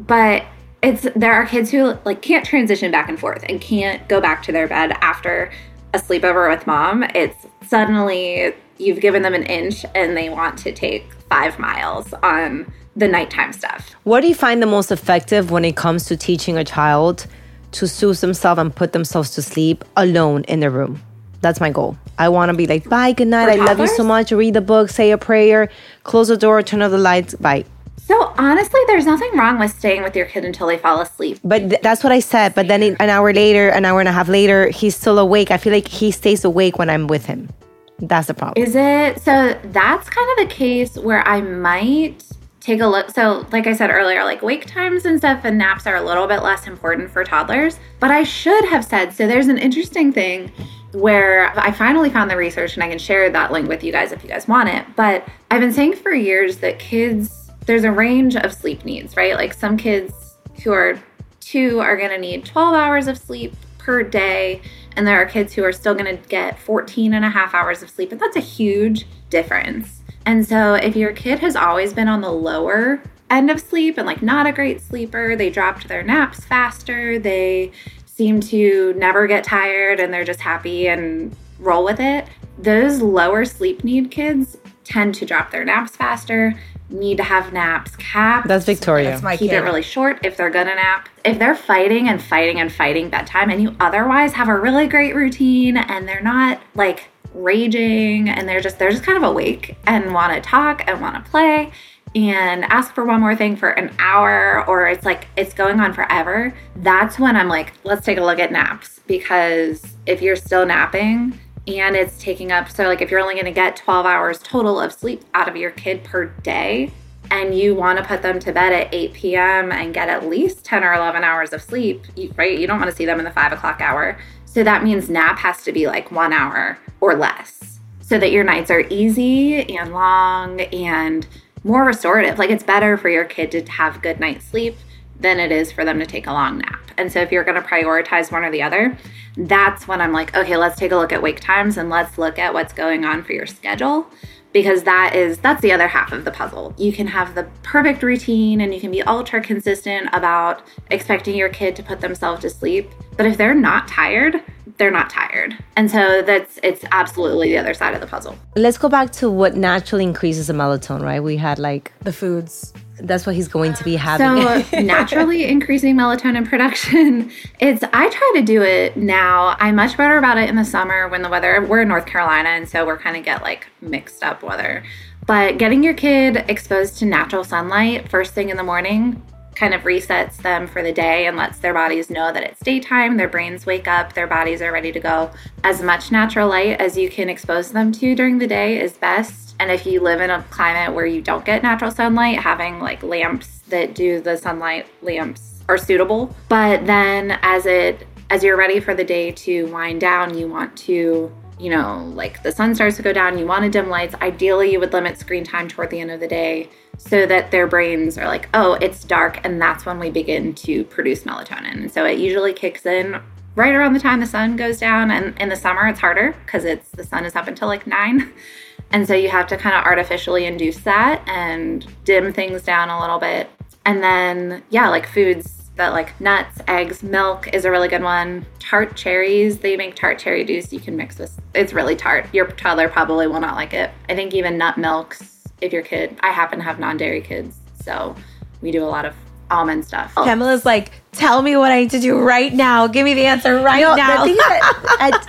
But 0.00 0.44
it's 0.82 1.06
there 1.16 1.32
are 1.32 1.46
kids 1.46 1.70
who 1.70 1.96
like 2.04 2.22
can't 2.22 2.44
transition 2.44 2.90
back 2.90 3.08
and 3.08 3.18
forth 3.18 3.44
and 3.48 3.60
can't 3.60 4.06
go 4.08 4.20
back 4.20 4.42
to 4.44 4.52
their 4.52 4.68
bed 4.68 4.92
after 5.00 5.50
a 5.94 5.98
sleepover 5.98 6.50
with 6.50 6.66
mom. 6.66 7.02
It's 7.14 7.46
suddenly 7.66 8.54
you've 8.78 9.00
given 9.00 9.22
them 9.22 9.34
an 9.34 9.44
inch 9.44 9.84
and 9.94 10.16
they 10.16 10.28
want 10.28 10.58
to 10.58 10.72
take 10.72 11.12
five 11.28 11.58
miles 11.58 12.12
on 12.22 12.72
the 12.96 13.08
nighttime 13.08 13.52
stuff. 13.52 13.94
What 14.04 14.20
do 14.20 14.28
you 14.28 14.34
find 14.34 14.62
the 14.62 14.66
most 14.66 14.92
effective 14.92 15.50
when 15.50 15.64
it 15.64 15.76
comes 15.76 16.04
to 16.06 16.16
teaching 16.16 16.56
a 16.56 16.64
child 16.64 17.26
to 17.72 17.88
soothe 17.88 18.20
themselves 18.20 18.60
and 18.60 18.74
put 18.74 18.92
themselves 18.92 19.30
to 19.30 19.42
sleep 19.42 19.84
alone 19.96 20.44
in 20.44 20.60
the 20.60 20.70
room? 20.70 21.02
That's 21.44 21.60
my 21.60 21.68
goal. 21.68 21.98
I 22.16 22.30
want 22.30 22.48
to 22.48 22.56
be 22.56 22.66
like, 22.66 22.88
bye, 22.88 23.12
good 23.12 23.28
night. 23.28 23.50
I 23.50 23.62
love 23.62 23.78
you 23.78 23.86
so 23.86 24.02
much. 24.02 24.32
Read 24.32 24.54
the 24.54 24.62
book, 24.62 24.88
say 24.88 25.10
a 25.10 25.18
prayer, 25.18 25.68
close 26.02 26.28
the 26.28 26.38
door, 26.38 26.62
turn 26.62 26.80
off 26.80 26.90
the 26.90 26.96
lights. 26.96 27.34
Bye. 27.34 27.66
So 27.98 28.32
honestly, 28.38 28.80
there's 28.86 29.04
nothing 29.04 29.36
wrong 29.36 29.58
with 29.58 29.70
staying 29.72 30.02
with 30.02 30.16
your 30.16 30.24
kid 30.24 30.46
until 30.46 30.68
they 30.68 30.78
fall 30.78 31.02
asleep. 31.02 31.40
But 31.44 31.68
th- 31.68 31.82
that's 31.82 32.02
what 32.02 32.12
I 32.12 32.20
said. 32.20 32.54
But 32.54 32.68
then 32.68 32.82
it, 32.82 32.96
an 32.98 33.10
hour 33.10 33.30
later, 33.34 33.68
an 33.68 33.84
hour 33.84 34.00
and 34.00 34.08
a 34.08 34.12
half 34.12 34.28
later, 34.28 34.70
he's 34.70 34.96
still 34.96 35.18
awake. 35.18 35.50
I 35.50 35.58
feel 35.58 35.74
like 35.74 35.86
he 35.86 36.10
stays 36.10 36.46
awake 36.46 36.78
when 36.78 36.88
I'm 36.88 37.08
with 37.08 37.26
him. 37.26 37.50
That's 37.98 38.28
the 38.28 38.34
problem. 38.34 38.66
Is 38.66 38.74
it? 38.74 39.20
So 39.20 39.60
that's 39.64 40.08
kind 40.08 40.30
of 40.38 40.48
the 40.48 40.54
case 40.54 40.96
where 40.96 41.28
I 41.28 41.42
might 41.42 42.24
take 42.60 42.80
a 42.80 42.86
look. 42.86 43.10
So, 43.10 43.46
like 43.52 43.66
I 43.66 43.74
said 43.74 43.90
earlier, 43.90 44.24
like 44.24 44.40
wake 44.40 44.64
times 44.64 45.04
and 45.04 45.18
stuff 45.18 45.42
and 45.44 45.58
naps 45.58 45.86
are 45.86 45.96
a 45.96 46.02
little 46.02 46.26
bit 46.26 46.42
less 46.42 46.66
important 46.66 47.10
for 47.10 47.22
toddlers. 47.22 47.78
But 48.00 48.10
I 48.10 48.22
should 48.22 48.64
have 48.64 48.82
said 48.82 49.12
so 49.12 49.26
there's 49.26 49.48
an 49.48 49.58
interesting 49.58 50.10
thing 50.10 50.50
where 50.94 51.52
I 51.58 51.72
finally 51.72 52.10
found 52.10 52.30
the 52.30 52.36
research 52.36 52.74
and 52.74 52.82
I 52.82 52.88
can 52.88 52.98
share 52.98 53.28
that 53.30 53.52
link 53.52 53.68
with 53.68 53.82
you 53.82 53.92
guys 53.92 54.12
if 54.12 54.22
you 54.22 54.28
guys 54.28 54.46
want 54.48 54.68
it. 54.68 54.86
But 54.96 55.26
I've 55.50 55.60
been 55.60 55.72
saying 55.72 55.96
for 55.96 56.12
years 56.12 56.58
that 56.58 56.78
kids, 56.78 57.50
there's 57.66 57.84
a 57.84 57.92
range 57.92 58.36
of 58.36 58.52
sleep 58.52 58.84
needs, 58.84 59.16
right? 59.16 59.34
Like 59.34 59.52
some 59.52 59.76
kids 59.76 60.36
who 60.62 60.72
are 60.72 60.98
two 61.40 61.80
are 61.80 61.96
going 61.96 62.10
to 62.10 62.18
need 62.18 62.44
12 62.44 62.74
hours 62.74 63.06
of 63.06 63.18
sleep 63.18 63.54
per 63.78 64.02
day 64.02 64.62
and 64.96 65.06
there 65.06 65.20
are 65.20 65.26
kids 65.26 65.52
who 65.52 65.62
are 65.62 65.72
still 65.72 65.94
going 65.94 66.16
to 66.16 66.28
get 66.28 66.58
14 66.58 67.12
and 67.12 67.24
a 67.24 67.28
half 67.28 67.54
hours 67.54 67.82
of 67.82 67.90
sleep 67.90 68.12
and 68.12 68.20
that's 68.20 68.36
a 68.36 68.40
huge 68.40 69.06
difference 69.28 70.00
and 70.24 70.46
so 70.46 70.74
if 70.74 70.96
your 70.96 71.12
kid 71.12 71.40
has 71.40 71.54
always 71.54 71.92
been 71.92 72.08
on 72.08 72.22
the 72.22 72.32
lower 72.32 73.02
end 73.28 73.50
of 73.50 73.60
sleep 73.60 73.98
and 73.98 74.06
like 74.06 74.22
not 74.22 74.46
a 74.46 74.52
great 74.52 74.80
sleeper 74.80 75.36
they 75.36 75.50
dropped 75.50 75.86
their 75.86 76.02
naps 76.02 76.44
faster 76.46 77.18
they 77.18 77.70
seem 78.14 78.40
to 78.40 78.94
never 78.94 79.26
get 79.26 79.42
tired 79.42 79.98
and 79.98 80.12
they're 80.12 80.24
just 80.24 80.40
happy 80.40 80.86
and 80.86 81.34
roll 81.58 81.84
with 81.84 82.00
it 82.00 82.28
those 82.58 83.00
lower 83.00 83.44
sleep 83.44 83.82
need 83.82 84.10
kids 84.10 84.56
tend 84.84 85.14
to 85.14 85.24
drop 85.24 85.50
their 85.50 85.64
naps 85.64 85.96
faster 85.96 86.54
need 86.90 87.16
to 87.16 87.22
have 87.22 87.52
naps 87.52 87.96
capped 87.96 88.46
That's 88.46 88.64
Victoria. 88.64 89.10
That's 89.10 89.22
my 89.22 89.36
keep 89.36 89.50
kid. 89.50 89.56
it 89.56 89.60
really 89.62 89.82
short 89.82 90.24
if 90.24 90.36
they're 90.36 90.50
gonna 90.50 90.74
nap. 90.74 91.08
If 91.24 91.38
they're 91.38 91.56
fighting 91.56 92.08
and 92.08 92.22
fighting 92.22 92.60
and 92.60 92.72
fighting 92.72 93.08
bedtime 93.08 93.50
and 93.50 93.62
you 93.62 93.74
otherwise 93.80 94.34
have 94.34 94.48
a 94.48 94.58
really 94.58 94.86
great 94.86 95.14
routine 95.14 95.76
and 95.76 96.06
they're 96.06 96.22
not 96.22 96.60
like 96.74 97.08
raging 97.32 98.28
and 98.28 98.48
they're 98.48 98.60
just 98.60 98.78
they're 98.78 98.90
just 98.90 99.02
kind 99.02 99.16
of 99.16 99.24
awake 99.24 99.76
and 99.86 100.14
want 100.14 100.32
to 100.32 100.40
talk 100.40 100.84
and 100.86 101.00
want 101.00 101.22
to 101.22 101.30
play 101.30 101.72
and 102.14 102.64
ask 102.66 102.94
for 102.94 103.04
one 103.04 103.20
more 103.20 103.34
thing 103.34 103.56
for 103.56 103.70
an 103.70 103.94
hour 103.98 104.64
or 104.66 104.86
it's 104.86 105.04
like 105.04 105.26
it's 105.36 105.54
going 105.54 105.80
on 105.80 105.92
forever, 105.92 106.54
that's 106.76 107.18
when 107.18 107.36
I'm 107.36 107.48
like, 107.48 107.72
let's 107.84 108.04
take 108.04 108.18
a 108.18 108.24
look 108.24 108.38
at 108.38 108.52
naps 108.52 109.00
because 109.06 109.96
if 110.06 110.22
you're 110.22 110.36
still 110.36 110.64
napping, 110.66 111.38
and 111.66 111.96
it's 111.96 112.18
taking 112.18 112.52
up 112.52 112.68
so 112.68 112.84
like 112.84 113.00
if 113.00 113.10
you're 113.10 113.20
only 113.20 113.32
going 113.32 113.46
to 113.46 113.50
get 113.50 113.74
12 113.74 114.04
hours 114.04 114.38
total 114.40 114.78
of 114.78 114.92
sleep 114.92 115.24
out 115.32 115.48
of 115.48 115.56
your 115.56 115.70
kid 115.70 116.04
per 116.04 116.26
day 116.42 116.90
and 117.30 117.58
you 117.58 117.74
want 117.74 117.98
to 117.98 118.04
put 118.04 118.22
them 118.22 118.38
to 118.38 118.52
bed 118.52 118.72
at 118.72 118.92
8 118.92 119.12
p.m. 119.12 119.72
and 119.72 119.94
get 119.94 120.08
at 120.08 120.28
least 120.28 120.64
10 120.64 120.84
or 120.84 120.92
11 120.92 121.24
hours 121.24 121.52
of 121.52 121.62
sleep, 121.62 122.04
right? 122.36 122.58
You 122.58 122.66
don't 122.66 122.78
want 122.78 122.90
to 122.90 122.96
see 122.96 123.06
them 123.06 123.18
in 123.18 123.24
the 123.24 123.30
five 123.30 123.52
o'clock 123.52 123.80
hour. 123.80 124.18
So 124.44 124.62
that 124.62 124.84
means 124.84 125.08
nap 125.08 125.38
has 125.38 125.62
to 125.64 125.72
be 125.72 125.86
like 125.86 126.10
one 126.12 126.32
hour 126.32 126.78
or 127.00 127.16
less 127.16 127.80
so 128.00 128.18
that 128.18 128.30
your 128.30 128.44
nights 128.44 128.70
are 128.70 128.80
easy 128.90 129.76
and 129.76 129.92
long 129.92 130.60
and 130.60 131.26
more 131.64 131.84
restorative. 131.84 132.38
Like 132.38 132.50
it's 132.50 132.62
better 132.62 132.96
for 132.96 133.08
your 133.08 133.24
kid 133.24 133.50
to 133.52 133.62
have 133.72 134.02
good 134.02 134.20
night's 134.20 134.44
sleep 134.44 134.76
than 135.18 135.40
it 135.40 135.50
is 135.50 135.72
for 135.72 135.84
them 135.84 135.98
to 135.98 136.06
take 136.06 136.26
a 136.26 136.32
long 136.32 136.58
nap. 136.58 136.90
And 136.96 137.10
so 137.10 137.20
if 137.20 137.32
you're 137.32 137.44
going 137.44 137.60
to 137.60 137.66
prioritize 137.66 138.30
one 138.30 138.44
or 138.44 138.50
the 138.50 138.62
other, 138.62 138.96
that's 139.36 139.88
when 139.88 140.00
I'm 140.00 140.12
like, 140.12 140.36
okay, 140.36 140.56
let's 140.56 140.78
take 140.78 140.92
a 140.92 140.96
look 140.96 141.12
at 141.12 141.22
wake 141.22 141.40
times 141.40 141.76
and 141.76 141.90
let's 141.90 142.18
look 142.18 142.38
at 142.38 142.54
what's 142.54 142.72
going 142.72 143.04
on 143.04 143.24
for 143.24 143.32
your 143.32 143.46
schedule 143.46 144.06
because 144.54 144.84
that 144.84 145.14
is 145.14 145.36
that's 145.38 145.60
the 145.60 145.72
other 145.72 145.88
half 145.88 146.12
of 146.12 146.24
the 146.24 146.30
puzzle. 146.30 146.72
You 146.78 146.92
can 146.92 147.06
have 147.08 147.34
the 147.34 147.42
perfect 147.62 148.02
routine 148.02 148.62
and 148.62 148.72
you 148.72 148.80
can 148.80 148.90
be 148.90 149.02
ultra 149.02 149.42
consistent 149.42 150.08
about 150.14 150.62
expecting 150.90 151.36
your 151.36 151.50
kid 151.50 151.76
to 151.76 151.82
put 151.82 152.00
themselves 152.00 152.40
to 152.42 152.50
sleep, 152.50 152.90
but 153.18 153.26
if 153.26 153.36
they're 153.36 153.52
not 153.52 153.88
tired, 153.88 154.40
they're 154.78 154.92
not 154.92 155.10
tired. 155.10 155.58
And 155.76 155.90
so 155.90 156.22
that's 156.22 156.58
it's 156.62 156.84
absolutely 156.92 157.50
the 157.50 157.58
other 157.58 157.74
side 157.74 157.94
of 157.94 158.00
the 158.00 158.06
puzzle. 158.06 158.38
Let's 158.56 158.78
go 158.78 158.88
back 158.88 159.10
to 159.14 159.28
what 159.28 159.56
naturally 159.56 160.04
increases 160.04 160.46
the 160.46 160.54
melatonin, 160.54 161.02
right? 161.02 161.22
We 161.22 161.36
had 161.36 161.58
like 161.58 161.92
the 162.00 162.12
foods 162.12 162.72
that's 163.00 163.26
what 163.26 163.34
he's 163.34 163.48
going 163.48 163.74
to 163.74 163.84
be 163.84 163.96
having. 163.96 164.64
So 164.64 164.80
naturally 164.82 165.44
increasing 165.44 165.96
melatonin 165.96 166.48
production. 166.48 167.30
It's 167.58 167.82
I 167.92 168.08
try 168.08 168.32
to 168.36 168.42
do 168.42 168.62
it 168.62 168.96
now. 168.96 169.56
I'm 169.58 169.76
much 169.76 169.96
better 169.96 170.16
about 170.18 170.38
it 170.38 170.48
in 170.48 170.56
the 170.56 170.64
summer 170.64 171.08
when 171.08 171.22
the 171.22 171.28
weather 171.28 171.64
we're 171.64 171.82
in 171.82 171.88
North 171.88 172.06
Carolina 172.06 172.50
and 172.50 172.68
so 172.68 172.86
we're 172.86 172.98
kind 172.98 173.16
of 173.16 173.24
get 173.24 173.42
like 173.42 173.66
mixed 173.80 174.22
up 174.22 174.42
weather. 174.42 174.84
But 175.26 175.58
getting 175.58 175.82
your 175.82 175.94
kid 175.94 176.44
exposed 176.48 176.98
to 176.98 177.06
natural 177.06 177.44
sunlight 177.44 178.08
first 178.10 178.34
thing 178.34 178.50
in 178.50 178.56
the 178.56 178.62
morning 178.62 179.22
kind 179.56 179.74
of 179.74 179.82
resets 179.82 180.36
them 180.38 180.66
for 180.66 180.82
the 180.82 180.92
day 180.92 181.26
and 181.26 181.36
lets 181.36 181.58
their 181.58 181.74
bodies 181.74 182.10
know 182.10 182.32
that 182.32 182.42
it's 182.42 182.60
daytime. 182.60 183.16
Their 183.16 183.28
brains 183.28 183.66
wake 183.66 183.88
up, 183.88 184.12
their 184.12 184.26
bodies 184.26 184.62
are 184.62 184.72
ready 184.72 184.92
to 184.92 185.00
go. 185.00 185.30
As 185.62 185.82
much 185.82 186.10
natural 186.10 186.48
light 186.48 186.80
as 186.80 186.96
you 186.96 187.08
can 187.08 187.28
expose 187.28 187.72
them 187.72 187.92
to 187.92 188.14
during 188.14 188.38
the 188.38 188.46
day 188.46 188.80
is 188.80 188.94
best 188.94 189.44
and 189.60 189.70
if 189.70 189.86
you 189.86 190.00
live 190.00 190.20
in 190.20 190.30
a 190.30 190.42
climate 190.44 190.94
where 190.94 191.06
you 191.06 191.22
don't 191.22 191.44
get 191.44 191.62
natural 191.62 191.90
sunlight, 191.90 192.40
having 192.40 192.80
like 192.80 193.02
lamps 193.02 193.60
that 193.68 193.94
do 193.94 194.20
the 194.20 194.36
sunlight 194.36 194.86
lamps 195.02 195.62
are 195.68 195.78
suitable. 195.78 196.34
But 196.48 196.86
then 196.86 197.38
as 197.42 197.66
it 197.66 198.06
as 198.30 198.42
you're 198.42 198.56
ready 198.56 198.80
for 198.80 198.94
the 198.94 199.04
day 199.04 199.30
to 199.30 199.66
wind 199.66 200.00
down, 200.00 200.36
you 200.36 200.48
want 200.48 200.76
to 200.78 201.32
you 201.58 201.70
know, 201.70 202.10
like 202.14 202.42
the 202.42 202.52
sun 202.52 202.74
starts 202.74 202.96
to 202.96 203.02
go 203.02 203.12
down, 203.12 203.38
you 203.38 203.46
want 203.46 203.64
to 203.64 203.70
dim 203.70 203.88
lights. 203.88 204.14
Ideally, 204.20 204.72
you 204.72 204.80
would 204.80 204.92
limit 204.92 205.18
screen 205.18 205.44
time 205.44 205.68
toward 205.68 205.90
the 205.90 206.00
end 206.00 206.10
of 206.10 206.20
the 206.20 206.28
day 206.28 206.68
so 206.98 207.26
that 207.26 207.50
their 207.50 207.66
brains 207.66 208.18
are 208.18 208.26
like, 208.26 208.48
oh, 208.54 208.74
it's 208.74 209.04
dark. 209.04 209.44
And 209.44 209.60
that's 209.60 209.86
when 209.86 209.98
we 209.98 210.10
begin 210.10 210.54
to 210.54 210.84
produce 210.84 211.24
melatonin. 211.24 211.90
So 211.90 212.04
it 212.04 212.18
usually 212.18 212.52
kicks 212.52 212.86
in 212.86 213.20
right 213.56 213.74
around 213.74 213.92
the 213.92 214.00
time 214.00 214.20
the 214.20 214.26
sun 214.26 214.56
goes 214.56 214.78
down. 214.78 215.10
And 215.10 215.38
in 215.40 215.48
the 215.48 215.56
summer, 215.56 215.86
it's 215.86 216.00
harder 216.00 216.34
because 216.44 216.64
it's 216.64 216.90
the 216.90 217.04
sun 217.04 217.24
is 217.24 217.36
up 217.36 217.48
until 217.48 217.68
like 217.68 217.86
nine. 217.86 218.32
And 218.90 219.08
so 219.08 219.14
you 219.14 219.28
have 219.28 219.48
to 219.48 219.56
kind 219.56 219.74
of 219.74 219.82
artificially 219.84 220.44
induce 220.44 220.78
that 220.80 221.26
and 221.26 221.84
dim 222.04 222.32
things 222.32 222.62
down 222.62 222.90
a 222.90 223.00
little 223.00 223.18
bit. 223.18 223.50
And 223.84 224.04
then, 224.04 224.62
yeah, 224.70 224.88
like 224.88 225.08
foods 225.08 225.63
that 225.76 225.92
like 225.92 226.18
nuts, 226.20 226.60
eggs, 226.68 227.02
milk 227.02 227.48
is 227.52 227.64
a 227.64 227.70
really 227.70 227.88
good 227.88 228.02
one. 228.02 228.46
Tart 228.58 228.96
cherries, 228.96 229.58
they 229.58 229.76
make 229.76 229.96
tart 229.96 230.18
cherry 230.18 230.44
juice 230.44 230.72
you 230.72 230.80
can 230.80 230.96
mix 230.96 231.18
with. 231.18 231.38
It's 231.54 231.72
really 231.72 231.96
tart. 231.96 232.32
Your 232.32 232.46
toddler 232.46 232.88
probably 232.88 233.26
will 233.26 233.40
not 233.40 233.56
like 233.56 233.74
it. 233.74 233.90
I 234.08 234.14
think 234.14 234.34
even 234.34 234.56
nut 234.56 234.78
milks, 234.78 235.42
if 235.60 235.72
your 235.72 235.82
kid, 235.82 236.16
I 236.20 236.30
happen 236.30 236.58
to 236.58 236.64
have 236.64 236.78
non 236.78 236.96
dairy 236.96 237.20
kids. 237.20 237.56
So 237.82 238.14
we 238.60 238.70
do 238.70 238.84
a 238.84 238.86
lot 238.86 239.04
of 239.04 239.14
almond 239.50 239.84
stuff. 239.84 240.12
Oh. 240.16 240.24
Pamela's 240.24 240.64
like, 240.64 240.92
tell 241.12 241.42
me 241.42 241.56
what 241.56 241.70
I 241.70 241.80
need 241.80 241.90
to 241.90 242.00
do 242.00 242.18
right 242.18 242.52
now. 242.52 242.86
Give 242.86 243.04
me 243.04 243.14
the 243.14 243.26
answer 243.26 243.60
right 243.60 243.80
no, 243.80 243.94
now. 243.94 244.24
That, 244.24 244.86
I, 245.00 245.20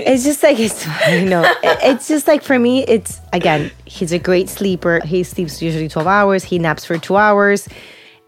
it's 0.00 0.24
just 0.24 0.42
like 0.42 0.58
it's 0.58 0.86
you 1.10 1.28
know 1.28 1.42
it, 1.42 1.78
it's 1.82 2.08
just 2.08 2.26
like 2.26 2.42
for 2.42 2.58
me 2.58 2.84
it's 2.84 3.20
again 3.32 3.70
he's 3.84 4.12
a 4.12 4.18
great 4.18 4.48
sleeper. 4.48 5.00
He 5.04 5.22
sleeps 5.22 5.60
usually 5.60 5.88
twelve 5.88 6.08
hours. 6.08 6.44
He 6.44 6.58
naps 6.58 6.84
for 6.84 6.98
two 6.98 7.16
hours 7.16 7.68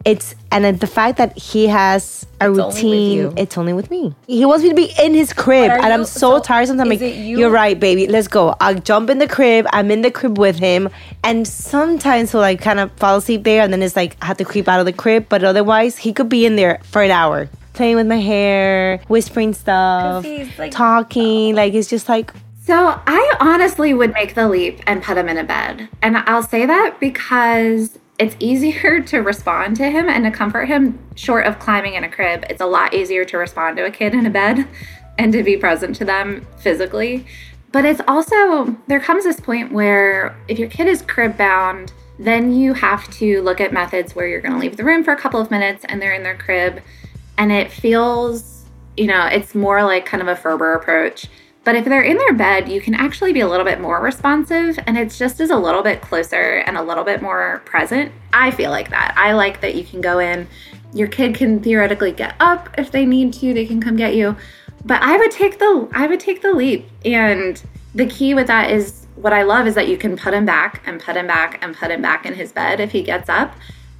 it's 0.04 0.34
and 0.50 0.80
the 0.80 0.86
fact 0.86 1.18
that 1.18 1.36
he 1.36 1.66
has 1.66 2.26
a 2.40 2.50
it's 2.50 2.58
routine 2.58 3.26
only 3.26 3.42
it's 3.42 3.58
only 3.58 3.72
with 3.72 3.90
me. 3.90 4.14
He 4.26 4.44
wants 4.46 4.62
me 4.62 4.70
to 4.70 4.74
be 4.74 4.92
in 4.98 5.14
his 5.14 5.32
crib 5.32 5.70
and 5.70 5.92
i'm 5.92 6.04
so, 6.04 6.38
so 6.38 6.40
tired 6.40 6.68
sometimes 6.68 6.88
like 7.00 7.14
you? 7.16 7.44
are 7.46 7.50
right 7.50 7.78
baby. 7.78 8.06
Let's 8.06 8.28
go. 8.28 8.54
I'll 8.60 8.80
jump 8.80 9.10
in 9.10 9.18
the 9.18 9.28
crib. 9.28 9.66
I'm 9.72 9.90
in 9.90 10.00
the 10.02 10.10
crib 10.10 10.38
with 10.38 10.58
him. 10.58 10.88
And 11.22 11.46
sometimes 11.46 12.32
he'll 12.32 12.40
like 12.40 12.62
kind 12.62 12.80
of 12.80 12.90
fall 12.92 13.18
asleep 13.18 13.44
there 13.44 13.62
and 13.62 13.72
then 13.72 13.82
it's 13.82 13.96
like 13.96 14.16
i 14.22 14.26
have 14.26 14.38
to 14.38 14.44
creep 14.44 14.68
out 14.68 14.80
of 14.80 14.86
the 14.86 14.92
crib. 14.92 15.26
But 15.28 15.44
otherwise 15.44 15.98
he 15.98 16.12
could 16.12 16.28
be 16.28 16.46
in 16.46 16.56
there 16.56 16.80
for 16.84 17.02
an 17.02 17.10
hour 17.10 17.48
playing 17.74 17.96
with 17.96 18.06
my 18.06 18.18
hair 18.18 18.98
whispering 19.08 19.54
stuff 19.54 20.26
like, 20.58 20.72
talking. 20.72 21.52
oh. 21.52 21.56
like 21.56 21.72
it's 21.72 21.88
just 21.88 22.08
like 22.08 22.32
so 22.62 23.00
I 23.06 23.36
honestly 23.40 23.94
would 23.94 24.12
make 24.12 24.34
the 24.34 24.48
leap 24.48 24.80
and 24.86 25.02
put 25.02 25.16
him 25.16 25.28
in 25.28 25.38
a 25.38 25.44
bed. 25.44 25.88
And 26.02 26.16
I'll 26.16 26.42
say 26.42 26.66
that 26.66 27.00
because 27.00 27.98
it's 28.20 28.36
easier 28.38 29.00
to 29.06 29.18
respond 29.18 29.76
to 29.76 29.90
him 29.90 30.08
and 30.08 30.24
to 30.24 30.30
comfort 30.30 30.66
him 30.66 30.98
short 31.16 31.46
of 31.46 31.58
climbing 31.58 31.94
in 31.94 32.04
a 32.04 32.08
crib. 32.08 32.44
It's 32.48 32.60
a 32.60 32.66
lot 32.66 32.94
easier 32.94 33.24
to 33.24 33.38
respond 33.38 33.78
to 33.78 33.86
a 33.86 33.90
kid 33.90 34.14
in 34.14 34.26
a 34.26 34.30
bed 34.30 34.68
and 35.18 35.32
to 35.32 35.42
be 35.42 35.56
present 35.56 35.96
to 35.96 36.04
them 36.04 36.46
physically. 36.58 37.26
But 37.72 37.84
it's 37.84 38.00
also, 38.06 38.76
there 38.88 39.00
comes 39.00 39.24
this 39.24 39.40
point 39.40 39.72
where 39.72 40.36
if 40.48 40.58
your 40.58 40.68
kid 40.68 40.86
is 40.86 41.02
crib 41.02 41.36
bound, 41.36 41.92
then 42.18 42.52
you 42.52 42.74
have 42.74 43.10
to 43.12 43.40
look 43.42 43.60
at 43.60 43.72
methods 43.72 44.14
where 44.14 44.26
you're 44.26 44.40
going 44.40 44.52
to 44.52 44.58
leave 44.58 44.76
the 44.76 44.84
room 44.84 45.02
for 45.02 45.12
a 45.12 45.16
couple 45.16 45.40
of 45.40 45.50
minutes 45.50 45.84
and 45.88 46.02
they're 46.02 46.12
in 46.12 46.22
their 46.22 46.36
crib. 46.36 46.82
And 47.38 47.50
it 47.50 47.70
feels, 47.70 48.64
you 48.96 49.06
know, 49.06 49.26
it's 49.26 49.54
more 49.54 49.82
like 49.82 50.04
kind 50.04 50.20
of 50.20 50.28
a 50.28 50.36
Ferber 50.36 50.74
approach 50.74 51.28
but 51.70 51.76
if 51.76 51.84
they're 51.84 52.02
in 52.02 52.16
their 52.16 52.32
bed, 52.32 52.68
you 52.68 52.80
can 52.80 52.94
actually 52.94 53.32
be 53.32 53.38
a 53.38 53.46
little 53.46 53.64
bit 53.64 53.80
more 53.80 54.00
responsive 54.00 54.76
and 54.88 54.98
it's 54.98 55.16
just 55.16 55.38
as 55.38 55.50
a 55.50 55.56
little 55.56 55.84
bit 55.84 56.00
closer 56.00 56.64
and 56.66 56.76
a 56.76 56.82
little 56.82 57.04
bit 57.04 57.22
more 57.22 57.62
present. 57.64 58.10
I 58.32 58.50
feel 58.50 58.72
like 58.72 58.90
that. 58.90 59.14
I 59.16 59.34
like 59.34 59.60
that 59.60 59.76
you 59.76 59.84
can 59.84 60.00
go 60.00 60.18
in, 60.18 60.48
your 60.92 61.06
kid 61.06 61.36
can 61.36 61.62
theoretically 61.62 62.10
get 62.10 62.34
up 62.40 62.70
if 62.76 62.90
they 62.90 63.06
need 63.06 63.32
to, 63.34 63.54
they 63.54 63.66
can 63.66 63.80
come 63.80 63.94
get 63.94 64.16
you. 64.16 64.34
But 64.84 65.00
I 65.00 65.16
would 65.16 65.30
take 65.30 65.60
the 65.60 65.88
I 65.92 66.08
would 66.08 66.18
take 66.18 66.42
the 66.42 66.52
leap. 66.52 66.88
And 67.04 67.62
the 67.94 68.06
key 68.06 68.34
with 68.34 68.48
that 68.48 68.72
is 68.72 69.06
what 69.14 69.32
I 69.32 69.44
love 69.44 69.68
is 69.68 69.76
that 69.76 69.86
you 69.86 69.96
can 69.96 70.16
put 70.16 70.34
him 70.34 70.44
back 70.44 70.82
and 70.86 71.00
put 71.00 71.16
him 71.16 71.28
back 71.28 71.62
and 71.62 71.76
put 71.76 71.92
him 71.92 72.02
back 72.02 72.26
in 72.26 72.34
his 72.34 72.50
bed 72.50 72.80
if 72.80 72.90
he 72.90 73.02
gets 73.02 73.28
up. 73.28 73.54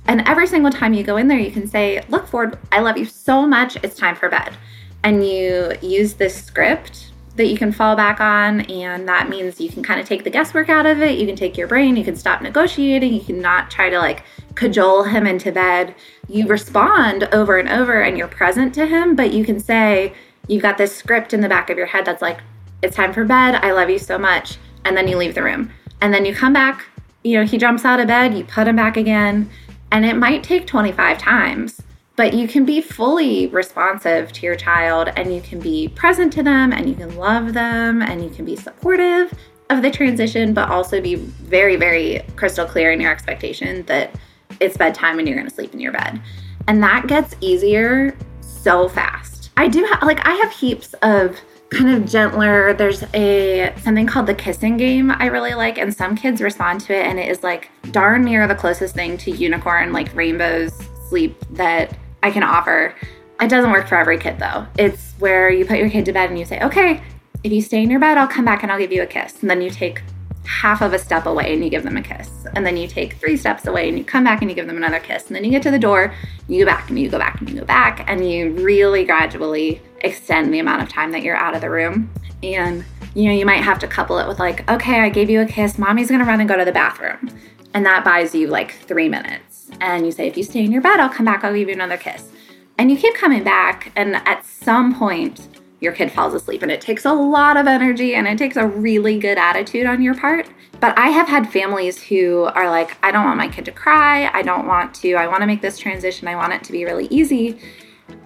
And 0.08 0.22
every 0.26 0.48
single 0.48 0.72
time 0.72 0.92
you 0.92 1.04
go 1.04 1.16
in 1.16 1.28
there, 1.28 1.38
you 1.38 1.52
can 1.52 1.68
say, 1.68 2.04
Look, 2.08 2.26
Ford, 2.26 2.58
I 2.72 2.80
love 2.80 2.98
you 2.98 3.04
so 3.04 3.46
much. 3.46 3.76
It's 3.84 3.94
time 3.94 4.16
for 4.16 4.28
bed. 4.28 4.56
And 5.04 5.24
you 5.24 5.74
use 5.80 6.14
this 6.14 6.34
script 6.34 7.09
that 7.36 7.46
you 7.46 7.56
can 7.56 7.72
fall 7.72 7.96
back 7.96 8.20
on. 8.20 8.62
And 8.62 9.08
that 9.08 9.28
means 9.28 9.60
you 9.60 9.68
can 9.68 9.82
kind 9.82 10.00
of 10.00 10.06
take 10.06 10.24
the 10.24 10.30
guesswork 10.30 10.68
out 10.68 10.86
of 10.86 11.00
it. 11.00 11.18
You 11.18 11.26
can 11.26 11.36
take 11.36 11.56
your 11.56 11.68
brain, 11.68 11.96
you 11.96 12.04
can 12.04 12.16
stop 12.16 12.42
negotiating, 12.42 13.12
you 13.12 13.20
can 13.20 13.40
not 13.40 13.70
try 13.70 13.88
to 13.88 13.98
like 13.98 14.24
cajole 14.54 15.04
him 15.04 15.26
into 15.26 15.52
bed. 15.52 15.94
You 16.28 16.46
respond 16.46 17.24
over 17.32 17.58
and 17.58 17.68
over 17.68 18.00
and 18.00 18.18
you're 18.18 18.28
present 18.28 18.74
to 18.74 18.86
him, 18.86 19.16
but 19.16 19.32
you 19.32 19.44
can 19.44 19.60
say, 19.60 20.14
you've 20.48 20.62
got 20.62 20.78
this 20.78 20.94
script 20.94 21.32
in 21.32 21.40
the 21.40 21.48
back 21.48 21.70
of 21.70 21.78
your 21.78 21.86
head 21.86 22.04
that's 22.04 22.22
like, 22.22 22.40
it's 22.82 22.96
time 22.96 23.12
for 23.12 23.24
bed. 23.24 23.56
I 23.56 23.72
love 23.72 23.90
you 23.90 23.98
so 23.98 24.18
much. 24.18 24.58
And 24.84 24.96
then 24.96 25.06
you 25.08 25.16
leave 25.16 25.34
the 25.34 25.42
room. 25.42 25.70
And 26.00 26.12
then 26.14 26.24
you 26.24 26.34
come 26.34 26.52
back, 26.52 26.86
you 27.22 27.38
know, 27.38 27.44
he 27.44 27.58
jumps 27.58 27.84
out 27.84 28.00
of 28.00 28.06
bed, 28.06 28.34
you 28.34 28.44
put 28.44 28.66
him 28.66 28.76
back 28.76 28.96
again. 28.96 29.50
And 29.92 30.04
it 30.06 30.16
might 30.16 30.42
take 30.42 30.66
25 30.66 31.18
times 31.18 31.82
but 32.16 32.34
you 32.34 32.46
can 32.46 32.64
be 32.64 32.80
fully 32.80 33.46
responsive 33.48 34.32
to 34.32 34.46
your 34.46 34.56
child 34.56 35.08
and 35.16 35.34
you 35.34 35.40
can 35.40 35.61
be 35.61 35.88
present 35.88 36.32
to 36.34 36.42
them 36.42 36.72
and 36.72 36.88
you 36.88 36.94
can 36.94 37.16
love 37.16 37.54
them 37.54 38.02
and 38.02 38.22
you 38.22 38.30
can 38.30 38.44
be 38.44 38.56
supportive 38.56 39.32
of 39.70 39.82
the 39.82 39.90
transition, 39.90 40.52
but 40.52 40.68
also 40.68 41.00
be 41.00 41.14
very, 41.14 41.76
very 41.76 42.22
crystal 42.36 42.66
clear 42.66 42.92
in 42.92 43.00
your 43.00 43.11
expectation 43.11 43.84
that 43.86 44.14
it's 44.58 44.76
bedtime 44.76 45.18
and 45.18 45.28
you're 45.28 45.42
to 45.42 45.48
sleep 45.48 45.72
in 45.72 45.80
your 45.80 45.92
bed. 45.92 46.20
And 46.68 46.82
that 46.82 47.06
gets 47.06 47.34
easier 47.40 48.16
so 48.40 48.88
fast. 48.88 49.50
I 49.56 49.68
do 49.68 49.84
have, 49.84 50.02
like, 50.02 50.26
I 50.26 50.34
have 50.34 50.52
heaps 50.52 50.94
of 51.02 51.40
kind 51.70 51.90
of 51.90 52.04
gentler 52.04 52.74
there's 52.74 53.04
a 53.14 53.72
something 53.80 54.04
called 54.04 54.26
the 54.26 54.34
kissing 54.34 54.76
game 54.76 55.12
i 55.12 55.26
really 55.26 55.54
like 55.54 55.78
and 55.78 55.94
some 55.94 56.16
kids 56.16 56.42
respond 56.42 56.80
to 56.80 56.92
it 56.92 57.06
and 57.06 57.16
it 57.16 57.28
is 57.28 57.44
like 57.44 57.70
darn 57.92 58.24
near 58.24 58.48
the 58.48 58.54
closest 58.56 58.92
thing 58.92 59.16
to 59.16 59.30
unicorn 59.30 59.92
like 59.92 60.12
rainbows 60.12 60.89
sleep 61.11 61.36
that 61.50 61.94
I 62.22 62.30
can 62.30 62.42
offer. 62.42 62.94
It 63.40 63.50
doesn't 63.50 63.70
work 63.70 63.88
for 63.88 63.96
every 63.96 64.18
kid 64.18 64.38
though. 64.38 64.66
It's 64.78 65.12
where 65.18 65.50
you 65.50 65.66
put 65.66 65.78
your 65.78 65.90
kid 65.90 66.06
to 66.06 66.12
bed 66.12 66.30
and 66.30 66.38
you 66.38 66.46
say, 66.46 66.61
okay, 66.61 67.02
if 67.42 67.52
you 67.52 67.61
stay 67.61 67.82
in 67.82 67.90
your 67.90 68.00
bed, 68.00 68.16
I'll 68.16 68.28
come 68.28 68.44
back 68.44 68.62
and 68.62 68.70
I'll 68.70 68.78
give 68.78 68.92
you 68.92 69.02
a 69.02 69.06
kiss. 69.06 69.42
And 69.42 69.50
then 69.50 69.61
you 69.61 69.70
take 69.70 70.02
half 70.46 70.82
of 70.82 70.92
a 70.92 70.98
step 70.98 71.26
away 71.26 71.52
and 71.52 71.62
you 71.62 71.70
give 71.70 71.82
them 71.82 71.96
a 71.96 72.02
kiss. 72.02 72.46
And 72.54 72.64
then 72.66 72.76
you 72.76 72.86
take 72.86 73.14
three 73.14 73.36
steps 73.36 73.66
away 73.66 73.88
and 73.88 73.98
you 73.98 74.04
come 74.04 74.24
back 74.24 74.40
and 74.40 74.50
you 74.50 74.54
give 74.54 74.66
them 74.66 74.76
another 74.76 75.00
kiss. 75.00 75.26
And 75.26 75.36
then 75.36 75.44
you 75.44 75.50
get 75.50 75.62
to 75.62 75.70
the 75.70 75.78
door, 75.78 76.14
you 76.48 76.64
go 76.64 76.66
back 76.66 76.88
and 76.88 76.98
you 76.98 77.08
go 77.08 77.18
back 77.18 77.40
and 77.40 77.50
you 77.50 77.61
go 77.61 77.64
back. 77.64 78.04
And 78.08 78.28
you 78.28 78.52
really 78.52 79.04
gradually 79.04 79.80
extend 80.02 80.52
the 80.52 80.58
amount 80.58 80.82
of 80.82 80.88
time 80.88 81.12
that 81.12 81.22
you're 81.22 81.36
out 81.36 81.54
of 81.54 81.61
the 81.61 81.70
room. 81.70 82.11
And 82.42 82.84
you 83.14 83.24
know, 83.24 83.32
you 83.32 83.44
might 83.44 83.62
have 83.62 83.78
to 83.80 83.88
couple 83.88 84.18
it 84.18 84.28
with 84.28 84.38
like, 84.38 84.68
okay, 84.70 85.00
I 85.00 85.08
gave 85.08 85.30
you 85.30 85.40
a 85.40 85.46
kiss, 85.46 85.78
mommy's 85.78 86.11
gonna 86.11 86.24
run 86.24 86.40
and 86.40 86.48
go 86.48 86.56
to 86.56 86.64
the 86.64 86.72
bathroom. 86.72 87.30
And 87.74 87.86
that 87.86 88.04
buys 88.04 88.34
you 88.34 88.48
like 88.48 88.72
three 88.72 89.08
minutes. 89.08 89.70
And 89.80 90.04
you 90.04 90.12
say, 90.12 90.26
if 90.26 90.36
you 90.36 90.42
stay 90.42 90.64
in 90.64 90.72
your 90.72 90.82
bed, 90.82 91.00
I'll 91.00 91.08
come 91.08 91.26
back, 91.26 91.44
I'll 91.44 91.54
give 91.54 91.68
you 91.68 91.74
another 91.74 91.96
kiss. 91.96 92.30
And 92.78 92.90
you 92.90 92.96
keep 92.96 93.14
coming 93.14 93.44
back, 93.44 93.92
and 93.94 94.16
at 94.16 94.44
some 94.44 94.94
point, 94.94 95.48
your 95.80 95.92
kid 95.92 96.12
falls 96.12 96.34
asleep. 96.34 96.62
And 96.62 96.70
it 96.70 96.80
takes 96.80 97.04
a 97.04 97.12
lot 97.12 97.56
of 97.56 97.66
energy 97.66 98.14
and 98.14 98.28
it 98.28 98.38
takes 98.38 98.56
a 98.56 98.66
really 98.66 99.18
good 99.18 99.38
attitude 99.38 99.86
on 99.86 100.02
your 100.02 100.14
part. 100.14 100.48
But 100.78 100.96
I 100.98 101.08
have 101.08 101.28
had 101.28 101.50
families 101.50 102.02
who 102.02 102.44
are 102.44 102.68
like, 102.70 102.96
I 103.02 103.10
don't 103.10 103.24
want 103.24 103.38
my 103.38 103.48
kid 103.48 103.64
to 103.66 103.72
cry. 103.72 104.30
I 104.32 104.42
don't 104.42 104.66
want 104.66 104.94
to, 104.96 105.14
I 105.14 105.26
want 105.26 105.40
to 105.40 105.46
make 105.46 105.62
this 105.62 105.78
transition. 105.78 106.28
I 106.28 106.36
want 106.36 106.52
it 106.52 106.64
to 106.64 106.72
be 106.72 106.84
really 106.84 107.06
easy. 107.06 107.58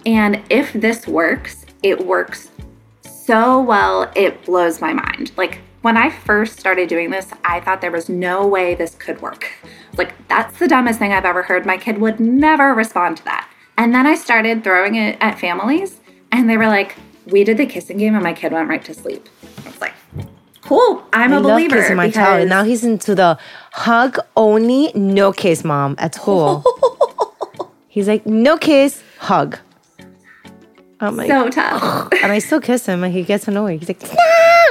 And 0.05 0.41
if 0.49 0.73
this 0.73 1.07
works, 1.07 1.65
it 1.83 2.05
works 2.05 2.49
so 3.01 3.59
well, 3.61 4.11
it 4.15 4.43
blows 4.45 4.81
my 4.81 4.93
mind. 4.93 5.31
Like 5.35 5.59
when 5.85 5.97
I 5.97 6.09
first 6.09 6.59
started 6.59 6.89
doing 6.89 7.11
this, 7.11 7.27
I 7.43 7.59
thought 7.59 7.79
there 7.79 7.91
was 7.91 8.09
no 8.09 8.47
way 8.47 8.73
this 8.73 8.95
could 8.95 9.21
work. 9.21 9.45
Like, 9.95 10.15
that's 10.27 10.57
the 10.57 10.67
dumbest 10.67 10.97
thing 10.97 11.13
I've 11.13 11.25
ever 11.25 11.43
heard. 11.43 11.63
My 11.63 11.77
kid 11.77 11.99
would 11.99 12.19
never 12.19 12.73
respond 12.73 13.17
to 13.17 13.25
that. 13.25 13.47
And 13.77 13.93
then 13.93 14.07
I 14.07 14.15
started 14.15 14.63
throwing 14.63 14.95
it 14.95 15.15
at 15.21 15.37
families, 15.39 15.99
and 16.31 16.49
they 16.49 16.57
were 16.57 16.65
like, 16.65 16.95
We 17.27 17.43
did 17.43 17.57
the 17.57 17.67
kissing 17.67 17.99
game, 17.99 18.15
and 18.15 18.23
my 18.23 18.33
kid 18.33 18.51
went 18.51 18.67
right 18.67 18.83
to 18.83 18.95
sleep. 18.95 19.29
I 19.63 19.69
was 19.69 19.79
like, 19.79 19.93
Cool, 20.61 21.03
I'm 21.13 21.31
I 21.31 21.35
a 21.35 21.39
love 21.39 21.51
believer. 21.57 21.75
kissing 21.75 21.97
my 21.97 22.09
child. 22.09 22.41
And 22.41 22.49
now 22.49 22.63
he's 22.63 22.83
into 22.83 23.13
the 23.13 23.37
hug 23.73 24.17
only, 24.35 24.91
no 24.95 25.31
kiss, 25.31 25.63
mom, 25.63 25.93
at 25.99 26.15
school. 26.15 26.63
he's 27.89 28.07
like, 28.07 28.25
no 28.25 28.57
kiss, 28.57 29.03
hug. 29.19 29.59
I'm 30.99 31.15
like, 31.15 31.29
so 31.29 31.47
tough. 31.49 32.11
and 32.23 32.31
I 32.31 32.39
still 32.39 32.59
kiss 32.59 32.87
him, 32.87 33.03
and 33.03 33.13
he 33.13 33.21
gets 33.21 33.47
annoyed. 33.47 33.81
He's 33.81 33.89
like, 33.89 34.01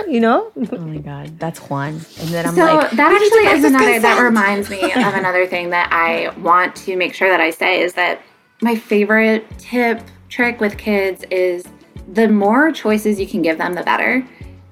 you 0.08 0.20
know? 0.20 0.52
Oh 0.72 0.78
my 0.78 0.98
God, 0.98 1.38
that's 1.38 1.58
Juan. 1.58 1.94
And 1.94 2.28
then 2.28 2.46
I'm 2.46 2.54
so 2.54 2.64
like, 2.64 2.90
that 2.92 3.08
"We 3.08 3.18
need 3.18 3.30
to 3.30 3.36
actually 3.36 3.38
is 3.38 3.42
practice 3.42 3.64
another 3.64 4.00
that 4.00 4.22
reminds 4.22 4.70
me 4.70 4.82
of 4.82 4.90
another 5.14 5.46
thing 5.46 5.70
that 5.70 5.92
I 5.92 6.36
want 6.40 6.76
to 6.76 6.96
make 6.96 7.14
sure 7.14 7.28
that 7.28 7.40
I 7.40 7.50
say 7.50 7.80
is 7.80 7.94
that 7.94 8.22
my 8.62 8.74
favorite 8.74 9.46
tip 9.58 10.02
trick 10.28 10.60
with 10.60 10.78
kids 10.78 11.24
is 11.30 11.64
the 12.12 12.28
more 12.28 12.72
choices 12.72 13.20
you 13.20 13.26
can 13.26 13.42
give 13.42 13.58
them 13.58 13.74
the 13.74 13.82
better. 13.82 14.26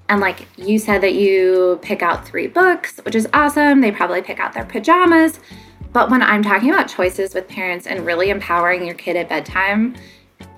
And 0.08 0.20
like 0.20 0.46
you 0.56 0.78
said 0.78 1.00
that 1.02 1.14
you 1.14 1.78
pick 1.82 2.02
out 2.02 2.26
three 2.26 2.46
books, 2.46 3.00
which 3.04 3.14
is 3.14 3.28
awesome. 3.32 3.80
They 3.80 3.90
probably 3.90 4.22
pick 4.22 4.38
out 4.40 4.52
their 4.52 4.64
pajamas. 4.64 5.40
But 5.92 6.10
when 6.10 6.22
I'm 6.22 6.42
talking 6.42 6.70
about 6.70 6.88
choices 6.88 7.34
with 7.34 7.48
parents 7.48 7.86
and 7.86 8.04
really 8.04 8.30
empowering 8.30 8.84
your 8.84 8.94
kid 8.94 9.16
at 9.16 9.28
bedtime, 9.28 9.94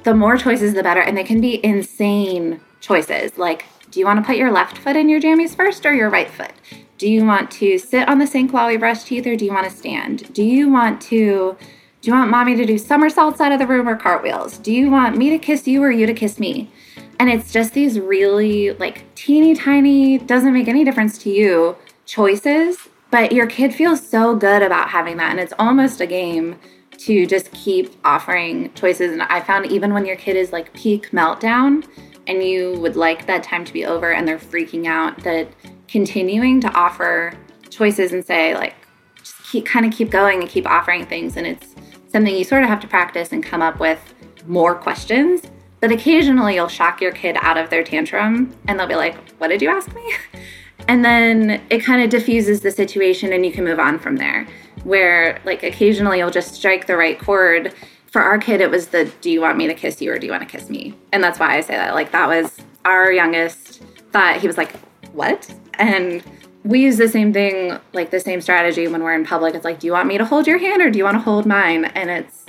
the 0.04 0.14
more 0.14 0.36
choices 0.36 0.74
the 0.74 0.82
better 0.82 1.00
and 1.00 1.16
they 1.16 1.24
can 1.24 1.40
be 1.40 1.64
insane 1.64 2.60
choices 2.80 3.36
like 3.38 3.64
do 3.94 4.00
you 4.00 4.06
want 4.06 4.18
to 4.18 4.26
put 4.26 4.36
your 4.36 4.50
left 4.50 4.76
foot 4.76 4.96
in 4.96 5.08
your 5.08 5.20
jammies 5.20 5.54
first 5.54 5.86
or 5.86 5.94
your 5.94 6.10
right 6.10 6.28
foot? 6.28 6.50
Do 6.98 7.08
you 7.08 7.24
want 7.24 7.48
to 7.52 7.78
sit 7.78 8.08
on 8.08 8.18
the 8.18 8.26
sink 8.26 8.52
while 8.52 8.66
we 8.66 8.76
brush 8.76 9.04
teeth 9.04 9.24
or 9.24 9.36
do 9.36 9.44
you 9.44 9.52
want 9.52 9.70
to 9.70 9.76
stand? 9.76 10.34
Do 10.34 10.42
you 10.42 10.68
want 10.68 11.00
to 11.02 11.56
do 12.00 12.10
you 12.10 12.12
want 12.12 12.28
mommy 12.28 12.56
to 12.56 12.66
do 12.66 12.76
somersaults 12.76 13.40
out 13.40 13.52
of 13.52 13.60
the 13.60 13.68
room 13.68 13.88
or 13.88 13.96
cartwheels? 13.96 14.58
Do 14.58 14.72
you 14.72 14.90
want 14.90 15.16
me 15.16 15.30
to 15.30 15.38
kiss 15.38 15.68
you 15.68 15.80
or 15.80 15.92
you 15.92 16.06
to 16.06 16.12
kiss 16.12 16.40
me? 16.40 16.72
And 17.20 17.30
it's 17.30 17.52
just 17.52 17.72
these 17.72 18.00
really 18.00 18.72
like 18.72 19.04
teeny 19.14 19.54
tiny 19.54 20.18
doesn't 20.18 20.52
make 20.52 20.66
any 20.66 20.82
difference 20.82 21.16
to 21.18 21.30
you 21.30 21.76
choices 22.04 22.88
but 23.12 23.30
your 23.30 23.46
kid 23.46 23.72
feels 23.72 24.04
so 24.04 24.34
good 24.34 24.60
about 24.60 24.88
having 24.88 25.18
that 25.18 25.30
and 25.30 25.38
it's 25.38 25.54
almost 25.56 26.00
a 26.00 26.06
game 26.06 26.58
to 26.98 27.26
just 27.26 27.50
keep 27.52 27.92
offering 28.04 28.72
choices. 28.74 29.12
And 29.12 29.22
I 29.22 29.40
found 29.40 29.66
even 29.66 29.92
when 29.94 30.04
your 30.04 30.16
kid 30.16 30.36
is 30.36 30.52
like 30.52 30.72
peak 30.74 31.10
meltdown 31.10 31.86
and 32.26 32.42
you 32.42 32.78
would 32.80 32.96
like 32.96 33.26
that 33.26 33.42
time 33.42 33.64
to 33.64 33.72
be 33.72 33.84
over 33.84 34.12
and 34.12 34.26
they're 34.26 34.38
freaking 34.38 34.86
out, 34.86 35.18
that 35.24 35.48
continuing 35.88 36.60
to 36.60 36.68
offer 36.72 37.32
choices 37.70 38.12
and 38.12 38.24
say, 38.24 38.54
like, 38.54 38.74
just 39.16 39.42
keep 39.44 39.66
kind 39.66 39.86
of 39.86 39.92
keep 39.92 40.10
going 40.10 40.40
and 40.40 40.48
keep 40.48 40.66
offering 40.66 41.06
things. 41.06 41.36
And 41.36 41.46
it's 41.46 41.74
something 42.08 42.34
you 42.34 42.44
sort 42.44 42.62
of 42.62 42.68
have 42.68 42.80
to 42.80 42.86
practice 42.86 43.32
and 43.32 43.42
come 43.42 43.62
up 43.62 43.80
with 43.80 44.00
more 44.46 44.74
questions. 44.74 45.42
But 45.80 45.92
occasionally 45.92 46.54
you'll 46.54 46.68
shock 46.68 47.00
your 47.00 47.12
kid 47.12 47.36
out 47.40 47.58
of 47.58 47.68
their 47.68 47.84
tantrum 47.84 48.56
and 48.66 48.78
they'll 48.78 48.86
be 48.86 48.94
like, 48.94 49.16
What 49.38 49.48
did 49.48 49.60
you 49.60 49.68
ask 49.68 49.94
me? 49.94 50.12
And 50.86 51.02
then 51.02 51.62
it 51.70 51.82
kind 51.82 52.02
of 52.02 52.10
diffuses 52.10 52.60
the 52.60 52.70
situation 52.70 53.32
and 53.32 53.46
you 53.46 53.52
can 53.52 53.64
move 53.64 53.78
on 53.78 53.98
from 53.98 54.16
there. 54.16 54.46
Where, 54.82 55.40
like, 55.44 55.62
occasionally 55.62 56.18
you'll 56.18 56.30
just 56.30 56.54
strike 56.54 56.86
the 56.86 56.96
right 56.96 57.18
chord. 57.18 57.72
For 58.14 58.22
our 58.22 58.38
kid, 58.38 58.60
it 58.60 58.70
was 58.70 58.86
the 58.86 59.10
do 59.22 59.28
you 59.28 59.40
want 59.40 59.58
me 59.58 59.66
to 59.66 59.74
kiss 59.74 60.00
you 60.00 60.12
or 60.12 60.20
do 60.20 60.26
you 60.26 60.30
want 60.30 60.48
to 60.48 60.48
kiss 60.48 60.70
me? 60.70 60.94
And 61.10 61.20
that's 61.20 61.40
why 61.40 61.56
I 61.56 61.60
say 61.62 61.74
that. 61.74 61.94
Like, 61.94 62.12
that 62.12 62.28
was 62.28 62.56
our 62.84 63.10
youngest 63.10 63.82
thought. 64.12 64.36
He 64.36 64.46
was 64.46 64.56
like, 64.56 64.70
what? 65.14 65.52
And 65.80 66.22
we 66.62 66.80
use 66.80 66.96
the 66.96 67.08
same 67.08 67.32
thing, 67.32 67.76
like 67.92 68.12
the 68.12 68.20
same 68.20 68.40
strategy 68.40 68.86
when 68.86 69.02
we're 69.02 69.14
in 69.14 69.26
public. 69.26 69.56
It's 69.56 69.64
like, 69.64 69.80
do 69.80 69.88
you 69.88 69.92
want 69.94 70.06
me 70.06 70.16
to 70.16 70.24
hold 70.24 70.46
your 70.46 70.58
hand 70.58 70.80
or 70.80 70.90
do 70.90 70.98
you 70.98 71.02
want 71.02 71.16
to 71.16 71.22
hold 71.22 71.44
mine? 71.44 71.86
And 71.86 72.08
it's 72.08 72.44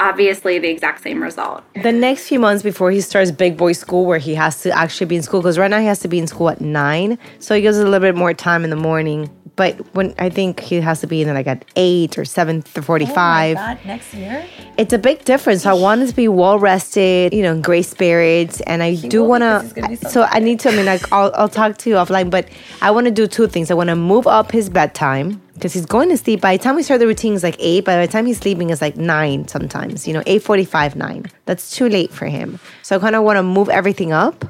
obviously 0.00 0.58
the 0.58 0.68
exact 0.68 1.02
same 1.02 1.22
result. 1.22 1.62
The 1.82 1.92
next 1.92 2.26
few 2.26 2.40
months 2.40 2.62
before 2.62 2.90
he 2.90 3.00
starts 3.00 3.30
big 3.30 3.56
boy 3.56 3.72
school, 3.72 4.06
where 4.06 4.18
he 4.18 4.34
has 4.34 4.62
to 4.62 4.76
actually 4.76 5.06
be 5.06 5.16
in 5.16 5.22
school, 5.22 5.40
because 5.40 5.58
right 5.58 5.70
now 5.70 5.78
he 5.78 5.86
has 5.86 6.00
to 6.00 6.08
be 6.08 6.18
in 6.18 6.26
school 6.26 6.50
at 6.50 6.60
nine, 6.60 7.18
so 7.38 7.54
he 7.54 7.60
gives 7.60 7.78
a 7.78 7.84
little 7.84 8.00
bit 8.00 8.16
more 8.16 8.34
time 8.34 8.64
in 8.64 8.70
the 8.70 8.76
morning. 8.76 9.30
But 9.56 9.94
when 9.94 10.14
I 10.18 10.30
think 10.30 10.60
he 10.60 10.80
has 10.80 11.00
to 11.00 11.06
be 11.06 11.20
in 11.20 11.34
like 11.34 11.46
at 11.46 11.66
eight 11.76 12.16
or 12.16 12.24
seven 12.24 12.62
forty-five. 12.62 13.58
Oh 13.58 13.60
my 13.60 13.74
God, 13.74 13.84
next 13.84 14.14
year? 14.14 14.46
It's 14.78 14.94
a 14.94 14.98
big 14.98 15.24
difference. 15.24 15.66
I 15.66 15.74
want 15.74 16.00
him 16.00 16.08
to 16.08 16.14
be 16.14 16.28
well 16.28 16.58
rested, 16.58 17.34
you 17.34 17.42
know, 17.42 17.52
in 17.52 17.60
great 17.60 17.84
spirits, 17.84 18.62
and 18.62 18.82
I 18.82 18.94
do 18.94 19.22
want 19.22 19.42
because 19.42 19.62
he's 19.64 19.72
gonna 19.72 19.96
so 19.96 20.08
So 20.08 20.22
I 20.30 20.38
need 20.38 20.60
to. 20.60 20.70
I 20.70 20.76
mean, 20.76 20.86
like, 20.86 21.12
I'll 21.12 21.30
I'll 21.34 21.48
talk 21.48 21.76
to 21.78 21.90
you 21.90 21.96
offline, 21.96 22.30
but 22.30 22.48
I 22.80 22.90
want 22.90 23.04
to 23.06 23.10
do 23.10 23.26
two 23.26 23.48
things. 23.48 23.70
I 23.70 23.74
want 23.74 23.88
to 23.88 23.96
move 23.96 24.26
up 24.26 24.50
his 24.50 24.70
bedtime 24.70 25.42
because 25.60 25.74
he's 25.74 25.86
going 25.86 26.08
to 26.08 26.16
sleep. 26.16 26.40
By 26.40 26.56
the 26.56 26.62
time 26.62 26.74
we 26.74 26.82
start 26.82 27.00
the 27.00 27.06
routine, 27.06 27.34
is 27.34 27.42
like 27.42 27.56
eight. 27.58 27.84
By 27.84 28.04
the 28.04 28.10
time 28.10 28.24
he's 28.24 28.38
sleeping, 28.38 28.70
is 28.70 28.80
like 28.80 28.96
nine. 28.96 29.46
Sometimes, 29.46 30.08
you 30.08 30.14
know, 30.14 30.22
eight 30.26 30.42
forty-five, 30.42 30.96
nine. 30.96 31.26
That's 31.44 31.70
too 31.70 31.88
late 31.88 32.10
for 32.10 32.26
him. 32.26 32.58
So 32.82 32.96
I 32.96 32.98
kind 32.98 33.14
of 33.14 33.24
want 33.24 33.36
to 33.36 33.42
move 33.42 33.68
everything 33.68 34.12
up. 34.12 34.44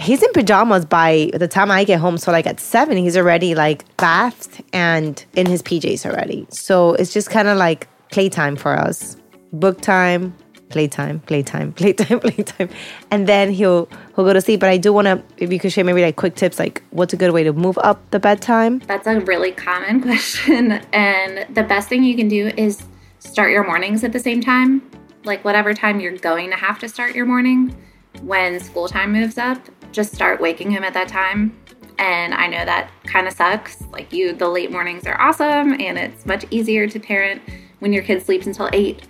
He's 0.00 0.22
in 0.22 0.32
pajamas 0.32 0.86
by 0.86 1.30
the 1.34 1.46
time 1.46 1.70
I 1.70 1.84
get 1.84 2.00
home. 2.00 2.18
So 2.18 2.32
like 2.32 2.46
at 2.46 2.58
seven, 2.58 2.96
he's 2.96 3.16
already 3.16 3.54
like 3.54 3.84
bathed 3.98 4.62
and 4.72 5.24
in 5.34 5.46
his 5.46 5.62
PJs 5.62 6.06
already. 6.06 6.46
So 6.50 6.94
it's 6.94 7.12
just 7.12 7.30
kind 7.30 7.46
of 7.46 7.58
like 7.58 7.86
playtime 8.10 8.56
for 8.56 8.72
us. 8.72 9.16
Book 9.52 9.80
time, 9.80 10.34
playtime, 10.74 11.20
playtime, 11.20 11.72
playtime, 11.80 12.18
playtime, 12.18 12.68
and 13.12 13.28
then 13.28 13.52
he'll 13.52 13.88
he'll 14.14 14.24
go 14.24 14.32
to 14.32 14.40
sleep. 14.40 14.58
But 14.58 14.70
I 14.70 14.76
do 14.76 14.92
want 14.92 15.06
to, 15.06 15.22
if 15.38 15.52
you 15.52 15.60
could 15.60 15.72
share 15.72 15.84
maybe 15.84 16.02
like 16.02 16.16
quick 16.16 16.34
tips, 16.34 16.58
like 16.58 16.82
what's 16.90 17.14
a 17.14 17.16
good 17.16 17.30
way 17.30 17.44
to 17.44 17.52
move 17.52 17.78
up 17.78 17.98
the 18.10 18.18
bedtime? 18.18 18.80
That's 18.80 19.06
a 19.06 19.20
really 19.20 19.52
common 19.52 20.02
question. 20.08 20.72
And 20.92 21.46
the 21.54 21.62
best 21.62 21.88
thing 21.88 22.02
you 22.02 22.16
can 22.16 22.28
do 22.28 22.48
is 22.56 22.82
start 23.20 23.52
your 23.52 23.64
mornings 23.64 24.02
at 24.02 24.12
the 24.12 24.18
same 24.18 24.40
time. 24.40 24.82
Like, 25.24 25.44
whatever 25.44 25.72
time 25.72 26.00
you're 26.00 26.18
going 26.18 26.50
to 26.50 26.56
have 26.56 26.78
to 26.80 26.88
start 26.88 27.14
your 27.14 27.24
morning, 27.24 27.74
when 28.22 28.60
school 28.60 28.88
time 28.88 29.12
moves 29.12 29.38
up, 29.38 29.58
just 29.92 30.12
start 30.12 30.40
waking 30.40 30.70
him 30.70 30.84
at 30.84 30.92
that 30.94 31.08
time. 31.08 31.56
And 31.98 32.34
I 32.34 32.48
know 32.48 32.64
that 32.64 32.90
kind 33.04 33.26
of 33.28 33.32
sucks. 33.32 33.80
Like, 33.92 34.12
you, 34.12 34.32
the 34.32 34.48
late 34.48 34.70
mornings 34.70 35.06
are 35.06 35.18
awesome, 35.20 35.80
and 35.80 35.96
it's 35.96 36.26
much 36.26 36.44
easier 36.50 36.88
to 36.88 37.00
parent 37.00 37.40
when 37.78 37.92
your 37.92 38.02
kid 38.02 38.22
sleeps 38.22 38.46
until 38.46 38.68
8 38.72 39.06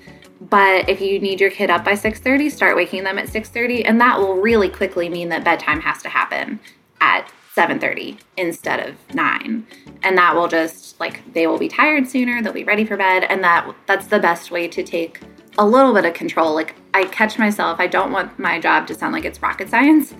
but 0.55 0.89
if 0.89 1.01
you 1.01 1.19
need 1.19 1.41
your 1.41 1.51
kid 1.51 1.69
up 1.69 1.85
by 1.85 1.95
6:30 1.95 2.49
start 2.49 2.77
waking 2.77 3.03
them 3.03 3.19
at 3.19 3.29
6:30 3.29 3.85
and 3.85 4.01
that 4.01 4.21
will 4.21 4.37
really 4.37 4.69
quickly 4.69 5.09
mean 5.09 5.29
that 5.29 5.43
bedtime 5.43 5.81
has 5.81 6.01
to 6.01 6.09
happen 6.09 6.61
at 7.01 7.29
7:30 7.57 8.19
instead 8.37 8.79
of 8.79 8.95
9 9.13 9.67
and 10.05 10.17
that 10.17 10.37
will 10.37 10.47
just 10.47 11.01
like 11.01 11.23
they 11.33 11.49
will 11.49 11.59
be 11.59 11.67
tired 11.67 12.09
sooner 12.09 12.41
they'll 12.41 12.53
be 12.53 12.63
ready 12.63 12.85
for 12.85 12.97
bed 12.97 13.25
and 13.25 13.43
that 13.43 13.69
that's 13.87 14.07
the 14.07 14.21
best 14.21 14.53
way 14.53 14.69
to 14.69 14.85
take 14.85 15.19
a 15.59 15.67
little 15.67 15.93
bit 15.93 16.05
of 16.05 16.15
control. 16.15 16.53
Like 16.55 16.77
I 16.95 17.07
catch 17.07 17.37
myself 17.37 17.81
I 17.81 17.89
don't 17.89 18.13
want 18.13 18.39
my 18.39 18.61
job 18.61 18.87
to 18.87 18.95
sound 18.95 19.13
like 19.13 19.25
it's 19.25 19.43
rocket 19.43 19.69
science 19.69 20.15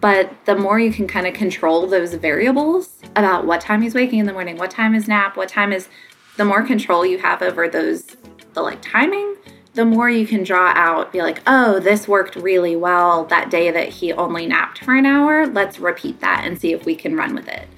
but 0.00 0.32
the 0.44 0.56
more 0.56 0.80
you 0.80 0.92
can 0.92 1.06
kind 1.06 1.28
of 1.28 1.34
control 1.34 1.86
those 1.86 2.14
variables 2.14 2.96
about 3.14 3.46
what 3.46 3.60
time 3.60 3.82
he's 3.82 3.94
waking 3.94 4.18
in 4.18 4.26
the 4.26 4.32
morning 4.32 4.56
what 4.56 4.72
time 4.72 4.96
is 4.96 5.06
nap 5.06 5.36
what 5.36 5.48
time 5.48 5.72
is 5.72 5.88
the 6.36 6.44
more 6.44 6.64
control 6.64 7.06
you 7.06 7.18
have 7.18 7.42
over 7.42 7.68
those 7.68 8.16
the 8.54 8.60
like 8.60 8.82
timing 8.82 9.36
the 9.78 9.84
more 9.84 10.10
you 10.10 10.26
can 10.26 10.42
draw 10.42 10.72
out, 10.74 11.12
be 11.12 11.22
like, 11.22 11.40
oh, 11.46 11.78
this 11.78 12.08
worked 12.08 12.34
really 12.34 12.74
well 12.74 13.26
that 13.26 13.48
day 13.48 13.70
that 13.70 13.88
he 13.88 14.12
only 14.12 14.44
napped 14.44 14.84
for 14.84 14.96
an 14.96 15.06
hour. 15.06 15.46
Let's 15.46 15.78
repeat 15.78 16.18
that 16.18 16.42
and 16.44 16.60
see 16.60 16.72
if 16.72 16.84
we 16.84 16.96
can 16.96 17.14
run 17.14 17.32
with 17.32 17.46
it. 17.46 17.68